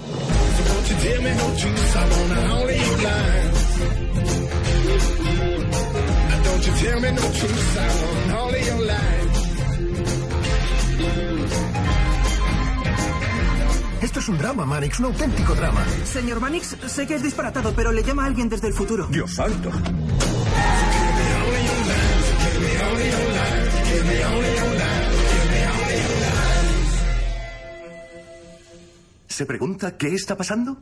Esto 14.01 14.19
es 14.19 14.29
un 14.29 14.37
drama, 14.37 14.65
Manix, 14.65 14.99
un 14.99 15.05
auténtico 15.05 15.55
drama. 15.55 15.85
Señor 16.03 16.39
Manix, 16.39 16.75
sé 16.87 17.07
que 17.07 17.15
es 17.15 17.23
disparatado, 17.23 17.73
pero 17.75 17.91
le 17.91 18.03
llama 18.03 18.23
a 18.23 18.25
alguien 18.25 18.49
desde 18.49 18.67
el 18.67 18.73
futuro. 18.73 19.07
Dios 19.07 19.35
santo. 19.35 19.71
¿Se 29.27 29.45
pregunta 29.45 29.97
qué 29.97 30.13
está 30.13 30.37
pasando? 30.37 30.77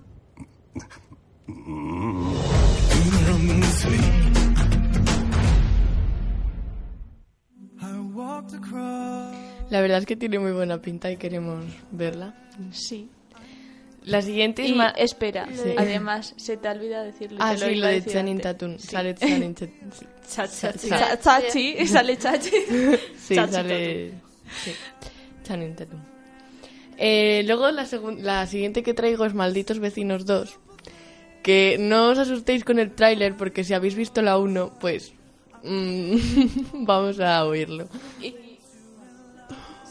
La 9.70 9.82
verdad 9.82 10.00
es 10.00 10.06
que 10.06 10.16
tiene 10.16 10.40
muy 10.40 10.52
buena 10.52 10.82
pinta 10.82 11.12
y 11.12 11.18
queremos 11.18 11.64
verla. 11.92 12.34
Sí. 12.72 13.10
La 14.06 14.22
siguiente 14.22 14.64
es 14.64 14.70
Y 14.70 14.74
ma- 14.74 14.90
espera, 14.90 15.48
Sí. 15.54 15.74
además 15.78 16.34
se 16.38 16.58
te 16.58 16.70
olvida 16.70 17.04
decirlo. 17.04 17.38
Ah, 17.42 17.56
sí, 17.58 17.76
lo 17.76 17.88
de 17.88 17.96
antes. 17.98 18.42
Tatum. 18.42 18.78
Sale 18.78 19.14
Tatum. 19.14 19.54
Chachi. 20.30 20.90
Cha- 20.90 21.20
Chachi, 21.22 21.88
sale 21.88 22.18
Chachi. 22.18 22.52
Sí, 23.18 23.36
sale. 23.36 24.12
Sí. 24.64 24.72
Channing 25.44 25.76
Tatum. 25.76 26.00
Eh, 26.98 27.44
luego 27.46 27.72
la, 27.72 27.88
la 28.20 28.46
siguiente 28.48 28.84
que 28.84 28.94
traigo 28.94 29.26
es 29.26 29.34
Malditos 29.34 29.80
Vecinos 29.80 30.26
2. 30.26 30.58
Que 31.44 31.78
no 31.80 32.10
os 32.10 32.18
asustéis 32.20 32.64
con 32.66 32.80
el 32.80 32.92
tráiler 32.92 33.36
porque 33.38 33.64
si 33.64 33.74
habéis 33.74 33.96
visto 33.96 34.22
la 34.22 34.38
1, 34.38 34.74
pues 34.80 35.14
mm, 35.64 36.16
vamos 36.86 37.20
a 37.22 37.46
oírlo. 37.46 37.88
Y 38.22 38.36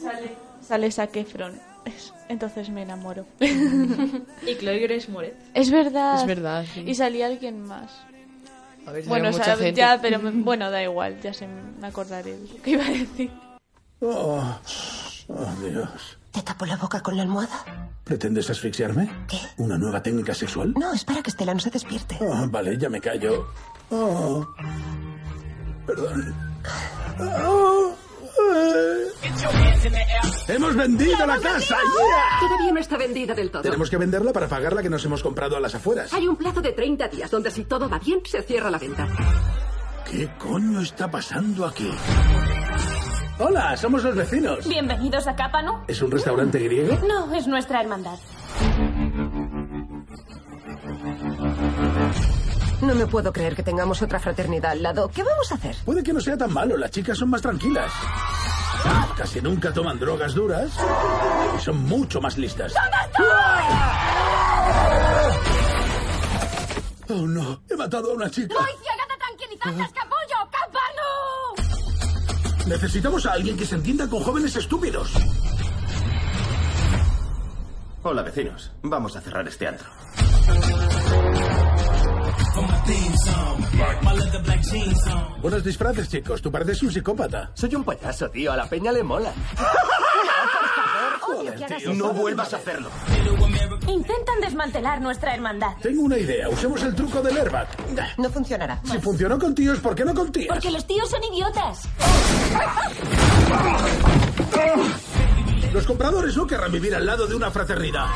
sale, 0.01 0.31
sale 0.61 0.91
Zac 0.91 1.17
Efron. 1.17 1.59
Es- 1.89 2.13
Entonces 2.29 2.69
me 2.71 2.83
enamoro. 2.83 3.25
Y 3.41 4.55
Chloe 4.57 4.79
Grace 4.81 5.11
Moretz. 5.11 5.37
Es 5.55 5.71
verdad. 5.71 6.21
Es 6.21 6.27
verdad, 6.27 6.65
sí. 6.73 6.85
Y 6.87 6.95
salía 6.95 7.27
alguien 7.27 7.63
más. 7.67 7.91
A 8.87 8.93
ver, 8.93 9.05
bueno, 9.05 9.31
sale 9.33 9.37
o 9.43 9.45
sea, 9.45 9.55
mucha 9.55 9.65
gente. 9.65 9.79
ya, 9.81 9.99
pero 10.01 10.19
me- 10.19 10.31
bueno, 10.31 10.71
da 10.71 10.83
igual, 10.83 11.21
ya 11.21 11.33
se 11.35 11.47
me 11.47 11.87
acordaré 11.87 12.37
de 12.39 12.49
lo 12.55 12.63
que 12.63 12.71
iba 12.71 12.85
a 12.85 12.91
decir. 12.91 13.31
Oh, 14.01 14.43
oh, 15.29 15.47
Dios. 15.63 16.19
¿Te 16.33 16.43
tapo 16.43 16.65
la 16.67 16.77
boca 16.77 17.01
con 17.01 17.17
la 17.17 17.23
almohada? 17.23 17.65
¿Pretendes 18.05 18.49
asfixiarme? 18.49 19.11
¿Qué? 19.29 19.39
¿Una 19.59 19.77
nueva 19.77 20.03
técnica 20.03 20.33
sexual? 20.35 20.73
No, 20.79 20.93
espera 20.95 21.23
que 21.23 21.31
Estela 21.31 21.53
no 21.53 21.61
se 21.61 21.71
despierte. 21.71 22.17
Oh, 22.21 22.47
vale, 22.49 22.79
ya 22.79 22.89
me 22.89 23.01
callo. 23.01 23.49
Oh. 23.91 24.47
Perdón. 25.87 26.35
Oh. 27.47 27.93
¡Hemos 30.49 30.75
vendido 30.77 31.27
la 31.27 31.39
casa! 31.39 31.77
¡Yeah! 31.77 32.49
Todavía 32.49 32.73
no 32.73 32.81
está 32.81 32.97
vendida 32.97 33.35
del 33.35 33.51
todo. 33.51 33.63
Tenemos 33.63 33.91
que 33.91 33.97
venderla 33.97 34.33
para 34.33 34.49
pagar 34.49 34.73
la 34.73 34.83
que 34.83 34.91
nos 34.91 35.05
hemos 35.05 35.23
comprado 35.23 35.57
a 35.57 35.61
las 35.61 35.75
afueras. 35.75 36.13
Hay 36.13 36.27
un 36.27 36.37
plazo 36.37 36.61
de 36.63 36.73
30 36.73 37.09
días 37.09 37.31
donde 37.31 37.51
si 37.51 37.65
todo 37.65 37.89
va 37.89 37.99
bien 37.99 38.21
se 38.25 38.43
cierra 38.43 38.71
la 38.71 38.79
venta. 38.79 39.07
¿Qué 40.11 40.31
coño 40.39 40.81
está 40.81 41.11
pasando 41.11 41.67
aquí? 41.67 41.91
Hola, 43.39 43.77
somos 43.77 44.03
los 44.03 44.17
vecinos. 44.17 44.67
Bienvenidos 44.67 45.27
a 45.27 45.37
Cápano. 45.37 45.85
¿Es 45.87 46.01
un 46.03 46.11
restaurante 46.11 46.59
griego? 46.59 46.99
No, 47.07 47.33
es 47.35 47.47
nuestra 47.47 47.81
hermandad. 47.81 48.19
No 52.81 52.95
me 52.95 53.07
puedo 53.07 53.31
creer 53.33 53.57
que 53.57 53.63
tengamos 53.63 54.03
otra 54.03 54.21
fraternidad 54.21 54.73
al 54.73 54.83
lado. 54.83 55.09
¿Qué 55.09 55.23
vamos 55.23 55.51
a 55.51 55.55
hacer? 55.57 55.75
Puede 55.85 56.03
que 56.03 56.13
no 56.13 56.21
sea 56.21 56.37
tan 56.37 56.53
malo, 56.53 56.77
las 56.77 56.91
chicas 56.91 57.17
son 57.19 57.31
más 57.31 57.41
tranquilas. 57.43 57.91
Casi 59.17 59.41
nunca 59.41 59.73
toman 59.73 59.99
drogas 59.99 60.35
duras 60.35 60.71
y 61.57 61.61
son 61.61 61.83
mucho 61.85 62.21
más 62.21 62.37
listas. 62.39 62.73
Oh 67.09 67.27
no, 67.27 67.63
he 67.69 67.75
matado 67.75 68.13
a 68.13 68.15
una 68.15 68.31
chica. 68.31 68.55
¡Voy 68.55 68.71
ciegada 68.81 69.17
tranquilizantes, 69.19 69.93
capullo! 69.93 70.49
¡Cápano! 70.53 71.03
Necesitamos 72.67 73.27
a 73.27 73.33
alguien 73.33 73.57
que 73.57 73.67
se 73.67 73.75
entienda 73.75 74.09
con 74.09 74.23
jóvenes 74.23 74.55
estúpidos. 74.55 75.13
Hola, 78.05 78.23
vecinos. 78.23 78.71
Vamos 78.83 79.17
a 79.17 79.21
cerrar 79.21 79.49
este 79.49 79.67
antro. 79.67 79.89
Buenos 85.41 85.65
disfraces, 85.65 86.09
chicos. 86.09 86.43
Tú 86.43 86.51
pareces 86.51 86.83
un 86.83 86.93
psicópata. 86.93 87.51
Soy 87.55 87.75
un 87.75 87.85
payaso, 87.85 88.29
tío. 88.31 88.53
A 88.53 88.57
la 88.57 88.69
peña 88.69 88.93
le 88.93 89.03
mola. 89.03 89.33
No 91.95 92.13
vuelvas 92.13 92.53
a 92.55 92.57
hacerlo. 92.57 92.89
Intentan 93.87 94.41
desmantelar 94.41 95.01
nuestra 95.01 95.35
hermandad. 95.35 95.73
Tengo 95.81 96.03
una 96.03 96.19
idea. 96.19 96.49
Usemos 96.49 96.83
el 96.83 96.95
truco 96.95 97.23
del 97.23 97.37
airbag. 97.37 97.69
No 98.17 98.31
funcionará. 98.31 98.81
Si 98.85 98.99
funcionó 98.99 99.39
con 99.39 99.55
tíos, 99.55 99.79
¿por 99.81 99.95
qué 99.95 100.05
no 100.05 100.15
con 100.15 100.33
tías? 100.33 100.49
Porque 100.49 100.71
los 100.71 100.87
tíos 100.87 101.09
son 101.09 101.23
idiotas. 101.25 101.89
Los 105.73 105.87
compradores 105.87 106.37
no 106.37 106.47
querrán 106.47 106.73
vivir 106.73 106.95
al 106.95 107.07
lado 107.07 107.27
de 107.27 107.35
una 107.35 107.51
fraternidad. 107.51 108.07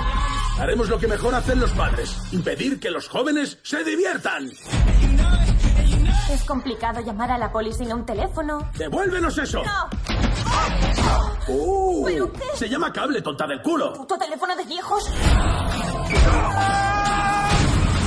Haremos 0.59 0.89
lo 0.89 0.99
que 0.99 1.09
mejor 1.09 1.35
hacen 1.35 1.61
los 1.61 1.71
padres. 1.73 2.17
Impedir 2.33 2.79
que 2.79 2.91
los 2.91 3.09
jóvenes 3.09 3.59
se 3.63 3.83
diviertan. 3.85 4.51
Es 6.31 6.45
complicado 6.45 7.01
llamar 7.01 7.31
a 7.33 7.39
la 7.39 7.51
poli 7.51 7.73
sin 7.73 7.93
un 7.93 8.07
teléfono. 8.07 8.71
¡Devuélvenos 8.75 9.37
eso! 9.39 9.63
¡No! 9.63 9.91
¡Uh! 11.49 12.05
¿Pero 12.05 12.33
qué? 12.33 12.45
Se 12.55 12.69
llama 12.69 12.93
cable, 12.93 13.21
tonta 13.21 13.47
del 13.47 13.61
culo. 13.61 13.93
¿Puto 13.95 14.17
teléfono 14.17 14.55
de 14.55 14.65
viejos? 14.65 15.11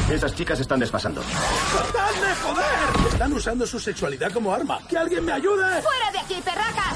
Esas 0.09 0.33
chicas 0.35 0.59
están 0.59 0.79
desfasando. 0.79 1.21
¡Dejadme 1.21 2.35
joder! 2.43 3.11
Están 3.11 3.33
usando 3.33 3.67
su 3.67 3.79
sexualidad 3.79 4.31
como 4.31 4.53
arma. 4.53 4.79
¡Que 4.87 4.97
alguien 4.97 5.25
me 5.25 5.33
ayude! 5.33 5.81
¡Fuera 5.81 6.11
de 6.11 6.19
aquí, 6.19 6.41
perracas! 6.43 6.95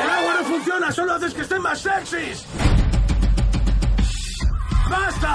¡El 0.00 0.08
agua 0.08 0.34
no 0.40 0.44
funciona! 0.44 0.92
¡Solo 0.92 1.14
haces 1.14 1.34
que 1.34 1.42
estén 1.42 1.60
más 1.60 1.80
sexys! 1.80 2.46
¡Basta! 4.92 5.32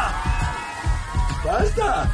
¡Basta! 1.43 2.09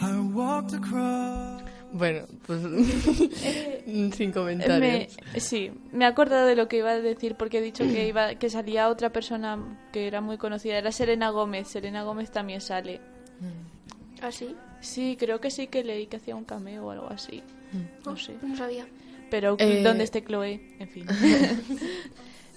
I 0.00 0.16
walked 0.34 0.74
across. 0.74 1.62
Bueno, 1.92 2.26
pues 2.44 2.60
sin 3.86 4.10
Me- 4.18 4.32
comentarios. 4.32 5.16
sí, 5.36 5.70
me 5.92 6.04
he 6.04 6.08
acordado 6.08 6.46
de 6.46 6.56
lo 6.56 6.66
que 6.66 6.78
iba 6.78 6.90
a 6.90 7.00
decir 7.00 7.36
porque 7.36 7.58
he 7.58 7.62
dicho 7.62 7.84
que 7.84 8.08
iba 8.08 8.34
que 8.34 8.50
salía 8.50 8.88
otra 8.88 9.10
persona 9.10 9.56
que 9.92 10.08
era 10.08 10.20
muy 10.20 10.36
conocida, 10.36 10.78
era 10.78 10.90
Selena 10.90 11.30
Gómez. 11.30 11.68
Selena 11.68 12.02
Gómez 12.02 12.32
también 12.32 12.60
sale. 12.60 13.00
¿Ah, 14.20 14.32
sí? 14.32 14.56
Sí, 14.80 15.16
creo 15.16 15.40
que 15.40 15.52
sí 15.52 15.68
que 15.68 15.84
leí 15.84 16.08
que 16.08 16.16
hacía 16.16 16.34
un 16.34 16.44
cameo 16.44 16.86
o 16.86 16.90
algo 16.90 17.08
así. 17.08 17.40
No 18.04 18.16
sé. 18.16 18.34
No 18.42 18.56
sabía. 18.56 18.86
Pero 19.30 19.54
Eh, 19.60 19.82
¿dónde 19.84 20.02
esté 20.04 20.24
Chloe? 20.24 20.74
En 20.80 20.88
fin. 20.88 21.06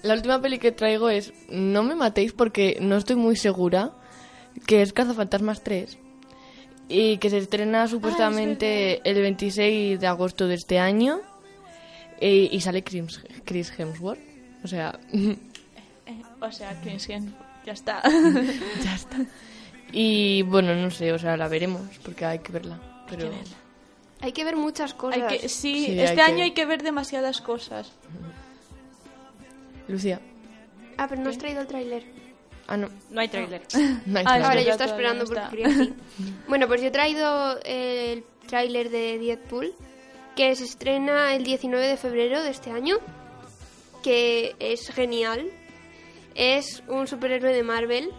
La 0.03 0.13
última 0.13 0.39
peli 0.41 0.59
que 0.59 0.71
traigo 0.71 1.09
es 1.09 1.33
No 1.49 1.83
me 1.83 1.95
matéis 1.95 2.31
porque 2.33 2.77
no 2.81 2.97
estoy 2.97 3.15
muy 3.15 3.35
segura 3.35 3.91
que 4.65 4.81
es 4.81 4.93
Cazafantasmas 4.93 5.63
3 5.63 5.97
y 6.89 7.17
que 7.17 7.29
se 7.29 7.37
estrena 7.39 7.87
supuestamente 7.87 9.01
el 9.09 9.21
26 9.21 9.99
de 9.99 10.07
agosto 10.07 10.47
de 10.47 10.55
este 10.55 10.79
año 10.79 11.19
y, 12.21 12.49
y 12.55 12.61
sale 12.61 12.83
Chris, 12.83 13.21
Chris 13.45 13.71
Hemsworth. 13.77 14.19
O 14.63 14.67
sea, 14.67 14.97
Eh, 15.13 15.37
o 16.41 16.51
sea, 16.51 16.79
que 16.81 16.99
sí, 16.99 17.13
ya 17.65 17.73
está. 17.73 18.01
ya 18.83 18.95
está. 18.95 19.17
Y 19.91 20.41
bueno, 20.43 20.75
no 20.75 20.89
sé, 20.91 21.11
o 21.13 21.19
sea, 21.19 21.37
la 21.37 21.47
veremos 21.47 21.81
porque 22.03 22.25
hay 22.25 22.39
que 22.39 22.51
verla. 22.51 22.79
Pero... 23.09 23.29
Hay 24.19 24.31
que 24.31 24.43
ver 24.43 24.55
muchas 24.55 24.93
cosas. 24.95 25.21
Hay 25.21 25.37
que, 25.39 25.49
sí, 25.49 25.85
Sí, 25.85 25.99
este 25.99 26.21
hay 26.21 26.31
año 26.31 26.37
que- 26.37 26.43
hay 26.43 26.51
que 26.51 26.65
ver 26.65 26.81
demasiadas 26.83 27.39
cosas. 27.41 27.91
Lucía. 29.87 30.19
Ah, 30.97 31.07
pero 31.07 31.21
no 31.21 31.29
has 31.29 31.37
traído 31.37 31.61
el 31.61 31.67
tráiler. 31.67 32.03
Ah, 32.67 32.75
no. 32.77 32.89
No 33.09 33.21
hay 33.21 33.27
tráiler. 33.27 33.61
No 34.05 34.19
hay 34.19 34.25
Ah, 34.27 34.39
vale, 34.39 34.63
yo 34.65 34.71
estaba 34.71 34.89
esperando 34.91 35.25
porque 35.25 35.39
está. 35.39 35.49
quería. 35.49 35.93
Bueno, 36.47 36.67
pues 36.67 36.81
yo 36.81 36.87
he 36.87 36.91
traído 36.91 37.59
el 37.63 38.23
tráiler 38.47 38.89
de 38.89 39.19
Deadpool, 39.19 39.73
que 40.35 40.55
se 40.55 40.63
estrena 40.65 41.35
el 41.35 41.43
19 41.43 41.87
de 41.87 41.97
febrero 41.97 42.41
de 42.43 42.49
este 42.49 42.71
año, 42.71 42.97
que 44.03 44.55
es 44.59 44.89
genial. 44.89 45.49
Es 46.35 46.83
un 46.87 47.07
superhéroe 47.07 47.53
de 47.53 47.63
Marvel 47.63 48.11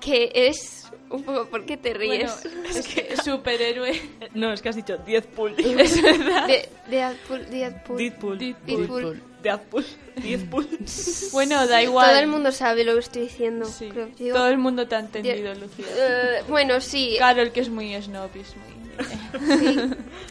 que 0.00 0.32
es 0.34 0.90
un 1.10 1.22
poco... 1.22 1.46
¿Por 1.46 1.66
qué 1.66 1.76
te 1.76 1.92
ríes? 1.94 2.42
Bueno, 2.42 2.68
es 2.74 2.88
que 2.88 3.16
superhéroe. 3.22 4.00
No, 4.34 4.52
es 4.52 4.62
que 4.62 4.70
has 4.70 4.76
dicho 4.76 4.96
Deadpool. 4.96 5.54
Es 5.58 6.00
verdad. 6.02 6.46
De, 6.48 6.68
Deadpool, 6.88 7.50
Deadpool. 7.50 7.98
Deadpool. 7.98 8.38
Deadpool. 8.38 9.22
Deadpool. 9.42 9.84
Deadpool. 10.28 10.68
Bueno, 11.32 11.66
da 11.66 11.82
igual. 11.82 12.10
Todo 12.10 12.18
el 12.18 12.26
mundo 12.26 12.50
sabe 12.52 12.84
lo 12.84 12.94
que 12.94 12.98
estoy 13.00 13.22
diciendo. 13.22 13.64
Sí, 13.66 13.88
creo. 13.88 14.08
Digo, 14.18 14.36
Todo 14.36 14.48
el 14.48 14.58
mundo 14.58 14.86
te 14.88 14.96
ha 14.96 15.00
entendido, 15.00 15.54
Di- 15.54 15.60
Lucía. 15.60 15.84
eh, 15.96 16.42
bueno, 16.48 16.80
sí. 16.80 17.16
Carol, 17.18 17.52
que 17.52 17.60
es 17.60 17.68
muy 17.70 17.94
snob, 18.02 18.30
es 18.36 18.54
muy... 18.56 18.80
Sí, 19.58 19.80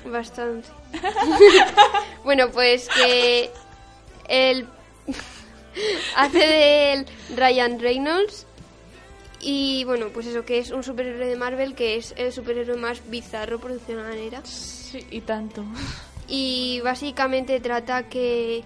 bastante. 0.06 0.68
bueno, 2.24 2.50
pues 2.52 2.88
que 2.90 3.50
él 4.28 4.68
hace 6.16 6.38
de 6.38 6.94
él 6.94 7.06
Ryan 7.36 7.80
Reynolds 7.80 8.46
y 9.42 9.84
bueno, 9.86 10.08
pues 10.14 10.28
eso 10.28 10.44
que 10.46 10.60
es 10.60 10.72
un 10.72 10.84
superhéroe 10.84 11.26
de 11.26 11.36
Marvel 11.38 11.74
que 11.74 11.96
es 11.96 12.14
el 12.18 12.32
superhéroe 12.34 12.78
más 12.78 13.02
bizarro 13.10 13.60
por 13.60 13.72
decirlo 13.74 14.04
de 14.04 14.08
una 14.10 14.16
manera. 14.18 14.42
Sí, 14.46 15.04
y 15.10 15.22
tanto. 15.22 15.64
Y 16.28 16.82
básicamente 16.84 17.60
trata 17.62 18.08
que 18.10 18.64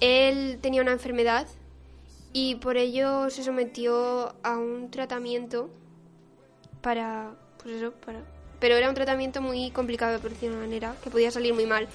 él 0.00 0.58
tenía 0.60 0.82
una 0.82 0.92
enfermedad 0.92 1.46
y 2.32 2.56
por 2.56 2.76
ello 2.76 3.30
se 3.30 3.42
sometió 3.42 4.34
a 4.42 4.56
un 4.56 4.90
tratamiento 4.90 5.70
para 6.80 7.34
pues 7.62 7.76
eso, 7.76 7.92
para 7.92 8.22
pero 8.60 8.76
era 8.76 8.88
un 8.88 8.94
tratamiento 8.94 9.40
muy 9.40 9.70
complicado 9.70 10.20
por 10.20 10.30
decirlo 10.30 10.56
de 10.56 10.58
una 10.58 10.66
manera, 10.66 10.94
que 11.02 11.10
podía 11.10 11.30
salir 11.30 11.54
muy 11.54 11.64
mal. 11.64 11.88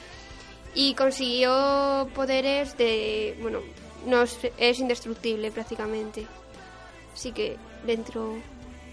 Y 0.74 0.96
consiguió 0.96 2.10
poderes 2.16 2.76
de, 2.76 3.38
bueno, 3.40 3.60
no 4.08 4.24
es, 4.24 4.40
es 4.58 4.80
indestructible 4.80 5.52
prácticamente. 5.52 6.26
Así 7.14 7.32
que 7.32 7.58
dentro 7.86 8.34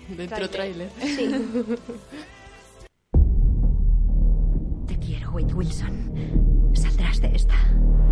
Dentro 0.08 0.50
tráiler. 0.50 0.90
Sí. 1.00 1.28
Te 4.86 4.98
quiero, 4.98 5.30
Wade 5.32 5.54
Wilson. 5.54 6.41
Saldrás 7.22 7.30
de 7.30 7.36
esta. 7.36 7.54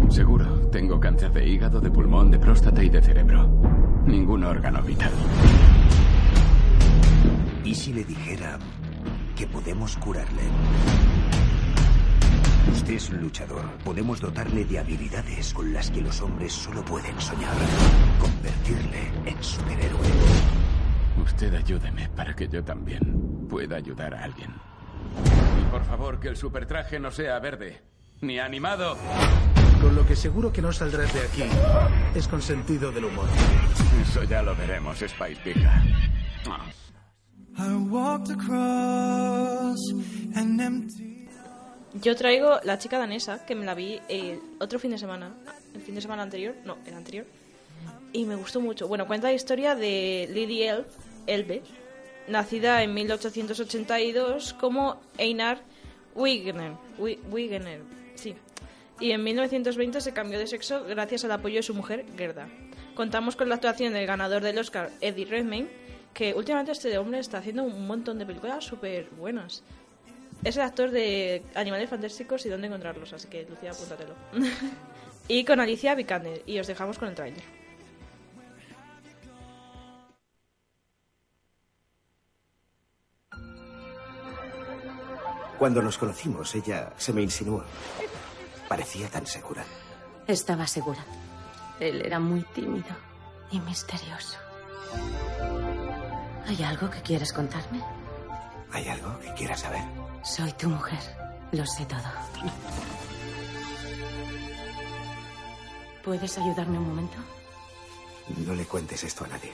Seguro, 0.09 0.45
tengo 0.71 0.99
cáncer 0.99 1.33
de 1.33 1.47
hígado, 1.47 1.81
de 1.81 1.91
pulmón, 1.91 2.31
de 2.31 2.39
próstata 2.39 2.83
y 2.83 2.89
de 2.89 3.03
cerebro. 3.03 3.49
Ningún 4.07 4.45
órgano 4.45 4.83
vital. 4.83 5.13
¿Y 7.65 7.75
si 7.75 7.93
le 7.93 8.05
dijera 8.05 8.59
que 9.37 9.47
podemos 9.47 9.97
curarle? 9.97 10.43
Usted 12.73 12.95
es 12.95 13.11
un 13.11 13.21
luchador. 13.21 13.63
Podemos 13.85 14.21
dotarle 14.21 14.65
de 14.65 14.79
habilidades 14.79 15.53
con 15.53 15.73
las 15.73 15.91
que 15.91 16.01
los 16.01 16.21
hombres 16.21 16.53
solo 16.53 16.85
pueden 16.85 17.19
soñar. 17.21 17.55
Convertirle 18.19 19.11
en 19.27 19.43
superhéroe. 19.43 20.09
Usted 21.23 21.55
ayúdeme 21.55 22.09
para 22.11 22.35
que 22.35 22.49
yo 22.49 22.65
también 22.65 23.47
pueda 23.49 23.77
ayudar 23.77 24.15
a 24.15 24.25
alguien. 24.25 24.51
Y 25.61 25.71
por 25.71 25.85
favor, 25.85 26.19
que 26.19 26.29
el 26.29 26.37
supertraje 26.37 26.99
no 26.99 27.11
sea 27.11 27.39
verde, 27.39 27.83
ni 28.21 28.39
animado. 28.39 28.97
Con 29.81 29.95
lo 29.95 30.07
que 30.07 30.15
seguro 30.15 30.53
que 30.53 30.61
no 30.61 30.73
saldrás 30.73 31.13
de 31.15 31.21
aquí 31.21 31.45
es 32.15 32.29
con 32.29 32.43
sentido 32.43 32.93
del 32.93 33.07
humor. 33.07 33.27
Eso 34.03 34.23
ya 34.25 34.43
lo 34.43 34.55
veremos, 34.55 34.99
Spice 34.99 35.37
Pija. 35.43 35.83
I 37.59 37.75
walked 37.91 38.31
across 38.33 39.79
an 40.35 40.61
empty. 40.61 41.27
Yo 41.95 42.15
traigo 42.15 42.61
La 42.63 42.79
chica 42.79 42.99
danesa, 42.99 43.45
que 43.45 43.55
me 43.55 43.65
la 43.67 43.75
vi 43.75 43.99
el 44.09 44.39
otro 44.61 44.79
fin 44.79 44.93
de 44.93 44.99
semana. 44.99 45.35
El 45.75 45.81
fin 45.81 45.95
de 45.95 46.01
semana 46.01 46.23
anterior, 46.23 46.55
no, 46.65 46.77
el 46.87 46.95
anterior. 46.95 47.27
Y 48.13 48.25
me 48.25 48.35
gustó 48.37 48.61
mucho. 48.61 48.87
Bueno, 48.89 49.07
cuenta 49.07 49.29
la 49.29 49.33
historia 49.35 49.75
de 49.75 50.29
Lily 50.33 50.63
Elf, 50.65 50.87
Elbe, 51.27 51.63
nacida 52.29 52.83
en 52.83 52.93
1882 52.95 54.53
como 54.55 55.01
Einar 55.19 55.63
Wegener. 56.15 56.73
Wi- 56.99 57.19
Wegener, 57.31 57.81
sí. 57.81 58.00
Y 59.01 59.13
en 59.13 59.25
1920 59.25 60.03
se 60.03 60.13
cambió 60.13 60.39
de 60.39 60.47
sexo 60.47 60.85
gracias 60.85 61.25
al 61.25 61.33
apoyo 61.33 61.57
de 61.57 61.63
su 61.63 61.75
mujer, 61.75 62.05
Gerda. 62.19 62.49
Contamos 62.95 63.35
con 63.35 63.49
la 63.49 63.55
actuación 63.55 63.95
del 63.95 64.07
ganador 64.07 64.43
del 64.43 64.59
Oscar, 64.59 64.91
Eddie 65.01 65.25
Redmayne, 65.25 65.71
que 66.13 66.35
últimamente 66.35 66.73
este 66.73 66.97
hombre 66.99 67.19
está 67.19 67.39
haciendo 67.39 67.63
un 67.63 67.87
montón 67.87 68.19
de 68.19 68.27
películas 68.27 68.63
súper 68.63 69.09
buenas. 69.11 69.63
Es 70.45 70.57
el 70.57 70.63
actor 70.63 70.91
de 70.91 71.43
Animales 71.55 71.89
Fantásticos 71.89 72.45
y 72.45 72.51
dónde 72.51 72.67
encontrarlos, 72.67 73.13
así 73.15 73.29
que 73.29 73.47
Lucía, 73.49 73.71
apúntatelo. 73.71 74.15
y 75.29 75.45
con 75.45 75.61
Alicia 75.61 75.95
Vikander, 75.95 76.43
y 76.45 76.59
os 76.59 76.67
dejamos 76.67 76.99
con 76.99 77.09
el 77.09 77.15
tráiler. 77.15 77.43
Cuando 85.59 85.83
nos 85.83 85.99
conocimos, 85.99 86.55
ella 86.55 86.93
se 86.97 87.13
me 87.13 87.23
insinuó. 87.23 87.63
Parecía 88.71 89.09
tan 89.09 89.27
segura. 89.27 89.65
Estaba 90.29 90.65
segura. 90.65 91.05
Él 91.81 92.03
era 92.07 92.21
muy 92.21 92.43
tímido 92.55 92.95
y 93.51 93.59
misterioso. 93.59 94.39
¿Hay 96.47 96.63
algo 96.63 96.89
que 96.89 97.03
quieres 97.03 97.33
contarme? 97.33 97.83
¿Hay 98.71 98.87
algo 98.89 99.19
que 99.19 99.35
quieras 99.35 99.63
saber? 99.63 99.83
Soy 100.23 100.53
tu 100.53 100.69
mujer. 100.69 101.01
Lo 101.51 101.67
sé 101.67 101.85
todo. 101.85 101.99
¿Puedes 106.05 106.39
ayudarme 106.39 106.79
un 106.79 106.91
momento? 106.91 107.17
No 108.47 108.55
le 108.55 108.67
cuentes 108.67 109.03
esto 109.03 109.25
a 109.25 109.27
nadie. 109.27 109.53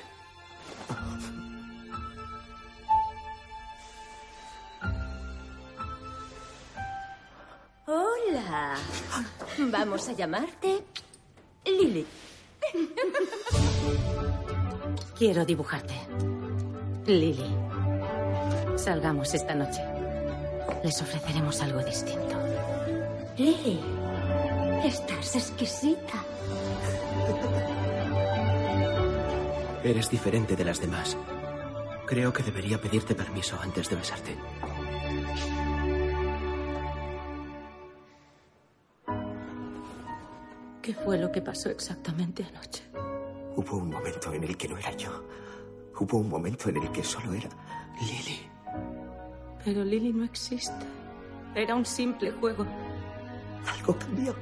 Vamos 9.59 10.09
a 10.09 10.13
llamarte 10.13 10.85
Lily. 11.65 12.07
Quiero 15.19 15.45
dibujarte. 15.45 15.95
Lily. 17.07 17.55
Salgamos 18.77 19.33
esta 19.35 19.55
noche. 19.55 19.83
Les 20.85 21.01
ofreceremos 21.01 21.61
algo 21.61 21.83
distinto. 21.83 22.37
Lily, 23.37 23.81
estás 24.85 25.37
exquisita. 25.37 26.25
Eres 29.83 30.11
diferente 30.11 30.57
de 30.57 30.65
las 30.65 30.81
demás. 30.81 31.17
Creo 32.07 32.33
que 32.33 32.43
debería 32.43 32.81
pedirte 32.81 33.15
permiso 33.15 33.59
antes 33.61 33.89
de 33.89 33.97
besarte. 33.97 34.37
¿Qué 40.87 40.95
fue 40.95 41.19
lo 41.19 41.33
que 41.33 41.43
pasó 41.43 41.69
exactamente 41.69 42.45
anoche? 42.45 42.85
Hubo 43.57 43.79
un 43.79 43.91
momento 43.91 44.33
en 44.33 44.45
el 44.45 44.57
que 44.57 44.69
no 44.69 44.79
era 44.79 44.97
yo. 44.97 45.27
Hubo 45.99 46.19
un 46.19 46.29
momento 46.29 46.69
en 46.69 46.77
el 46.77 46.93
que 46.93 47.03
solo 47.03 47.33
era 47.33 47.49
Lily. 48.01 48.39
Pero 49.65 49.85
Lily 49.85 50.13
no 50.13 50.23
existe. 50.23 50.87
Era 51.57 51.75
un 51.75 51.85
simple 51.85 52.31
juego. 52.31 52.65
Algo 53.67 53.99
cambió. 53.99 54.37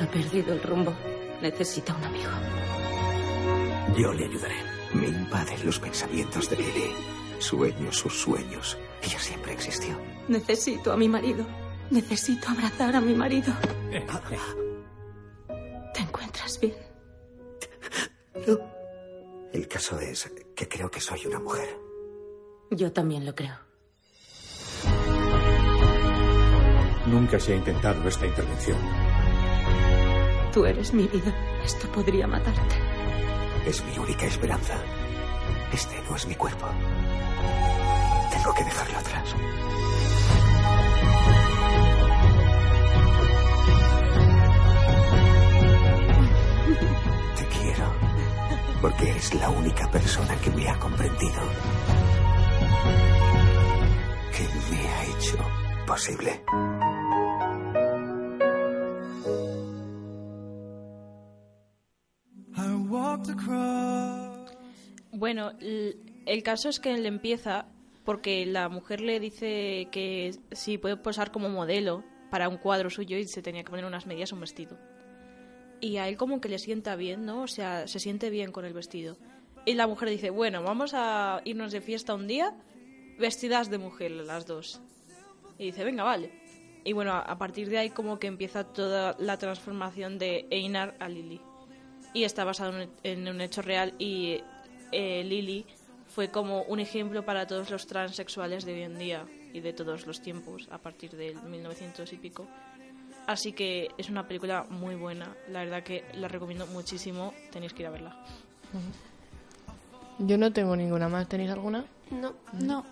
Ha 0.00 0.06
perdido 0.06 0.54
el 0.54 0.62
rumbo. 0.62 0.94
Necesita 1.42 1.94
un 1.94 2.04
amigo. 2.04 2.30
Yo 3.98 4.14
le 4.14 4.24
ayudaré. 4.24 4.56
Me 4.94 5.08
invaden 5.08 5.66
los 5.66 5.78
pensamientos 5.78 6.48
de 6.48 6.56
Lily. 6.56 6.94
Sueño 7.38 7.92
sus 7.92 8.18
sueños. 8.18 8.78
Ella 9.02 9.18
siempre 9.18 9.52
existió. 9.52 9.94
Necesito 10.26 10.90
a 10.90 10.96
mi 10.96 11.06
marido. 11.06 11.44
Necesito 11.90 12.48
abrazar 12.48 12.96
a 12.96 13.00
mi 13.00 13.14
marido. 13.14 13.52
¿Te 15.94 16.00
encuentras 16.00 16.60
bien? 16.60 16.74
El 19.52 19.66
caso 19.66 19.98
es 19.98 20.30
que 20.54 20.68
creo 20.68 20.90
que 20.90 21.00
soy 21.00 21.26
una 21.26 21.40
mujer. 21.40 21.68
Yo 22.70 22.92
también 22.92 23.24
lo 23.24 23.34
creo. 23.34 23.56
Nunca 27.06 27.40
se 27.40 27.54
ha 27.54 27.56
intentado 27.56 28.06
esta 28.06 28.26
intervención. 28.26 28.78
Tú 30.52 30.66
eres 30.66 30.92
mi 30.92 31.06
vida. 31.08 31.34
Esto 31.64 31.90
podría 31.90 32.26
matarte. 32.26 32.76
Es 33.66 33.82
mi 33.84 33.98
única 33.98 34.26
esperanza. 34.26 34.74
Este 35.72 36.02
no 36.08 36.16
es 36.16 36.26
mi 36.26 36.34
cuerpo. 36.34 36.66
Tengo 38.30 38.54
que 38.54 38.64
dejarlo 38.64 38.98
atrás. 38.98 39.34
Porque 48.80 49.10
eres 49.10 49.34
la 49.34 49.50
única 49.50 49.90
persona 49.90 50.36
que 50.40 50.50
me 50.50 50.68
ha 50.68 50.78
comprendido. 50.78 51.40
Que 54.32 54.44
me 54.70 54.88
ha 54.88 55.04
hecho 55.04 55.38
posible. 55.86 56.42
Bueno, 65.12 65.52
el 65.60 66.42
caso 66.42 66.68
es 66.68 66.78
que 66.78 66.94
él 66.94 67.04
empieza 67.06 67.66
porque 68.04 68.46
la 68.46 68.68
mujer 68.68 69.00
le 69.00 69.20
dice 69.20 69.88
que 69.90 70.34
si 70.52 70.78
puede 70.78 70.96
posar 70.96 71.30
como 71.30 71.48
modelo 71.48 72.04
para 72.30 72.48
un 72.48 72.56
cuadro 72.56 72.88
suyo 72.90 73.18
y 73.18 73.24
se 73.24 73.42
tenía 73.42 73.64
que 73.64 73.70
poner 73.70 73.84
unas 73.84 74.06
medias 74.06 74.32
un 74.32 74.40
vestido. 74.40 74.78
Y 75.80 75.98
a 75.98 76.08
él 76.08 76.16
como 76.16 76.40
que 76.40 76.48
le 76.48 76.58
sienta 76.58 76.96
bien, 76.96 77.24
¿no? 77.24 77.42
O 77.42 77.46
sea, 77.46 77.86
se 77.86 78.00
siente 78.00 78.30
bien 78.30 78.52
con 78.52 78.64
el 78.64 78.72
vestido. 78.72 79.16
Y 79.64 79.74
la 79.74 79.86
mujer 79.86 80.08
dice, 80.08 80.30
bueno, 80.30 80.62
vamos 80.62 80.92
a 80.94 81.40
irnos 81.44 81.72
de 81.72 81.80
fiesta 81.80 82.14
un 82.14 82.26
día 82.26 82.54
vestidas 83.18 83.68
de 83.70 83.78
mujer 83.78 84.12
las 84.12 84.46
dos. 84.46 84.80
Y 85.58 85.66
dice, 85.66 85.84
venga, 85.84 86.04
vale. 86.04 86.30
Y 86.84 86.92
bueno, 86.92 87.12
a, 87.12 87.36
partir 87.36 87.68
de 87.68 87.78
ahí 87.78 87.90
como 87.90 88.18
que 88.18 88.28
empieza 88.28 88.64
toda 88.64 89.14
la 89.18 89.36
transformación 89.36 90.18
de 90.18 90.46
Einar 90.50 90.96
a 91.00 91.08
Lily. 91.08 91.40
Y 92.14 92.24
está 92.24 92.44
basado 92.44 92.88
en 93.02 93.28
un 93.28 93.40
hecho 93.40 93.60
real 93.60 93.94
y 93.98 94.40
eh, 94.92 95.22
Lily 95.24 95.66
fue 96.06 96.30
como 96.30 96.62
un 96.62 96.80
ejemplo 96.80 97.24
para 97.24 97.46
todos 97.46 97.70
los 97.70 97.86
transexuales 97.86 98.64
de 98.64 98.72
hoy 98.72 98.82
en 98.82 98.98
día 98.98 99.26
y 99.52 99.60
de 99.60 99.72
todos 99.72 100.06
los 100.06 100.22
tiempos 100.22 100.68
a 100.70 100.78
partir 100.78 101.10
del 101.10 101.40
1900 101.42 102.10
y 102.12 102.16
pico. 102.16 102.46
Así 103.28 103.52
que 103.52 103.88
es 103.98 104.08
una 104.08 104.26
película 104.26 104.64
muy 104.70 104.94
buena, 104.94 105.36
la 105.50 105.62
verdad 105.62 105.82
que 105.82 106.02
la 106.14 106.28
recomiendo 106.28 106.66
muchísimo, 106.68 107.34
tenéis 107.52 107.74
que 107.74 107.82
ir 107.82 107.88
a 107.88 107.90
verla. 107.90 108.16
Yo 110.18 110.38
no 110.38 110.50
tengo 110.50 110.74
ninguna 110.74 111.10
más. 111.10 111.28
¿Tenéis 111.28 111.50
alguna? 111.50 111.84
No. 112.10 112.32
No. 112.54 112.86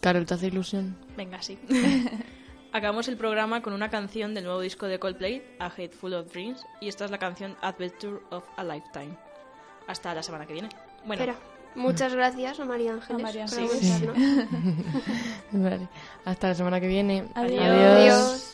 Carol, 0.00 0.24
¿te 0.24 0.34
hace 0.34 0.46
ilusión? 0.46 0.96
Venga, 1.16 1.42
sí. 1.42 1.58
Acabamos 2.72 3.08
el 3.08 3.16
programa 3.16 3.60
con 3.60 3.72
una 3.72 3.90
canción 3.90 4.34
del 4.34 4.44
nuevo 4.44 4.60
disco 4.60 4.86
de 4.86 5.00
Coldplay, 5.00 5.42
A 5.58 5.66
Hateful 5.66 6.14
of 6.14 6.32
Dreams, 6.32 6.64
y 6.80 6.86
esta 6.86 7.04
es 7.04 7.10
la 7.10 7.18
canción 7.18 7.56
Adventure 7.60 8.20
of 8.30 8.44
a 8.56 8.62
Lifetime. 8.62 9.18
Hasta 9.88 10.14
la 10.14 10.22
semana 10.22 10.46
que 10.46 10.52
viene. 10.52 10.68
Bueno, 11.04 11.24
Espera, 11.24 11.36
muchas 11.74 12.14
gracias 12.14 12.60
a 12.60 12.64
María 12.64 12.92
Ángeles. 12.92 13.20
A 13.20 13.26
María 13.26 13.42
Ángeles. 13.42 14.00
aguantarnos. 14.00 14.46
Vale. 15.50 15.88
Hasta 16.24 16.48
la 16.50 16.54
semana 16.54 16.80
que 16.80 16.86
viene. 16.86 17.26
Adiós. 17.34 17.60
Adiós. 17.60 18.49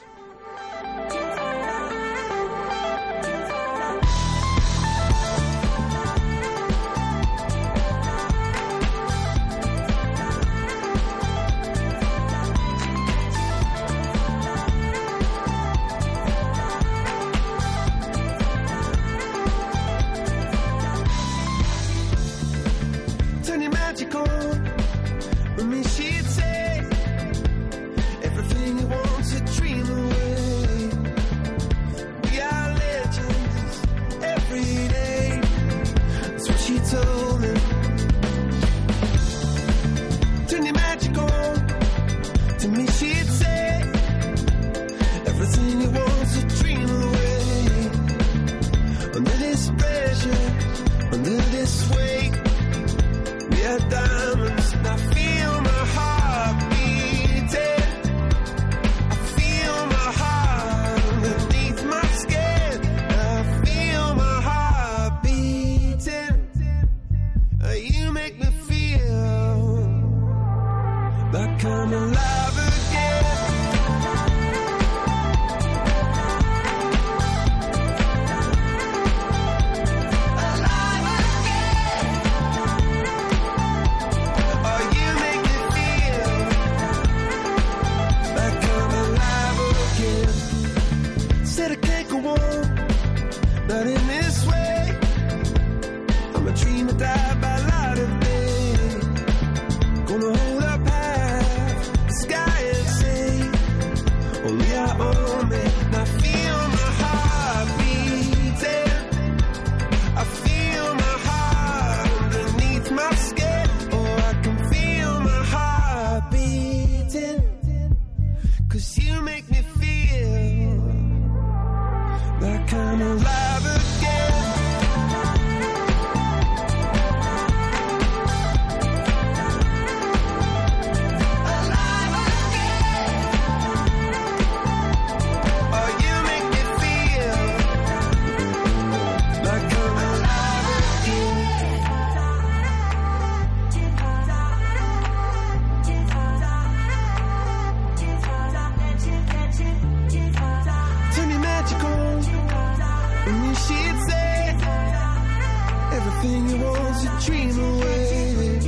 Everything 156.27 156.49
you 156.49 156.64
want 156.64 156.97
to 157.03 157.27
dream 157.27 157.59
away. 157.59 158.59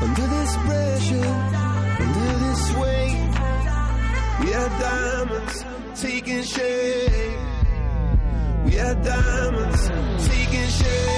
Under 0.00 0.26
this 0.26 0.56
pressure, 0.56 1.30
under 2.04 2.30
this 2.44 2.62
weight, 2.76 3.28
we 4.40 4.54
are 4.54 4.68
diamonds 4.80 5.64
taking 6.00 6.42
shape. 6.42 7.38
We 8.64 8.78
are 8.78 8.94
diamonds 8.94 9.88
taking 10.28 10.68
shape. 10.68 11.17